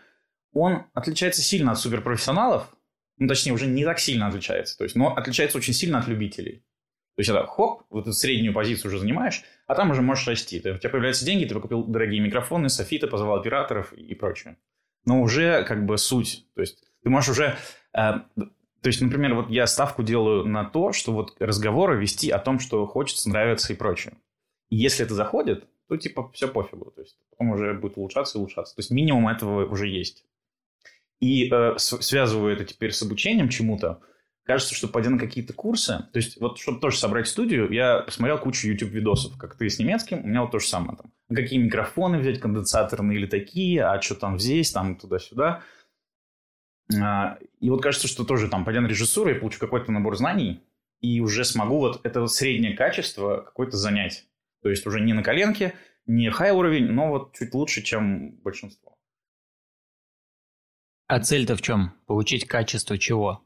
[0.54, 2.76] он отличается сильно от суперпрофессионалов,
[3.18, 6.64] ну, точнее, уже не так сильно отличается, то есть, но отличается очень сильно от любителей.
[7.16, 10.60] То есть это хоп, вот эту среднюю позицию уже занимаешь, а там уже можешь расти.
[10.60, 14.58] Ты- у тебя появляются деньги, ты купил дорогие микрофоны, софиты, позвал операторов и прочее.
[15.06, 16.46] Но уже как бы суть.
[16.56, 17.56] То есть ты можешь уже...
[17.98, 18.16] э,
[18.86, 22.60] то есть, например, вот я ставку делаю на то, что вот разговоры вести о том,
[22.60, 24.14] что хочется, нравится и прочее.
[24.70, 26.92] И если это заходит, то типа все пофигу.
[26.92, 28.76] То есть потом уже будет улучшаться и улучшаться.
[28.76, 30.24] То есть минимум этого уже есть.
[31.20, 34.02] И э, связываю это теперь с обучением чему-то.
[34.44, 38.38] Кажется, что пойдя на какие-то курсы, то есть вот чтобы тоже собрать студию, я посмотрел
[38.38, 41.12] кучу YouTube-видосов, как ты с немецким, у меня вот то же самое там.
[41.36, 45.64] Какие микрофоны взять, конденсаторные или такие, а что там здесь, там туда-сюда.
[46.94, 50.64] А, и вот кажется, что тоже там, пойдя на режиссуру, я получу какой-то набор знаний,
[51.02, 54.28] и уже смогу вот это вот среднее качество какое-то занять.
[54.62, 55.76] То есть уже не на коленке,
[56.06, 58.98] не хай уровень, но вот чуть лучше, чем большинство.
[61.08, 61.94] А цель-то в чем?
[62.08, 63.44] Получить качество чего?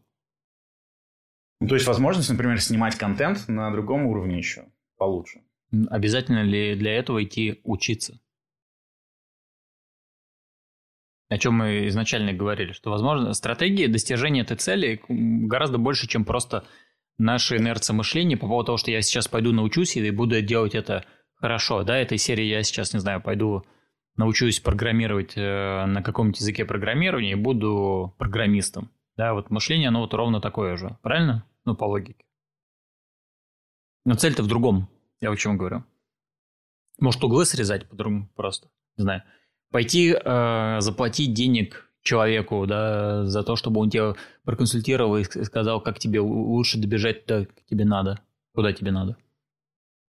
[1.60, 4.66] Ну, то есть возможность, например, снимать контент на другом уровне еще
[4.98, 5.42] получше.
[5.90, 8.20] Обязательно ли для этого идти учиться?
[11.30, 16.66] О чем мы изначально говорили, что, возможно, стратегии достижения этой цели гораздо больше, чем просто
[17.20, 21.06] наша инерция мышления по поводу того, что я сейчас пойду научусь и буду делать это
[21.36, 21.84] хорошо.
[21.84, 23.64] Да, этой серии я сейчас, не знаю, пойду
[24.16, 28.92] научусь программировать э, на каком-нибудь языке программирования и буду программистом.
[29.16, 30.98] Да, вот мышление, оно вот ровно такое же.
[31.04, 31.46] Правильно?
[31.64, 32.26] Ну, по логике.
[34.04, 34.90] Но цель-то в другом.
[35.22, 35.84] Я о чем говорю.
[37.00, 38.70] Может, углы срезать по-другому просто.
[38.98, 39.24] Не знаю.
[39.72, 46.00] Пойти э, заплатить денег человеку, да, за то, чтобы он тебя проконсультировал и сказал, как
[46.00, 48.20] тебе лучше добежать туда, как тебе надо,
[48.54, 49.18] куда тебе надо.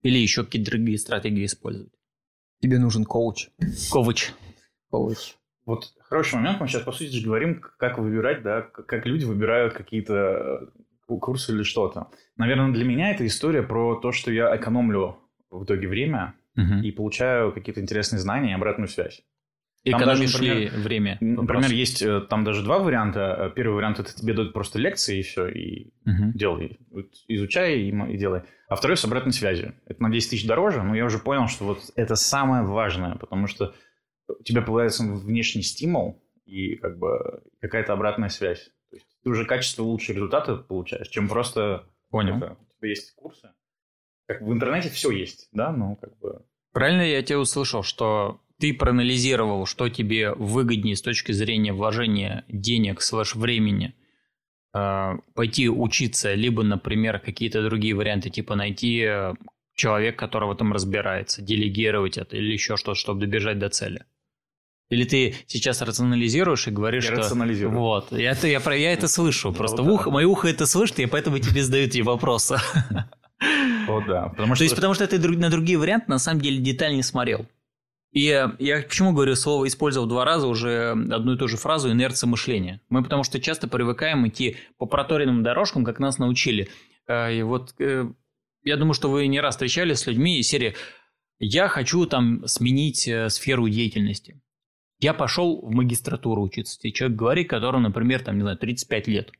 [0.02, 1.92] Или еще какие-то другие стратегии использовать.
[2.62, 3.48] Тебе нужен коуч.
[3.90, 4.30] Коуч.
[4.90, 5.34] Коуч.
[5.66, 9.74] Вот хороший момент, мы сейчас, по сути же, говорим, как выбирать, да, как люди выбирают
[9.74, 10.14] какие-то
[11.06, 12.08] э, курсы или что-то.
[12.36, 15.18] Наверное, для меня это история про то, что я экономлю
[15.50, 16.82] в итоге время угу.
[16.82, 19.22] и получаю какие-то интересные знания и обратную связь.
[19.82, 21.18] Экономишь даже, например, ли время?
[21.20, 21.70] Например, вопрос.
[21.72, 23.50] есть э, там даже два варианта.
[23.50, 26.32] Э, первый вариант это тебе дают просто лекции и все, и угу.
[26.34, 26.78] делай.
[27.28, 28.42] Изучай и, и делай.
[28.68, 29.74] А второй с обратной связью.
[29.86, 33.46] Это на 10 тысяч дороже, но я уже понял, что вот это самое важное, потому
[33.46, 33.74] что
[34.28, 38.70] у тебя появляется внешний стимул и как бы какая-то обратная связь.
[38.90, 41.86] То есть ты уже качество лучше результаты получаешь, чем просто...
[42.10, 42.36] Понял.
[42.38, 43.50] Это, у тебя есть курсы.
[44.26, 46.44] Как в интернете все есть, да, но как бы...
[46.72, 53.00] Правильно я тебя услышал, что ты проанализировал, что тебе выгоднее с точки зрения вложения денег
[53.00, 53.94] слэш времени,
[54.74, 59.34] э, пойти учиться, либо, например, какие-то другие варианты, типа найти э,
[59.74, 64.04] человек, который в этом разбирается, делегировать это или еще что-то, чтобы добежать до цели.
[64.90, 67.20] Или ты сейчас рационализируешь и говоришь, я что...
[67.22, 67.78] рационализирую.
[67.78, 71.06] Вот, я, это, я, я это слышу, просто ну, ухо, мое ухо это слышит, и
[71.06, 72.58] поэтому тебе задают эти вопросы.
[73.88, 74.28] О, да.
[74.28, 74.58] Потому что...
[74.58, 77.46] То есть, потому что ты на другие варианты на самом деле деталь не смотрел.
[78.12, 82.26] И я почему говорю слово использовал два раза уже одну и ту же фразу инерция
[82.26, 82.80] мышления.
[82.88, 86.68] Мы потому что часто привыкаем идти по проторенным дорожкам, как нас научили.
[87.06, 88.10] Э, и вот э,
[88.64, 90.74] я думаю, что вы не раз встречались с людьми из серии
[91.38, 94.40] «Я хочу там сменить э, сферу деятельности».
[94.98, 96.78] Я пошел в магистратуру учиться.
[96.78, 99.32] Тебе человек говорит, которому, например, там, не знаю, 35 лет.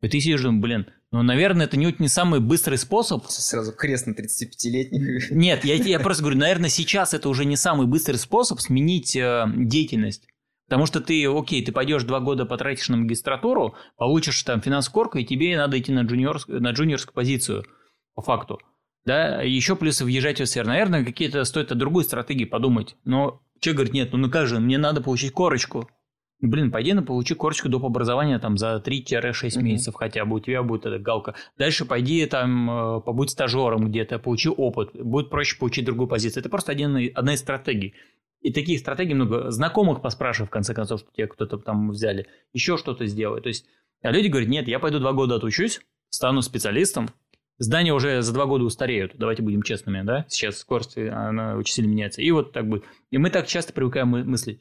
[0.00, 3.24] И ты сидишь, думаешь, блин, ну, наверное, это не, не самый быстрый способ.
[3.26, 5.30] Сразу крест на 35-летних.
[5.30, 9.46] Нет, я, я просто говорю, наверное, сейчас это уже не самый быстрый способ сменить э,
[9.56, 10.26] деятельность.
[10.68, 15.24] Потому что ты, окей, ты пойдешь два года потратишь на магистратуру, получишь там финанс-корку, и
[15.24, 17.64] тебе надо идти на, джуниор, на джуниорскую позицию,
[18.14, 18.60] по факту.
[19.06, 20.66] Да, еще плюс въезжать в СР.
[20.66, 22.96] Наверное, какие-то стоит о другой стратегии подумать.
[23.04, 25.88] Но человек говорит, нет, ну, ну как же, мне надо получить корочку.
[26.40, 27.84] Блин, пойди на получи корочку доп.
[27.84, 29.62] образования там за 3-6 mm-hmm.
[29.62, 31.34] месяцев хотя бы, у тебя будет эта галка.
[31.56, 36.42] Дальше пойди там, э, побудь стажером где-то, получи опыт, будет проще получить другую позицию.
[36.42, 37.94] Это просто один, одна из стратегий.
[38.40, 39.50] И таких стратегий много.
[39.50, 43.40] Знакомых поспрашивай, в конце концов, что тебе кто-то там взяли, еще что-то сделай.
[43.40, 43.66] То есть,
[44.02, 47.08] а люди говорят, нет, я пойду два года отучусь, стану специалистом,
[47.60, 50.24] Здания уже за два года устареют, давайте будем честными, да?
[50.28, 52.22] Сейчас скорость, она очень сильно меняется.
[52.22, 54.60] И вот так бы, и мы так часто привыкаем мыслить.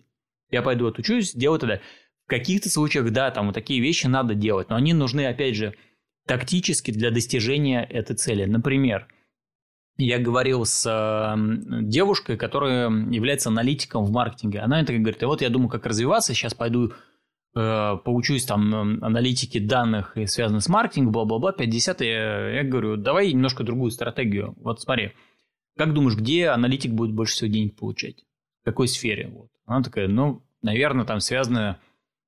[0.49, 1.79] Я пойду отучусь, делаю тогда.
[2.25, 5.75] В каких-то случаях, да, там вот такие вещи надо делать, но они нужны, опять же,
[6.25, 8.45] тактически для достижения этой цели.
[8.45, 9.07] Например,
[9.97, 14.59] я говорил с э, девушкой, которая является аналитиком в маркетинге.
[14.59, 16.91] Она мне говорит, вот я думаю, как развиваться, сейчас пойду
[17.55, 23.31] э, поучусь там аналитике данных и связанных с маркетингом, бла-бла-бла, 50 я, я говорю, давай
[23.33, 24.53] немножко другую стратегию.
[24.57, 25.13] Вот смотри,
[25.77, 28.23] как думаешь, где аналитик будет больше всего денег получать?
[28.61, 29.29] В какой сфере?
[29.29, 29.49] Вот.
[29.67, 31.77] Она такая, ну, наверное, там связано...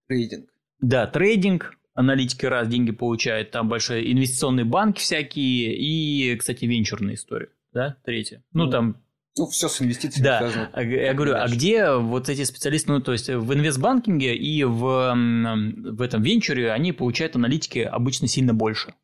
[0.07, 0.49] Трейдинг.
[0.81, 7.49] Да, трейдинг, аналитики раз деньги получают, там большие инвестиционные банки всякие и, кстати, венчурная история,
[7.73, 8.43] да, третья.
[8.51, 9.01] Ну, ну там...
[9.37, 10.39] Ну, все с инвестициями да.
[10.39, 10.69] связано.
[10.73, 15.13] А, я говорю, а где вот эти специалисты, ну, то есть в инвестбанкинге и в,
[15.15, 18.95] в этом венчуре они получают аналитики обычно сильно больше.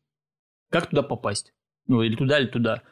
[0.70, 1.54] Как туда попасть?
[1.86, 2.82] Ну, или туда, или туда.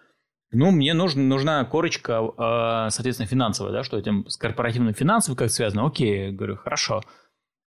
[0.52, 5.50] Ну, мне нужен, нужна корочка, э, соответственно, финансовая, да, что этим с корпоративным финансовым как
[5.50, 5.86] связано.
[5.86, 7.02] Окей, говорю, хорошо.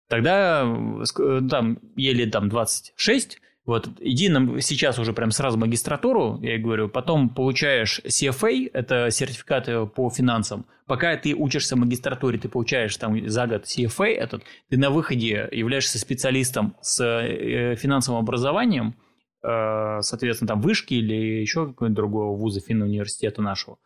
[0.09, 6.57] Тогда э, там еле там 26, вот, иди нам сейчас уже прям сразу магистратуру, я
[6.57, 10.65] говорю, потом получаешь CFA, это сертификат э, по финансам.
[10.85, 15.49] Пока ты учишься в магистратуре, ты получаешь там за год CFA этот, ты на выходе
[15.51, 19.06] являешься специалистом с э, финансовым образованием, э,
[19.41, 23.77] соответственно, там вышки или еще какого-нибудь другого вуза, финуниверситета нашего.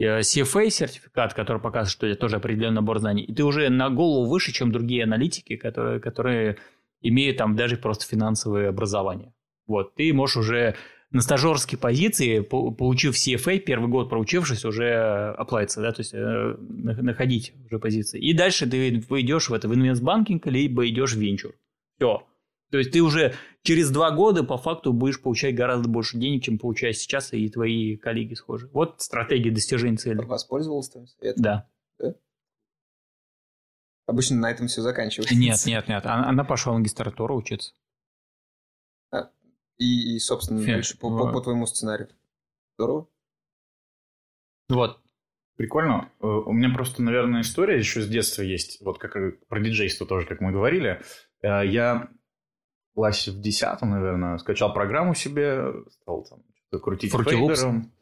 [0.00, 4.28] CFA сертификат, который показывает, что это тоже определенный набор знаний, и ты уже на голову
[4.28, 6.58] выше, чем другие аналитики, которые, которые
[7.00, 9.32] имеют там даже просто финансовое образование.
[9.66, 10.74] Вот, ты можешь уже
[11.14, 17.54] на стажерской позиции, получив CFA, первый год проучившись, уже оплатиться, да, то есть э, находить
[17.66, 18.20] уже позиции.
[18.20, 21.52] И дальше ты идешь в это, в инвестбанкинг, либо идешь в венчур.
[21.96, 22.26] Все.
[22.74, 26.58] То есть ты уже через два года по факту будешь получать гораздо больше денег, чем
[26.58, 28.68] получаешь сейчас, и твои коллеги схожи.
[28.72, 30.16] Вот стратегия достижения цели.
[30.16, 31.40] Воспользовался твоим советом?
[31.44, 31.68] Да.
[32.00, 32.14] да?
[34.06, 35.36] Обычно на этом все заканчивается.
[35.36, 36.04] Нет, нет, нет.
[36.04, 37.74] Она, она пошла в магистратуру учиться.
[39.12, 39.30] А,
[39.78, 40.74] и, и, собственно, Фиг.
[40.74, 42.08] дальше по, по, по твоему сценарию.
[42.76, 43.06] Здорово.
[44.68, 45.00] Вот.
[45.54, 46.10] Прикольно.
[46.20, 48.80] Э, у меня просто, наверное, история еще с детства есть.
[48.80, 49.12] Вот как
[49.46, 51.00] про диджейство тоже, как мы говорили.
[51.40, 52.10] Э, я
[52.94, 57.92] классе в десятом, наверное, скачал программу себе, стал там крутить фейдером.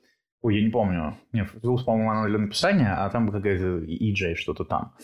[0.43, 1.19] Ой, я не помню.
[1.33, 4.95] Нет, Fruity по-моему, она для написания, а там какая-то EJ, что-то там.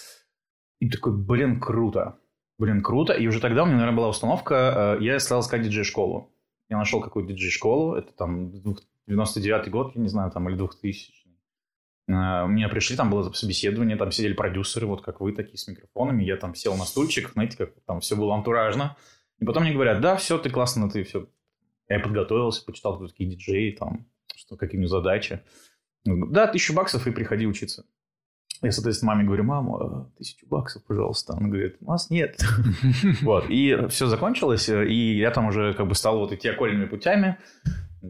[0.80, 2.18] И такой, блин, круто.
[2.58, 3.12] Блин, круто.
[3.12, 6.34] И уже тогда у меня, наверное, была установка, э, я стал искать диджей-школу.
[6.68, 8.50] Я нашел какую-то диджей-школу, это там
[9.06, 11.12] 99 год, я не знаю, там, или 2000
[12.08, 16.24] э, Мне пришли, там было собеседование, там сидели продюсеры, вот как вы, такие с микрофонами.
[16.24, 18.96] Я там сел на стульчик, знаете, как там все было антуражно.
[19.40, 21.28] И потом мне говорят, да, все, ты классно, ты все.
[21.88, 24.06] Я подготовился, почитал, кто такие диджеи, там,
[24.36, 25.40] что, какие у них задачи.
[26.04, 27.84] Да, тысячу баксов и приходи учиться.
[28.62, 31.34] Я, соответственно, маме говорю, мама, тысячу баксов, пожалуйста.
[31.34, 32.38] Она говорит, у нас нет.
[33.22, 37.38] Вот, и все закончилось, и я там уже как бы стал вот идти окольными путями.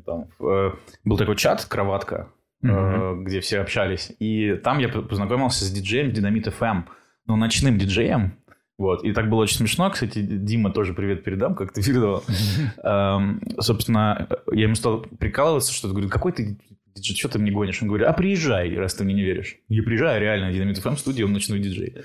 [0.07, 0.71] Там э,
[1.05, 2.31] был такой чат, кроватка,
[2.63, 4.13] э, где все общались.
[4.19, 6.85] И там я познакомился с диджеем Динамит FM,
[7.27, 8.39] ну, ночным диджеем.
[8.79, 9.91] Вот, и так было очень смешно.
[9.91, 12.23] Кстати, Дима тоже привет передам, как ты передал.
[12.85, 16.59] Эм, собственно, я ему стал прикалываться, что говорю, какой ты
[17.03, 17.81] что ты мне гонишь?
[17.83, 19.57] Он говорит, а приезжай, раз ты мне не веришь.
[19.69, 21.97] Я приезжаю, реально, Динамит ФМ студия, он ночной диджей.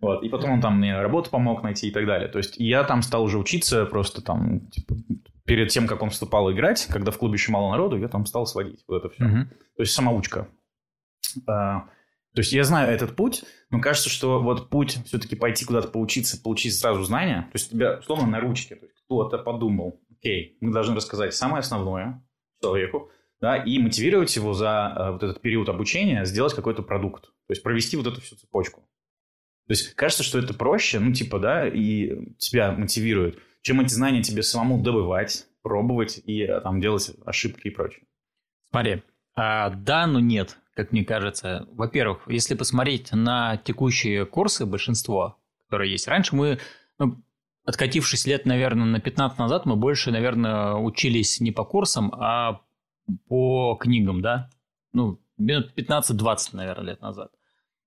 [0.00, 0.22] Вот.
[0.22, 2.28] И потом он там мне работу помог найти и так далее.
[2.28, 4.94] То есть я там стал уже учиться просто там, типа,
[5.44, 8.46] перед тем, как он вступал играть, когда в клубе еще мало народу, я там стал
[8.46, 9.24] сводить вот это все.
[9.24, 9.36] Угу.
[9.76, 10.48] То есть самоучка.
[11.46, 11.84] А,
[12.34, 16.40] то есть я знаю этот путь, но кажется, что вот путь все-таки пойти куда-то поучиться,
[16.40, 20.72] получить сразу знания, то есть тебя условно на ручке, то есть кто-то подумал, окей, мы
[20.72, 22.24] должны рассказать самое основное
[22.62, 23.10] человеку,
[23.40, 27.24] да, и мотивировать его за э, вот этот период обучения сделать какой-то продукт.
[27.24, 28.80] То есть провести вот эту всю цепочку.
[29.66, 34.22] То есть кажется, что это проще, ну типа, да, и тебя мотивирует, чем эти знания
[34.22, 38.04] тебе самому добывать, пробовать и э, там делать ошибки и прочее.
[38.70, 39.02] Смотри,
[39.34, 41.66] а, да, но нет, как мне кажется.
[41.72, 46.08] Во-первых, если посмотреть на текущие курсы, большинство, которые есть.
[46.08, 46.58] Раньше мы,
[46.98, 47.22] ну,
[47.64, 52.60] откатившись лет, наверное, на 15 назад, мы больше, наверное, учились не по курсам, а
[53.28, 54.50] по книгам, да,
[54.92, 57.32] ну, минут 15-20, наверное, лет назад.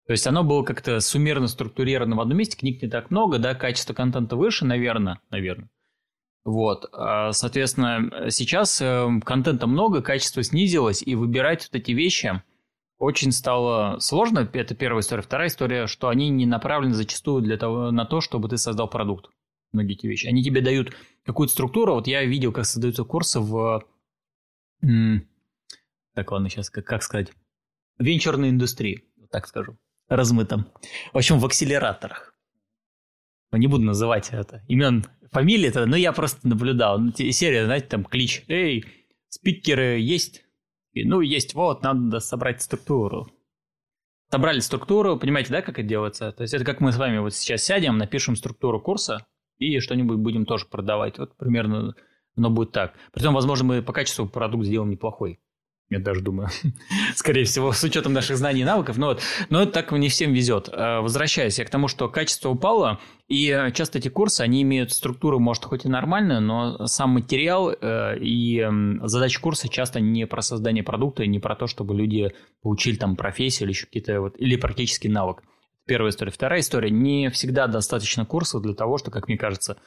[0.08, 3.56] То есть оно было как-то суммерно структурировано в одном месте, книг не так много, да,
[3.56, 5.70] качество контента выше, наверное, наверное.
[6.46, 12.42] Вот, а, соответственно, сейчас э, контента много, качество снизилось, и выбирать вот эти вещи
[13.00, 14.48] очень стало сложно.
[14.54, 15.24] Это первая история.
[15.24, 19.30] Вторая история, что они не направлены зачастую для того, на то, чтобы ты создал продукт.
[19.74, 20.28] Многие эти вещи.
[20.28, 20.96] Они тебе дают
[21.26, 21.96] какую-то структуру.
[21.96, 23.84] Вот я видел, как создаются курсы в
[26.14, 27.32] так, ладно, сейчас как, как сказать?
[27.98, 29.78] Венчурной индустрии, так скажу,
[30.08, 30.68] размытом.
[31.12, 32.35] В общем, в акселераторах.
[33.52, 37.00] Не буду называть это имен, фамилии, это, но я просто наблюдал.
[37.00, 38.86] Ну, серия, знаете, там клич, эй,
[39.30, 40.44] спикеры есть?
[40.94, 43.28] И, ну, есть, вот, надо собрать структуру.
[44.32, 46.32] Собрали структуру, понимаете, да, как это делается?
[46.32, 49.26] То есть это как мы с вами вот сейчас сядем, напишем структуру курса
[49.58, 51.18] и что-нибудь будем тоже продавать.
[51.20, 51.96] Вот примерно
[52.36, 52.96] оно будет так.
[53.14, 55.40] Притом, возможно, мы по качеству продукт сделаем неплохой.
[55.90, 56.50] Я даже думаю,
[57.16, 58.98] скорее всего, с учетом наших знаний и навыков.
[58.98, 60.68] Но, вот, но это так не всем везет.
[60.72, 65.40] Э, возвращаясь я к тому, что качество упало, и часто эти курсы, они имеют структуру,
[65.40, 68.68] может, хоть и нормальную, но сам материал э, и
[69.04, 72.32] задача курса часто не про создание продукта, не про то, чтобы люди
[72.62, 75.44] получили там профессию или еще какие-то вот, или практический навык.
[75.86, 76.32] Первая история.
[76.32, 76.90] Вторая история.
[76.90, 79.78] Не всегда достаточно курсов для того, что, как мне кажется,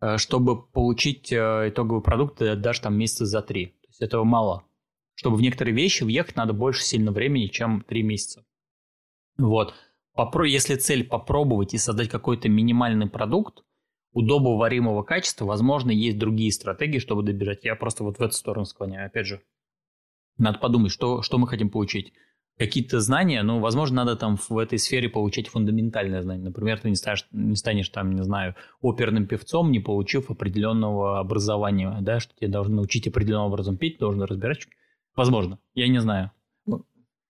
[0.00, 3.66] Э, чтобы получить э, итоговый продукт, отдашь там месяца за три.
[3.66, 4.64] То есть этого мало,
[5.20, 8.42] чтобы в некоторые вещи въехать надо больше сильно времени, чем 3 месяца.
[9.36, 9.74] Вот.
[10.14, 10.46] Попро...
[10.46, 13.62] Если цель попробовать и создать какой-то минимальный продукт,
[14.12, 17.64] удобоваримого качества, возможно, есть другие стратегии, чтобы добежать.
[17.64, 19.08] Я просто вот в эту сторону склоняю.
[19.08, 19.42] Опять же,
[20.38, 22.14] надо подумать, что, что мы хотим получить.
[22.56, 26.44] Какие-то знания, ну, возможно, надо там в этой сфере получить фундаментальные знания.
[26.44, 31.98] Например, ты не станешь, не станешь там, не знаю, оперным певцом, не получив определенного образования,
[32.00, 34.66] да, что тебе должны научить определенным образом петь, должны разбирать.
[35.20, 36.30] Возможно, я не знаю.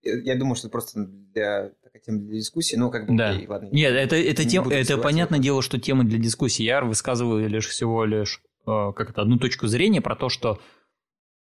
[0.01, 3.31] Я думаю, что это просто для такая тема для дискуссии, ну, как бы, да.
[3.31, 3.67] окей, ладно.
[3.73, 6.63] Нет, это, это, тем, это понятное дело, что тема для дискуссии.
[6.63, 10.61] Я высказываю лишь всего лишь э, как это, одну точку зрения про то, что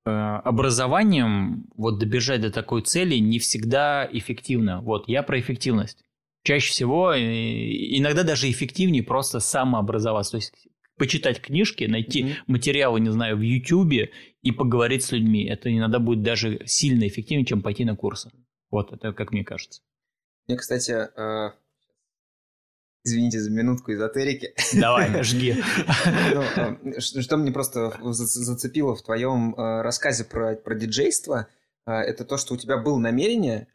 [0.05, 4.81] э, образованием вот добежать до такой цели не всегда эффективно.
[4.81, 6.03] Вот, я про эффективность.
[6.43, 10.31] Чаще всего, э, иногда даже эффективнее просто самообразоваться.
[10.31, 10.67] То есть
[10.97, 12.35] почитать книжки, найти mm-hmm.
[12.47, 14.11] материалы, не знаю, в Ютубе
[14.41, 15.45] и поговорить с людьми.
[15.45, 18.31] Это иногда будет даже сильно эффективнее, чем пойти на курсы.
[18.69, 19.81] Вот, это как мне кажется.
[20.47, 21.51] Мне, кстати, э,
[23.03, 24.53] извините за минутку эзотерики.
[24.73, 25.55] Давай, жги.
[26.33, 31.47] Ну, э, что мне просто зацепило в твоем э, рассказе про, про диджейство,
[31.85, 33.67] это то, что у тебя было намерение,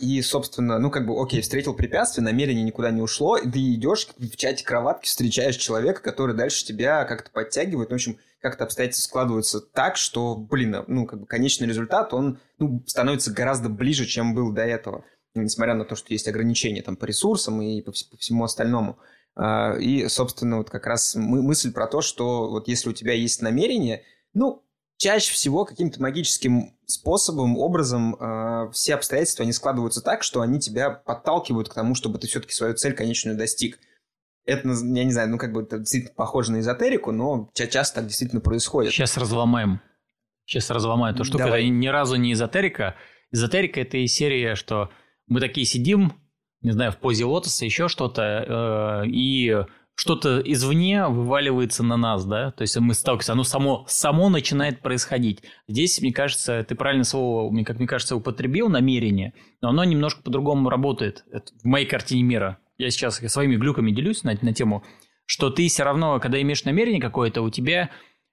[0.00, 4.08] и, собственно, ну, как бы, окей, встретил препятствие, намерение никуда не ушло, и ты идешь
[4.16, 7.90] в чате кроватки, встречаешь человека, который дальше тебя как-то подтягивает.
[7.90, 12.82] В общем, как-то обстоятельства складываются так, что, блин, ну, как бы конечный результат, он ну,
[12.86, 15.04] становится гораздо ближе, чем был до этого
[15.34, 18.98] несмотря на то, что есть ограничения там по ресурсам и по, по всему остальному.
[19.36, 23.42] А, и, собственно, вот как раз мысль про то, что вот если у тебя есть
[23.42, 24.02] намерение,
[24.34, 24.64] ну,
[24.98, 30.90] чаще всего каким-то магическим способом, образом э, все обстоятельства, они складываются так, что они тебя
[30.90, 33.78] подталкивают к тому, чтобы ты все-таки свою цель конечную достиг.
[34.44, 38.06] Это, я не знаю, ну как бы это действительно похоже на эзотерику, но часто так
[38.06, 38.92] действительно происходит.
[38.92, 39.80] Сейчас разломаем.
[40.46, 41.44] Сейчас разломаю эту штуку.
[41.44, 41.64] Давай.
[41.64, 42.96] Это ни разу не эзотерика.
[43.30, 44.90] Эзотерика– это и серия, что
[45.26, 46.14] мы такие сидим,
[46.62, 49.64] не знаю, в позе лотоса, еще что-то, э, и
[49.98, 55.42] что-то извне вываливается на нас, да, то есть мы сталкиваемся, оно само, само начинает происходить.
[55.66, 60.22] Здесь, мне кажется, ты правильно слово, мне, как мне кажется, употребил, намерение, но оно немножко
[60.22, 62.58] по-другому работает Это в моей картине мира.
[62.78, 64.84] Я сейчас своими глюками делюсь на, на тему,
[65.26, 67.90] что ты все равно, когда имеешь намерение какое-то, у тебя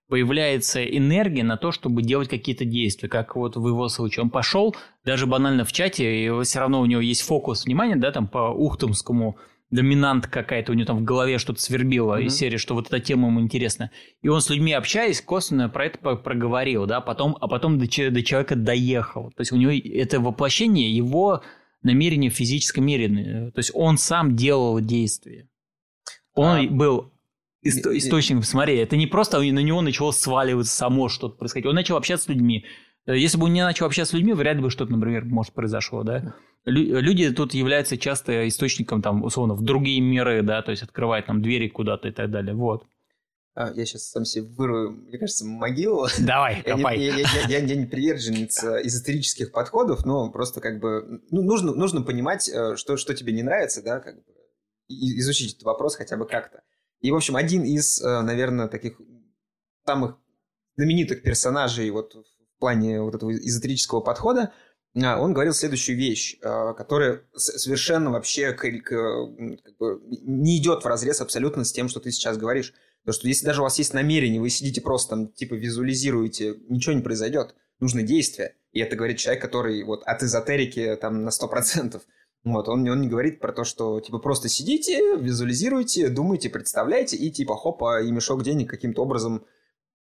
[0.07, 4.21] появляется энергия на то, чтобы делать какие-то действия, как вот в его случае.
[4.21, 8.11] Он пошел даже банально в чате, и все равно у него есть фокус внимания, да,
[8.11, 9.39] там по ухтомскому
[9.71, 12.25] доминант какая-то, у него там в голове что-то свербило mm-hmm.
[12.25, 13.91] из серии, что вот эта тема ему интересна.
[14.21, 18.23] И он с людьми общаясь, косвенно про это проговорил, да, потом, а потом до, до
[18.23, 19.31] человека доехал.
[19.31, 21.43] То есть у него это воплощение его
[21.81, 23.51] намерения в физическом мире.
[23.51, 25.47] То есть он сам делал действия.
[26.33, 26.69] Он а...
[26.69, 27.11] был
[27.65, 31.65] Исто- источник, смотри, это не просто на него начало сваливаться само что-то происходить.
[31.65, 32.63] Он начал общаться с людьми.
[33.07, 35.53] Э, если бы он не начал общаться с людьми, вряд ли бы что-то, например, может
[35.53, 36.35] произошло, да.
[36.65, 41.41] Люди тут являются часто источником, там, условно, в другие миры, да, то есть открывает там
[41.41, 42.87] двери куда-то и так далее, вот.
[43.53, 46.07] А, я сейчас сам себе вырую, мне кажется, могилу.
[46.19, 46.99] Давай, копай.
[46.99, 51.73] Я, я, я, я, я не приверженец эзотерических подходов, но просто как бы ну, нужно,
[51.73, 54.33] нужно понимать, э, что, что тебе не нравится, да, как бы
[54.89, 56.63] изучить этот вопрос хотя бы как-то.
[56.99, 58.99] И, в общем, один из, э, наверное, таких
[59.85, 60.17] самых
[60.75, 64.51] знаменитых персонажей вот в плане вот этого эзотерического подхода,
[64.95, 68.71] он говорил следующую вещь, э, которая совершенно вообще как
[69.77, 72.73] бы, не идет в разрез абсолютно с тем, что ты сейчас говоришь.
[73.03, 76.93] Потому что если даже у вас есть намерение, вы сидите просто там, типа, визуализируете, ничего
[76.93, 77.55] не произойдет.
[77.79, 78.55] Нужно действие.
[78.71, 82.01] И это говорит человек, который вот от эзотерики там на 100%.
[82.45, 87.31] Вот, он, он не говорит про то, что, типа, просто сидите, визуализируете, думаете, представляете, и,
[87.31, 89.45] типа, хопа, и мешок денег каким-то образом,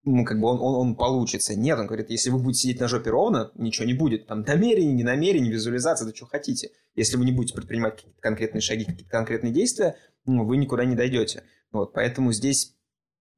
[0.05, 1.55] ну, как бы он, он, он получится.
[1.55, 4.27] Нет, он говорит, если вы будете сидеть на жопе ровно, ничего не будет.
[4.27, 6.71] Там намерение, не намерение, визуализация, да что хотите.
[6.95, 10.95] Если вы не будете предпринимать какие-то конкретные шаги, какие-то конкретные действия, ну, вы никуда не
[10.95, 11.45] дойдете.
[11.73, 12.75] Вот, поэтому здесь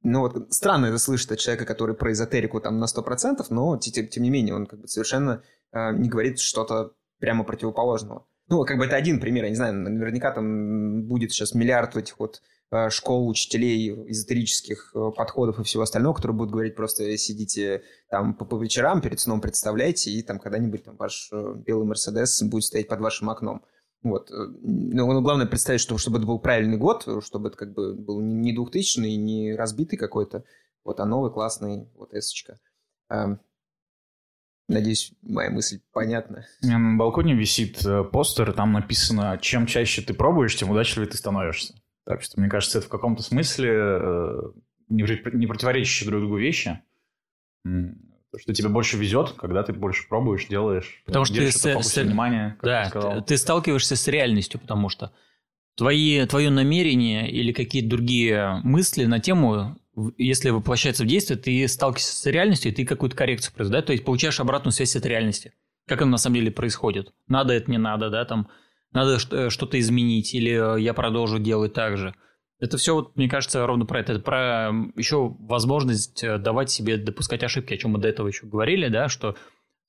[0.03, 4.07] ну вот странно это слышать от человека, который про эзотерику там на 100%, но тем,
[4.07, 8.25] тем не менее он как бы совершенно э, не говорит что-то прямо противоположного.
[8.49, 12.19] Ну, как бы это один пример, я не знаю, наверняка там будет сейчас миллиард этих
[12.19, 12.41] вот
[12.89, 18.45] школ учителей эзотерических э, подходов и всего остального, которые будут говорить просто сидите там по,
[18.45, 22.87] по вечерам перед сном представляете, и там когда-нибудь там ваш э, белый Мерседес будет стоять
[22.87, 23.63] под вашим окном.
[24.03, 24.29] Вот.
[24.31, 28.53] Но главное представить, что, чтобы это был правильный год, чтобы это как бы был не
[28.53, 30.43] 2000 не разбитый какой-то,
[30.83, 32.59] вот, а новый классный вот эсочка.
[33.09, 33.39] Эм,
[34.69, 36.45] Надеюсь, моя мысль понятна.
[36.61, 41.76] На балконе висит э, постер, там написано, чем чаще ты пробуешь, тем удачливее ты становишься.
[42.07, 44.39] Так что, мне кажется, это в каком-то смысле э,
[44.89, 46.79] не противоречащие друг другу вещи.
[47.65, 51.01] То, что тебе больше везет, когда ты больше пробуешь, делаешь.
[51.05, 53.23] Потому что ты с- с- внимания, как Да, ты сказал.
[53.25, 55.11] ты, сталкиваешься с реальностью, потому что
[55.75, 59.77] твои, твое намерение или какие-то другие мысли на тему,
[60.17, 63.85] если воплощается в действие, ты сталкиваешься с реальностью, и ты какую-то коррекцию производишь, да?
[63.85, 65.53] то есть получаешь обратную связь от реальности.
[65.87, 67.13] Как оно на самом деле происходит.
[67.27, 68.49] Надо это, не надо, да, там,
[68.97, 72.15] надо э, что-то изменить, или э, я продолжу делать так же.
[72.59, 74.13] Это все, вот, мне кажется, ровно про это.
[74.13, 78.47] Это про еще возможность э, давать себе допускать ошибки, о чем мы до этого еще
[78.47, 79.35] говорили, да, что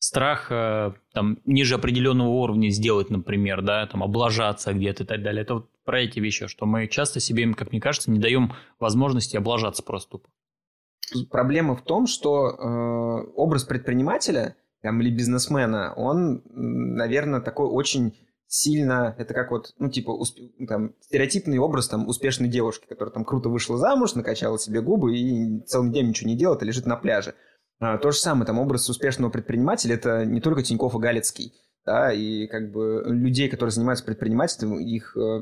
[0.00, 5.42] страх там ниже определенного уровня сделать, например, да, там облажаться где-то и так далее.
[5.42, 9.36] Это вот про эти вещи, что мы часто себе, как мне кажется, не даем возможности
[9.36, 10.28] облажаться просто тупо.
[11.30, 18.14] Проблема в том, что э, образ предпринимателя там, или бизнесмена, он, наверное, такой очень
[18.48, 23.24] сильно, это как вот, ну, типа, усп- там, стереотипный образ там успешной девушки, которая там
[23.24, 26.96] круто вышла замуж, накачала себе губы и целый день ничего не делает, а лежит на
[26.96, 27.34] пляже.
[27.78, 31.52] А, то же самое, там, образ успешного предпринимателя, это не только Тинькофф и Галицкий,
[31.84, 35.40] да, и как бы людей, которые занимаются предпринимательством, их э,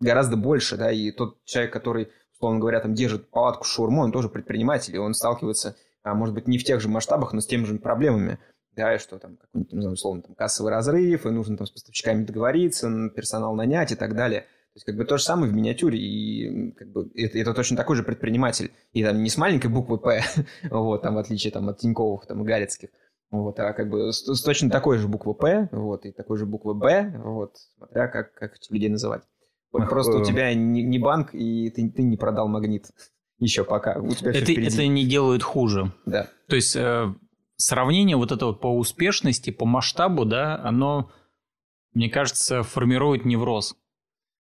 [0.00, 4.12] гораздо больше, да, и тот человек, который, условно говоря, там держит палатку с шаурмой, он
[4.12, 7.46] тоже предприниматель, и он сталкивается, а, может быть, не в тех же масштабах, но с
[7.46, 8.38] теми же проблемами,
[8.76, 12.24] да, и что там, какой-нибудь, знаю, условно, там, кассовый разрыв, и нужно там с поставщиками
[12.24, 14.42] договориться, персонал нанять и так далее.
[14.42, 17.76] То есть, как бы, то же самое в миниатюре, и как бы, это, это точно
[17.76, 20.22] такой же предприниматель, и там не с маленькой буквы «П»,
[20.70, 22.90] вот, там, в отличие там, от Тиньковых, там, и Галицких,
[23.30, 26.46] вот, а как бы с, с точно такой же буквы «П», вот, и такой же
[26.46, 29.22] буквы «Б», вот, смотря как, как людей называть.
[29.72, 30.24] Вот просто у э.
[30.24, 32.86] тебя не, не банк, и ты, ты не продал магнит
[33.38, 35.92] еще пока, у тебя Это, это не делает хуже.
[36.06, 36.28] Да.
[36.48, 37.14] То есть э,
[37.60, 41.10] сравнение вот это вот по успешности, по масштабу, да, оно,
[41.92, 43.76] мне кажется, формирует невроз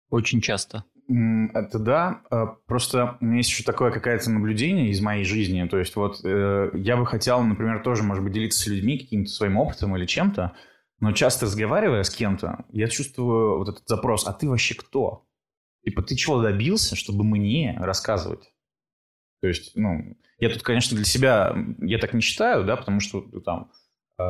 [0.09, 0.85] очень часто.
[1.07, 2.21] Это да.
[2.29, 5.67] э, Просто у меня есть еще такое какое-то наблюдение из моей жизни.
[5.67, 9.31] То есть вот э, я бы хотел, например, тоже, может быть, делиться с людьми каким-то
[9.31, 10.55] своим опытом или чем-то,
[10.99, 15.25] но часто разговаривая с кем-то, я чувствую вот этот запрос, а ты вообще кто?
[15.83, 18.51] Типа, ты чего добился, чтобы мне рассказывать?
[19.41, 23.25] То есть, ну, я тут, конечно, для себя, я так не считаю, да, потому что
[23.31, 23.71] ну, там,
[24.17, 24.23] э,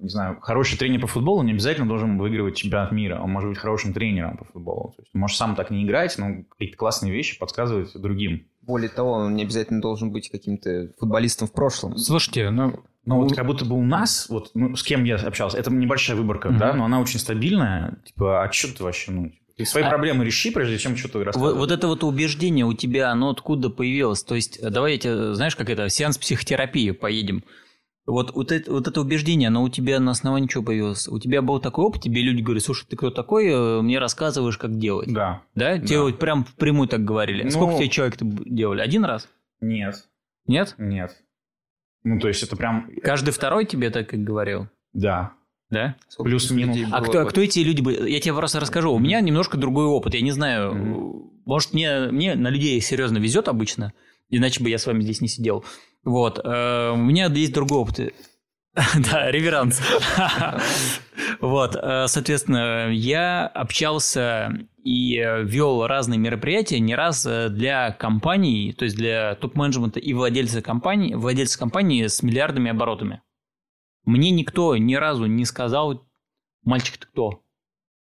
[0.00, 3.20] не знаю, хороший тренер по футболу не обязательно должен выигрывать чемпионат мира.
[3.20, 4.92] Он может быть хорошим тренером по футболу.
[4.96, 8.46] То есть, он может сам так не играть, но какие-то классные вещи подсказывать другим.
[8.62, 11.96] Более того, он не обязательно должен быть каким-то футболистом в прошлом.
[11.96, 15.56] Слушайте, ну, Но вот как будто бы у нас, вот ну, с кем я общался,
[15.58, 16.58] это небольшая выборка, Мгм.
[16.58, 17.98] да, но она очень стабильная.
[18.04, 21.24] Типа, а что ты вообще, ну, ты свои А- проблемы реши, прежде чем что-то Вот,
[21.26, 21.56] рассказывать.
[21.56, 24.22] вот это вот убеждение у тебя, оно откуда появилось?
[24.22, 27.42] То есть, э, давай я тебе, знаешь, как это, сеанс психотерапии поедем.
[28.04, 31.08] Вот, вот, это, вот это убеждение, оно у тебя на основании чего появилось?
[31.08, 34.58] У тебя был такой опыт, тебе люди говорят, слушай, ты кто такой, э, мне рассказываешь,
[34.58, 35.12] как делать.
[35.12, 35.42] Да.
[35.56, 35.76] Да?
[35.78, 36.02] Тебе Да.
[36.04, 37.42] вот прям впрямую так говорили.
[37.42, 38.80] Ну- Сколько тебе человек делали?
[38.80, 39.28] Один раз?
[39.60, 40.06] Нет.
[40.46, 40.74] Нет?
[40.78, 41.16] Нет.
[42.04, 42.88] Ну, то есть это прям...
[43.02, 44.68] Каждый второй тебе так и говорил?
[44.92, 45.32] Да.
[45.70, 45.96] Да?
[46.18, 46.78] Плюс-минус.
[46.92, 47.28] А кто, бы?
[47.28, 48.08] кто эти люди были?
[48.08, 48.92] Я тебе просто расскажу.
[48.92, 50.14] У меня немножко другой опыт.
[50.14, 51.30] Я не знаю, Мгм.
[51.44, 53.92] может, мне, мне на людей серьезно везет обычно,
[54.30, 55.64] иначе бы я с вами здесь не сидел.
[56.04, 56.38] Вот.
[56.42, 58.14] э, У меня есть другой опыт.
[59.10, 59.80] Да, реверанс.
[61.40, 64.52] Вот, э, соответственно, я общался
[64.84, 70.62] и вел разные мероприятия не раз э, для компаний, то есть для топ-менеджмента и владельца
[70.62, 73.20] компании, владельца компании с миллиардами оборотами.
[74.06, 76.08] Мне никто ни разу не сказал,
[76.64, 77.42] мальчик, ты кто?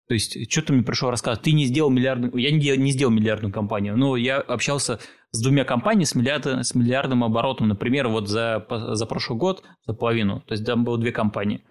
[0.07, 1.45] То есть, что ты мне пришел рассказывать?
[1.45, 2.37] Ты не сделал миллиардную...
[2.37, 5.01] Я не, не сделал миллиардную компанию, но я общался
[5.31, 7.69] с двумя компаниями с, миллиард, с миллиардным оборотом.
[7.69, 10.41] Например, вот за, за прошлый год, за половину.
[10.43, 11.65] То есть, там было две компании.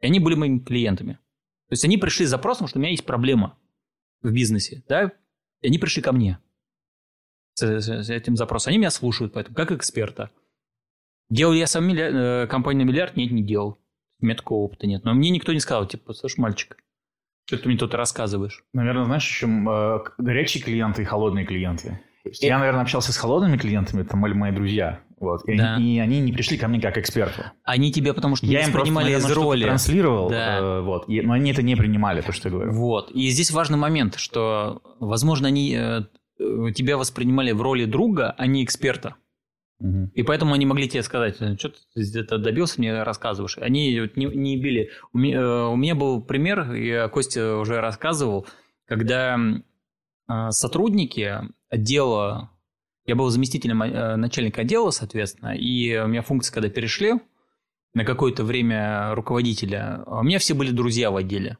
[0.00, 1.14] И они были моими клиентами.
[1.68, 3.56] То есть, они пришли с запросом, что у меня есть проблема
[4.20, 5.12] в бизнесе, да?
[5.62, 6.38] И они пришли ко мне
[7.54, 8.70] с, с- с этим запросом.
[8.70, 10.30] Они меня слушают, поэтому как эксперта.
[11.30, 13.16] Делал я сам милля- э, компанию на миллиард?
[13.16, 13.78] Нет, не делал.
[14.20, 15.04] У меня такого опыта нет.
[15.04, 16.76] Но мне никто не сказал, типа, слушай, мальчик,
[17.46, 18.64] что ты мне тут рассказываешь?
[18.74, 22.00] Наверное, знаешь, еще э, горячие клиенты и холодные клиенты.
[22.24, 25.00] Есть Я, наверное, общался с холодными клиентами, это были мои друзья.
[25.18, 25.74] Вот, и, Да.
[25.76, 27.42] они, и они не пришли ко мне как эксперту.
[27.64, 29.64] Они тебя потому что не Я воспринимали наверное, из роли.
[29.64, 30.58] транслировал, Да.
[30.58, 32.72] э, вот, и- но они это не принимали, то, что я говорю.
[32.72, 33.10] Вот.
[33.12, 36.00] И здесь важный момент, что, возможно, они э,
[36.38, 39.14] э, тебя воспринимали в роли друга, а не эксперта.
[39.80, 40.10] Мгм.
[40.14, 43.56] И поэтому они могли тебе сказать, что ты где-то добился, мне рассказываешь.
[43.58, 44.90] Они не, не били.
[45.12, 48.46] У меня, э, у меня был пример, я Костя уже рассказывал,
[48.86, 51.40] когда э, сотрудники
[51.70, 52.50] отдела,
[53.06, 57.14] я был заместителем э, начальника отдела, соответственно, и у меня функции, когда перешли
[57.94, 61.56] на какое-то время руководителя, у меня все были друзья в отделе.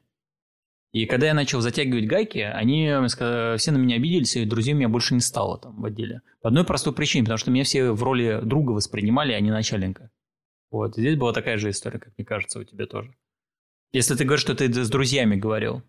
[0.91, 4.77] И когда я начал затягивать гайки, они ска- все на меня обиделись, и друзей у
[4.77, 6.21] меня больше не стало там в отделе.
[6.41, 10.11] По одной простой причине, потому что меня все в роли друга воспринимали, а не начальника.
[10.69, 13.13] Вот, здесь была такая же история, как мне кажется, у тебя тоже.
[13.93, 15.83] Если ты говоришь, что ты с друзьями говорил.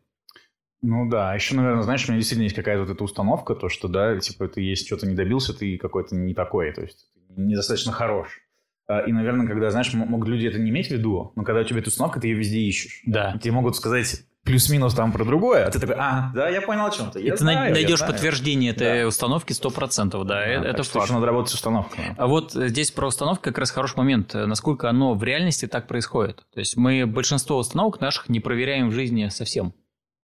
[0.82, 3.68] Ну да, а еще, наверное, знаешь, у меня действительно есть какая-то вот эта установка, то,
[3.68, 7.92] что, да, типа, ты есть что-то не добился, ты какой-то не такой, то есть недостаточно
[7.92, 8.40] хорош.
[8.88, 11.64] А, и, наверное, когда, знаешь, могут люди это не иметь в виду, но когда у
[11.64, 13.02] тебя эта установка, ты ее везде ищешь.
[13.06, 13.38] Да.
[13.40, 16.90] Тебе могут сказать плюс-минус там про другое, а ты такой, а, да, я понял о
[16.90, 17.18] чем-то.
[17.18, 18.12] Я ты знаю, найдешь знаю.
[18.12, 19.08] подтверждение этой да.
[19.08, 22.04] установки 100%, да, да это, это что надо работать с установкой.
[22.16, 26.44] А вот здесь про установку как раз хороший момент, насколько оно в реальности так происходит.
[26.52, 29.74] То есть мы большинство установок наших не проверяем в жизни совсем.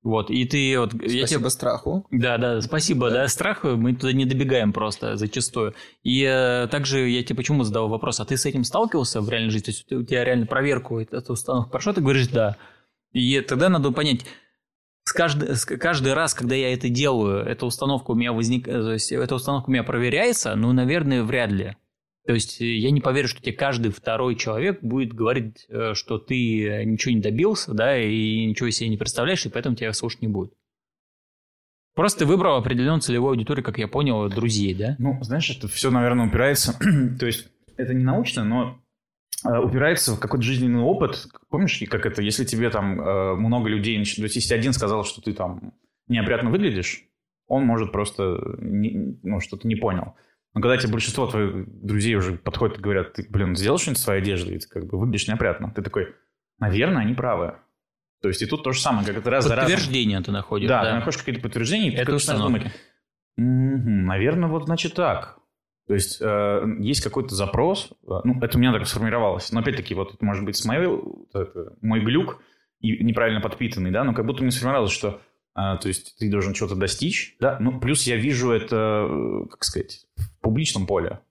[0.04, 0.92] Вот, и ты вот...
[0.94, 1.50] Спасибо я тебе...
[1.50, 2.08] страху.
[2.12, 3.24] Да, да, спасибо, да.
[3.24, 5.74] да, страху, мы туда не добегаем просто зачастую.
[6.04, 9.50] И э, также я тебе почему задал вопрос, а ты с этим сталкивался в реальной
[9.50, 9.66] жизни?
[9.66, 12.56] То есть у тебя реально проверку эту установку прошла, ты говоришь «да».
[13.18, 14.26] И тогда надо понять,
[15.04, 19.12] с каждый, каждый раз, когда я это делаю, эта установка у меня возникает, то есть
[19.12, 21.76] эта установка у меня проверяется, ну, наверное, вряд ли.
[22.26, 26.18] То есть э, я не поверю, что тебе каждый второй человек будет говорить, э, что
[26.18, 30.28] ты ничего не добился, да, и ничего себе не представляешь, и поэтому тебя слушать не
[30.28, 30.54] будет.
[31.96, 34.96] Просто ты выбрал определенную целевую аудиторию, как я понял, друзей, да?
[35.00, 36.78] Ну, знаешь, это все, наверное, упирается...
[37.20, 38.87] То есть это не научно, но э,
[39.44, 41.28] упирается в какой-то жизненный опыт.
[41.50, 42.94] Помнишь, как это, если тебе там
[43.40, 44.04] много людей...
[44.04, 45.74] То есть если один сказал, что ты там
[46.08, 47.04] неопрятно выглядишь,
[47.48, 50.16] он может просто не, ну, что-то не понял.
[50.54, 54.22] Но когда тебе большинство твоих друзей уже подходят и говорят, ты, блин, сделал что-нибудь своей
[54.22, 55.72] одеждой, и ты как бы выглядишь неопрятно.
[55.72, 56.16] Ты такой,
[56.60, 57.58] наверное, они правы.
[58.22, 59.72] То есть и тут то же самое, как это раз за разом.
[59.72, 60.68] Подтверждение ты находишь.
[60.68, 62.74] Да, да, ты находишь какие-то подтверждения, и ты начинаешь думать, угу,
[63.38, 65.37] наверное, вот значит так.
[65.88, 69.96] То есть э, есть какой-то запрос, э, ну, это у меня так сформировалось, но опять-таки,
[69.96, 70.90] вот это может быть с моей,
[71.34, 72.42] это, мой глюк,
[72.82, 75.22] и неправильно подпитанный, да, но как будто мне сформировалось, что
[75.56, 79.64] а, то есть ты должен что-то достичь, да, ну, плюс я вижу это, э, как
[79.64, 81.22] сказать, в публичном поле.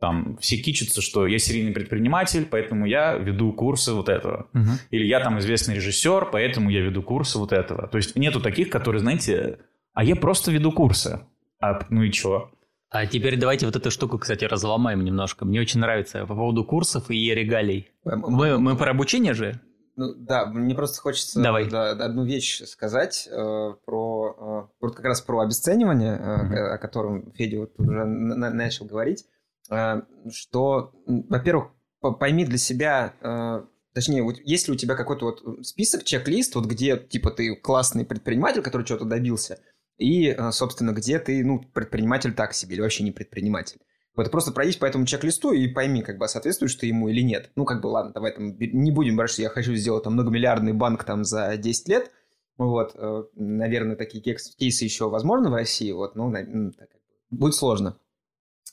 [0.00, 4.48] Там все кичатся, что я серийный предприниматель, поэтому я веду курсы вот этого.
[4.52, 4.70] Угу.
[4.90, 7.88] Или я там известный режиссер, поэтому я веду курсы вот этого.
[7.88, 9.60] То есть нету таких, которые, знаете,
[9.94, 11.20] а я просто веду курсы.
[11.58, 12.50] А, ну и чего?
[12.94, 15.44] А теперь давайте вот эту штуку, кстати, разломаем немножко.
[15.44, 17.90] Мне очень нравится по поводу курсов и регалий.
[18.04, 19.60] Мы, мы про обучение же?
[19.96, 21.68] Ну, да, мне просто хочется Давай.
[21.68, 26.74] Да, одну вещь сказать э, про э, вот как раз про обесценивание, э, mm-hmm.
[26.74, 29.24] о котором Федя вот уже на- начал говорить,
[29.72, 30.02] э,
[30.32, 31.72] что, во-первых,
[32.20, 36.66] пойми для себя, э, точнее, вот есть ли у тебя какой-то вот список, чек-лист, вот
[36.66, 39.58] где типа ты классный предприниматель, который чего-то добился,
[39.98, 43.78] и, э, собственно, где ты, ну, предприниматель так себе или вообще не предприниматель.
[44.16, 47.50] Вот просто пройдись по этому чек-листу и пойми, как бы, соответствуешь ты ему или нет.
[47.56, 50.72] Ну, как бы, ладно, давай там не будем брать, что я хочу сделать там многомиллиардный
[50.72, 52.10] банк там за 10 лет.
[52.56, 56.88] Вот, э, наверное, такие кейсы еще возможны в России, вот, ну, так,
[57.30, 57.96] будет сложно.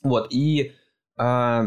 [0.04, 0.72] Вот, и
[1.16, 1.66] а,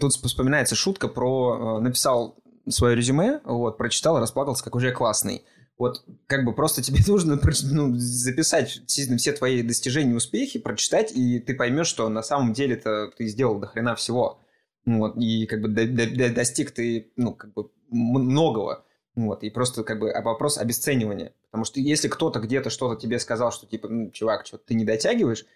[0.00, 1.78] тут вспоминается шутка про...
[1.78, 5.44] Э, написал свое резюме, вот, прочитал, расплакался, как уже классный.
[5.76, 7.40] Вот как бы просто тебе нужно
[7.70, 13.10] ну, записать все твои достижения успехи, прочитать, и ты поймешь, что на самом деле это
[13.16, 14.40] ты сделал до хрена всего.
[14.86, 18.84] Вот, и как бы до, до, достиг ты, ну, как бы многого.
[19.14, 21.32] Вот, и просто как бы вопрос обесценивания.
[21.50, 24.84] Потому что если кто-то где-то что-то тебе сказал, что типа, ну, чувак, что ты не
[24.84, 25.46] дотягиваешь,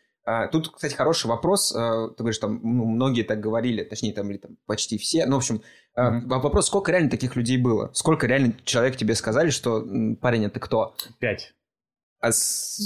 [0.53, 1.75] тут, кстати, хороший вопрос.
[1.75, 5.27] А, ты говоришь, там, ну, многие так говорили, точнее, там, или там почти все.
[5.27, 5.63] Ну, в общем,
[5.97, 6.27] mm-hmm.
[6.27, 7.91] вопрос, сколько реально таких людей было?
[7.95, 9.87] Сколько реально человек тебе сказали, что
[10.21, 10.95] парень, это кто?
[11.19, 11.55] Пять.
[12.21, 12.81] А с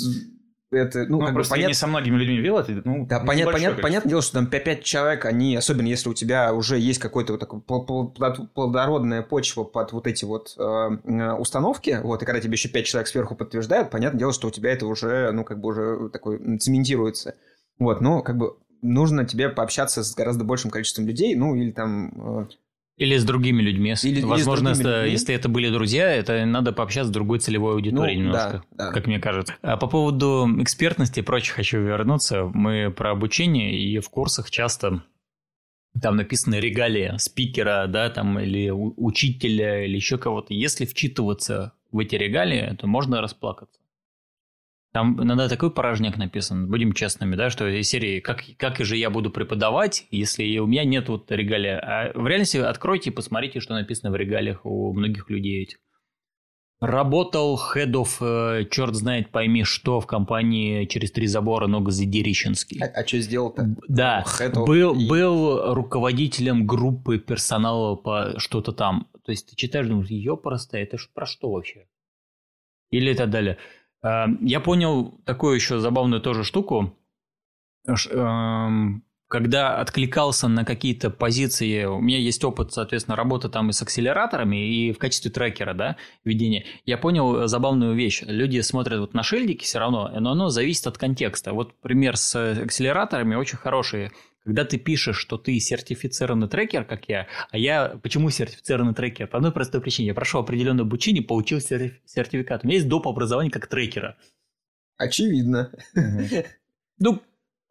[0.72, 1.62] это, ну, ну как просто бы, понят...
[1.62, 4.46] я не со многими людьми видел это, ну, да, понят, понят, понятное дело, что там
[4.46, 9.92] 5 человек, они, особенно если у тебя уже есть какой-то вот такой плодородная почва под
[9.92, 13.90] вот эти вот э, э, установки, вот, и когда тебе еще 5 человек сверху подтверждают,
[13.90, 17.34] понятное дело, что у тебя это уже, ну, как бы уже такой цементируется.
[17.78, 22.42] Вот, но как бы нужно тебе пообщаться с гораздо большим количеством людей, ну, или там...
[22.42, 22.46] Э,
[22.96, 23.94] или с другими людьми.
[24.02, 25.12] Или, Возможно, или другими людьми.
[25.12, 28.92] если это были друзья, это надо пообщаться с другой целевой аудиторией ну, немножко, да, да.
[28.92, 29.54] как мне кажется.
[29.62, 32.44] А по поводу экспертности и прочих хочу вернуться.
[32.52, 35.02] Мы про обучение, и в курсах часто
[36.00, 40.54] там написано регалия спикера, да, там, или учителя, или еще кого-то.
[40.54, 43.81] Если вчитываться в эти регалии, то можно расплакаться.
[44.92, 49.08] Там иногда такой порожняк написан, будем честными, да, что из серии «Как, как же я
[49.08, 53.72] буду преподавать, если у меня нет вот регалия?» А в реальности откройте и посмотрите, что
[53.72, 55.78] написано в регалиях у многих людей этих.
[56.82, 62.82] Работал хедов, э, черт знает пойми что, в компании через три забора Ногозидерищенский.
[62.82, 63.76] А, а что сделал-то?
[63.86, 65.08] Да, был, и...
[65.08, 69.06] был руководителем группы персонала по что-то там.
[69.24, 71.86] То есть ты читаешь, думаешь, ее просто, это про что вообще?
[72.90, 73.58] Или так далее.
[74.02, 76.96] Эм, я понял такую еще забавную тоже штуку.
[77.86, 83.80] Эм, когда откликался на какие-то позиции, у меня есть опыт, соответственно, работы там и с
[83.80, 88.22] акселераторами, и в качестве трекера, да, ведения, я понял забавную вещь.
[88.26, 91.54] Люди смотрят вот на шильдики все равно, но оно зависит от контекста.
[91.54, 94.10] Вот пример с акселераторами очень хороший.
[94.44, 99.28] Когда ты пишешь, что ты сертифицированный трекер, как я, а я почему сертифицированный трекер?
[99.28, 100.08] По одной простой причине.
[100.08, 102.64] Я прошел определенное обучение, получил сертификат.
[102.64, 103.06] У меня есть доп.
[103.06, 104.16] образование как трекера.
[104.96, 105.72] Очевидно.
[106.98, 107.20] Ну,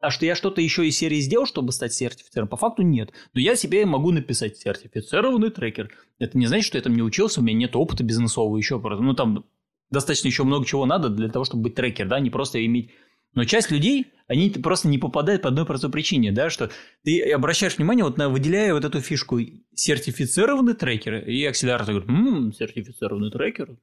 [0.01, 2.49] а что я что-то еще из серии сделал, чтобы стать сертифицированным?
[2.49, 3.11] По факту нет.
[3.33, 5.91] Но я себе могу написать сертифицированный трекер.
[6.19, 8.79] Это не значит, что я там не учился, у меня нет опыта бизнесового еще.
[8.79, 9.45] Ну, там
[9.89, 12.91] достаточно еще много чего надо для того, чтобы быть трекер, да, не просто иметь...
[13.33, 16.69] Но часть людей, они просто не попадают по одной простой причине, да, что
[17.03, 19.39] ты обращаешь внимание, вот на, выделяя вот эту фишку
[19.73, 23.77] сертифицированный трекер, и акселератор говорит, м-м, сертифицированный трекер.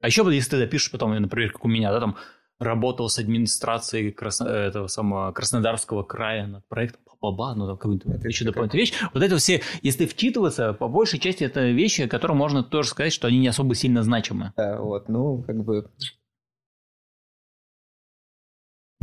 [0.00, 2.16] А еще, если ты запишешь потом, например, как у меня, да, там,
[2.58, 4.44] работал с администрацией Красно...
[4.44, 8.94] этого самого Краснодарского края над проектом баба, ну там какую-нибудь еще дополнительную вещь.
[9.12, 13.28] Вот это все, если вчитываться, по большей части это вещи, которые можно тоже сказать, что
[13.28, 14.52] они не особо сильно значимы.
[14.56, 15.90] Да, вот, ну, как бы...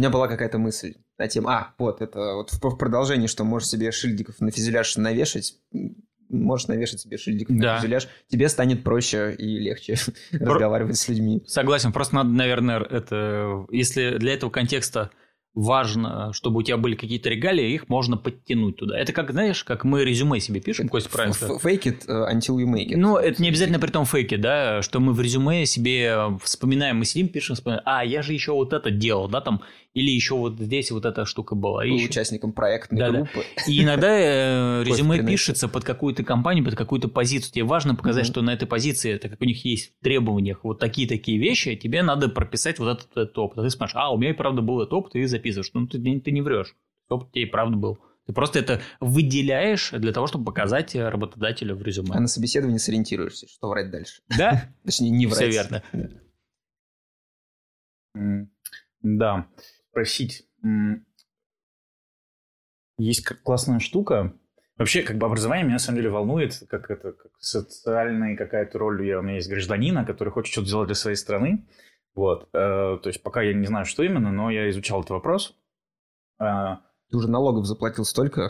[0.01, 1.49] У меня была какая-то мысль на тему...
[1.49, 5.53] А, вот, это вот в продолжении, что можешь себе шильдиков на фюзеляж навешать
[6.27, 7.73] можешь навешать себе шильдик да.
[7.73, 9.97] на фюзеляж, тебе станет проще и легче
[10.31, 10.55] Про...
[10.55, 11.43] разговаривать с людьми.
[11.45, 15.11] Согласен, просто надо, наверное, это, если для этого контекста
[15.53, 18.97] важно, чтобы у тебя были какие-то регалии, их можно подтянуть туда.
[18.97, 22.65] Это как, знаешь, как мы резюме себе пишем, Костя правильно Fake it uh, until you
[22.65, 22.97] make it.
[22.97, 27.05] Ну, это не обязательно при том фейке, да, что мы в резюме себе вспоминаем, мы
[27.05, 29.61] сидим, пишем, вспоминаем, а, я же еще вот это делал, да, там,
[29.93, 31.81] или еще вот здесь вот эта штука была.
[31.83, 32.05] Был еще...
[32.05, 33.43] участником проектной да, группы.
[33.55, 33.71] Да.
[33.71, 37.51] И иногда э, резюме пишется под какую-то компанию, под какую-то позицию.
[37.51, 40.79] Тебе важно показать, что на этой позиции, так как у них есть в требованиях вот
[40.79, 43.59] такие-такие вещи, тебе надо прописать вот этот, этот опыт.
[43.59, 45.71] А ты смотришь, а, у меня и правда был этот опыт, и записываешь.
[45.73, 46.75] Ну, ты, ты не врешь.
[47.09, 47.99] Опыт тебе и правда был.
[48.27, 52.11] Ты просто это выделяешь для того, чтобы показать работодателю в резюме.
[52.13, 54.21] А на собеседовании сориентируешься, что врать дальше.
[54.37, 54.69] Да?
[54.85, 55.39] Точнее, не врать.
[55.39, 55.83] Все верно.
[59.01, 59.47] Да.
[59.91, 60.47] Спросить,
[62.97, 64.33] есть классная штука.
[64.77, 69.05] Вообще, как бы образование меня на самом деле волнует, как это, как социальная какая-то роль.
[69.05, 71.67] Я, у меня есть гражданина, который хочет что-то сделать для своей страны.
[72.15, 72.49] Вот.
[72.53, 75.55] Э, то есть пока я не знаю, что именно, но я изучал этот вопрос.
[76.39, 76.77] Э,
[77.09, 78.49] Ты уже налогов заплатил столько?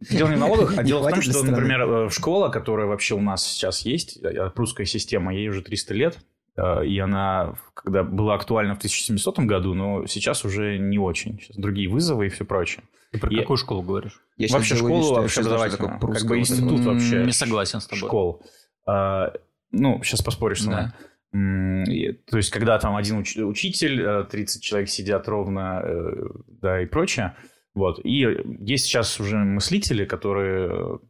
[0.00, 3.20] Дело не в налогах, а дело в том, что, например, э, школа, которая вообще у
[3.20, 4.18] нас сейчас есть,
[4.54, 9.74] прусская система, ей уже 300 лет, Э, и она, когда была актуальна в 1700 году,
[9.74, 11.38] но сейчас уже не очень.
[11.40, 12.84] Сейчас другие вызовы и все прочее.
[13.12, 13.36] Ты про и...
[13.36, 14.20] какую школу говоришь?
[14.36, 17.24] Я вообще школу общеобразовательную, как бы институт вот вообще.
[17.24, 18.08] Не согласен с тобой.
[18.08, 18.42] Школ.
[18.86, 19.32] А,
[19.70, 20.82] ну, сейчас поспоришь со мной.
[20.82, 20.94] Да.
[21.32, 26.12] То есть, когда там один уч- учитель, 30 э, человек сидят ровно, э,
[26.60, 27.34] да, и прочее.
[27.74, 28.00] Вот.
[28.04, 28.26] И
[28.60, 31.00] есть сейчас уже мыслители, которые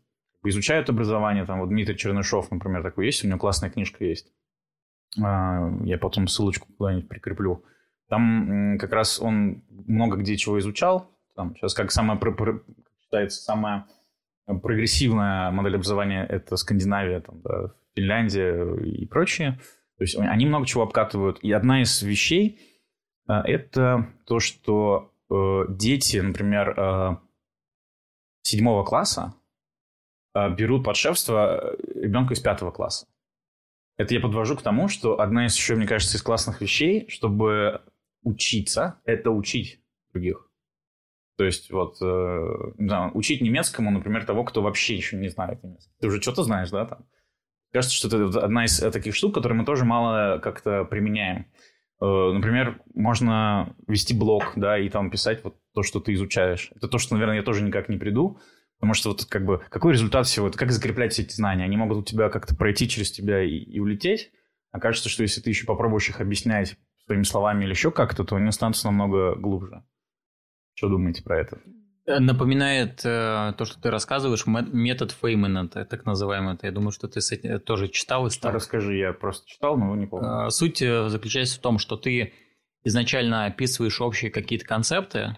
[0.44, 1.44] изучают образование.
[1.44, 4.28] Там вот Дмитрий Чернышов, например, такой есть, у него классная книжка есть.
[5.20, 7.64] А, я потом ссылочку куда-нибудь прикреплю.
[8.08, 11.10] Там как раз он много где чего изучал.
[11.34, 12.18] Там сейчас как самая,
[13.00, 13.86] считается, самая
[14.46, 19.58] прогрессивная модель образования– это Скандинавия, там, да, Финляндия и прочее.
[19.98, 21.38] То есть они много чего обкатывают.
[21.42, 22.60] И одна из вещей
[23.26, 27.16] а,– это то, что э, дети, например, э,
[28.42, 29.34] седьмого класса
[30.34, 33.06] э, берут под шефство ребенка из пятого класса.
[33.96, 37.82] Это я подвожу к тому, что одна из еще, мне кажется, из классных вещей, чтобы
[38.22, 39.80] учиться, это учить
[40.12, 40.48] других.
[41.36, 42.46] То есть вот, э,
[42.78, 45.92] не знаю, учить немецкому, например, того, кто вообще еще не знает немецкий.
[46.00, 47.06] Ты уже что-то знаешь, да, там?
[47.72, 51.46] Кажется, что это одна из таких штук, которые мы тоже мало как-то применяем.
[52.00, 56.70] Э, например, можно вести блог, да, и там писать вот то, что ты изучаешь.
[56.76, 58.38] Это то, что, наверное, я тоже никак не приду,
[58.82, 60.48] Потому что вот как бы какой результат всего?
[60.48, 61.62] Это как закреплять все эти знания?
[61.62, 64.32] Они могут у тебя как-то пройти через тебя и, и улететь.
[64.72, 66.76] А кажется, что если ты еще попробуешь их объяснять
[67.06, 69.84] своими словами или еще как-то, то они останутся намного глубже.
[70.74, 71.60] Что думаете про это?
[72.06, 76.58] Э, напоминает э, то, что ты рассказываешь, метод Феймана, так называемый.
[76.60, 78.50] Я думаю, что ты с этим тоже читал и стал.
[78.50, 80.48] Расскажи, я просто читал, но не помню.
[80.48, 82.32] Э, суть э, заключается в том, что ты
[82.82, 85.36] изначально описываешь общие какие-то концепты,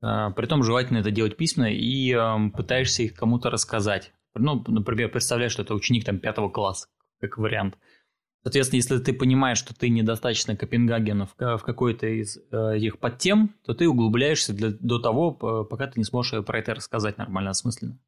[0.00, 2.14] а, при том желательно это делать письменно и
[2.50, 4.12] пытаешься их кому-то рассказать.
[4.34, 6.88] Ну, например, представляешь, что это ученик там пятого класса,
[7.20, 7.76] как вариант.
[8.42, 13.74] Соответственно, если ты понимаешь, что ты недостаточно Копенгагена в, какой-то из э, их подтем, то
[13.74, 17.98] ты углубляешься для, до того, пока ты не сможешь про это рассказать нормально, осмысленно.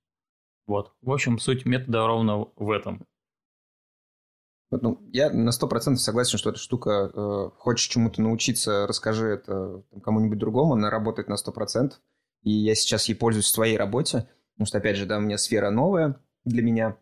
[0.67, 0.93] Вот.
[1.03, 3.05] В общем, суть метода ровно в этом.
[4.81, 9.83] Ну, я на сто процентов согласен, что эта штука, э, хочешь чему-то научиться, расскажи это
[10.03, 12.01] кому-нибудь другому, она работает на сто процентов.
[12.43, 15.39] и я сейчас ей пользуюсь в своей работе, потому что, опять же, да, у меня
[15.39, 16.97] сфера новая для меня.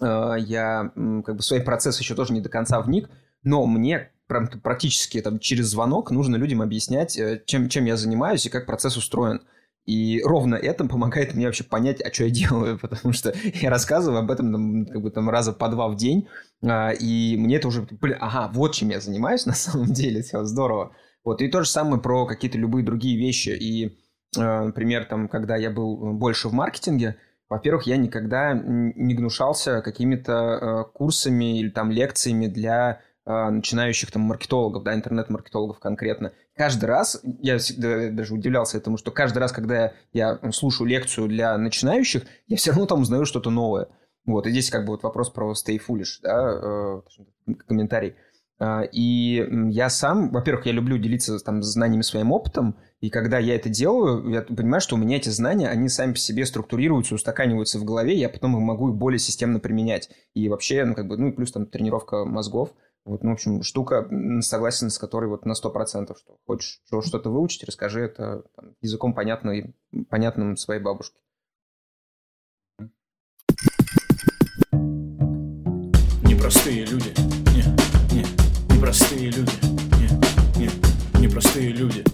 [0.00, 3.08] Э, я как бы в свои процессы еще тоже не до конца вник,
[3.42, 8.46] но мне прям практически там, через звонок нужно людям объяснять, э, чем, чем я занимаюсь
[8.46, 9.42] и как процесс устроен.
[9.86, 14.20] И ровно это помогает мне вообще понять, а что я делаю, потому что я рассказываю
[14.20, 16.28] об этом там, как бы там раза по два в день,
[16.62, 20.44] а, и мне это уже, блин, ага, вот чем я занимаюсь на самом деле, все
[20.44, 20.94] здорово.
[21.24, 23.50] Вот, и то же самое про какие-то любые другие вещи.
[23.50, 23.98] И,
[24.38, 27.16] а, например, там, когда я был больше в маркетинге,
[27.50, 34.82] во-первых, я никогда не гнушался какими-то а, курсами или там лекциями для начинающих там маркетологов,
[34.82, 36.32] да, интернет-маркетологов конкретно.
[36.54, 41.56] Каждый раз, я всегда даже удивлялся этому, что каждый раз, когда я слушаю лекцию для
[41.56, 43.88] начинающих, я все равно там узнаю что-то новое.
[44.26, 47.02] Вот, и здесь как бы вот вопрос про stay foolish, да,
[47.46, 48.14] э, комментарий.
[48.58, 53.56] А, и я сам, во-первых, я люблю делиться там знаниями своим опытом, и когда я
[53.56, 57.78] это делаю, я понимаю, что у меня эти знания, они сами по себе структурируются, устаканиваются
[57.78, 60.08] в голове, я потом могу их более системно применять.
[60.34, 62.70] И вообще, ну, как бы, ну, плюс там тренировка мозгов.
[63.04, 64.08] Вот, ну, в общем, штука,
[64.40, 69.74] согласен с которой вот на 100%, что хочешь что-то выучить, расскажи это там, языком понятным,
[70.08, 71.18] понятным своей бабушке.
[76.22, 77.12] Непростые люди.
[77.54, 77.64] Не,
[78.14, 79.52] не, непростые люди.
[80.00, 80.08] Не,
[80.58, 82.04] не, непростые люди.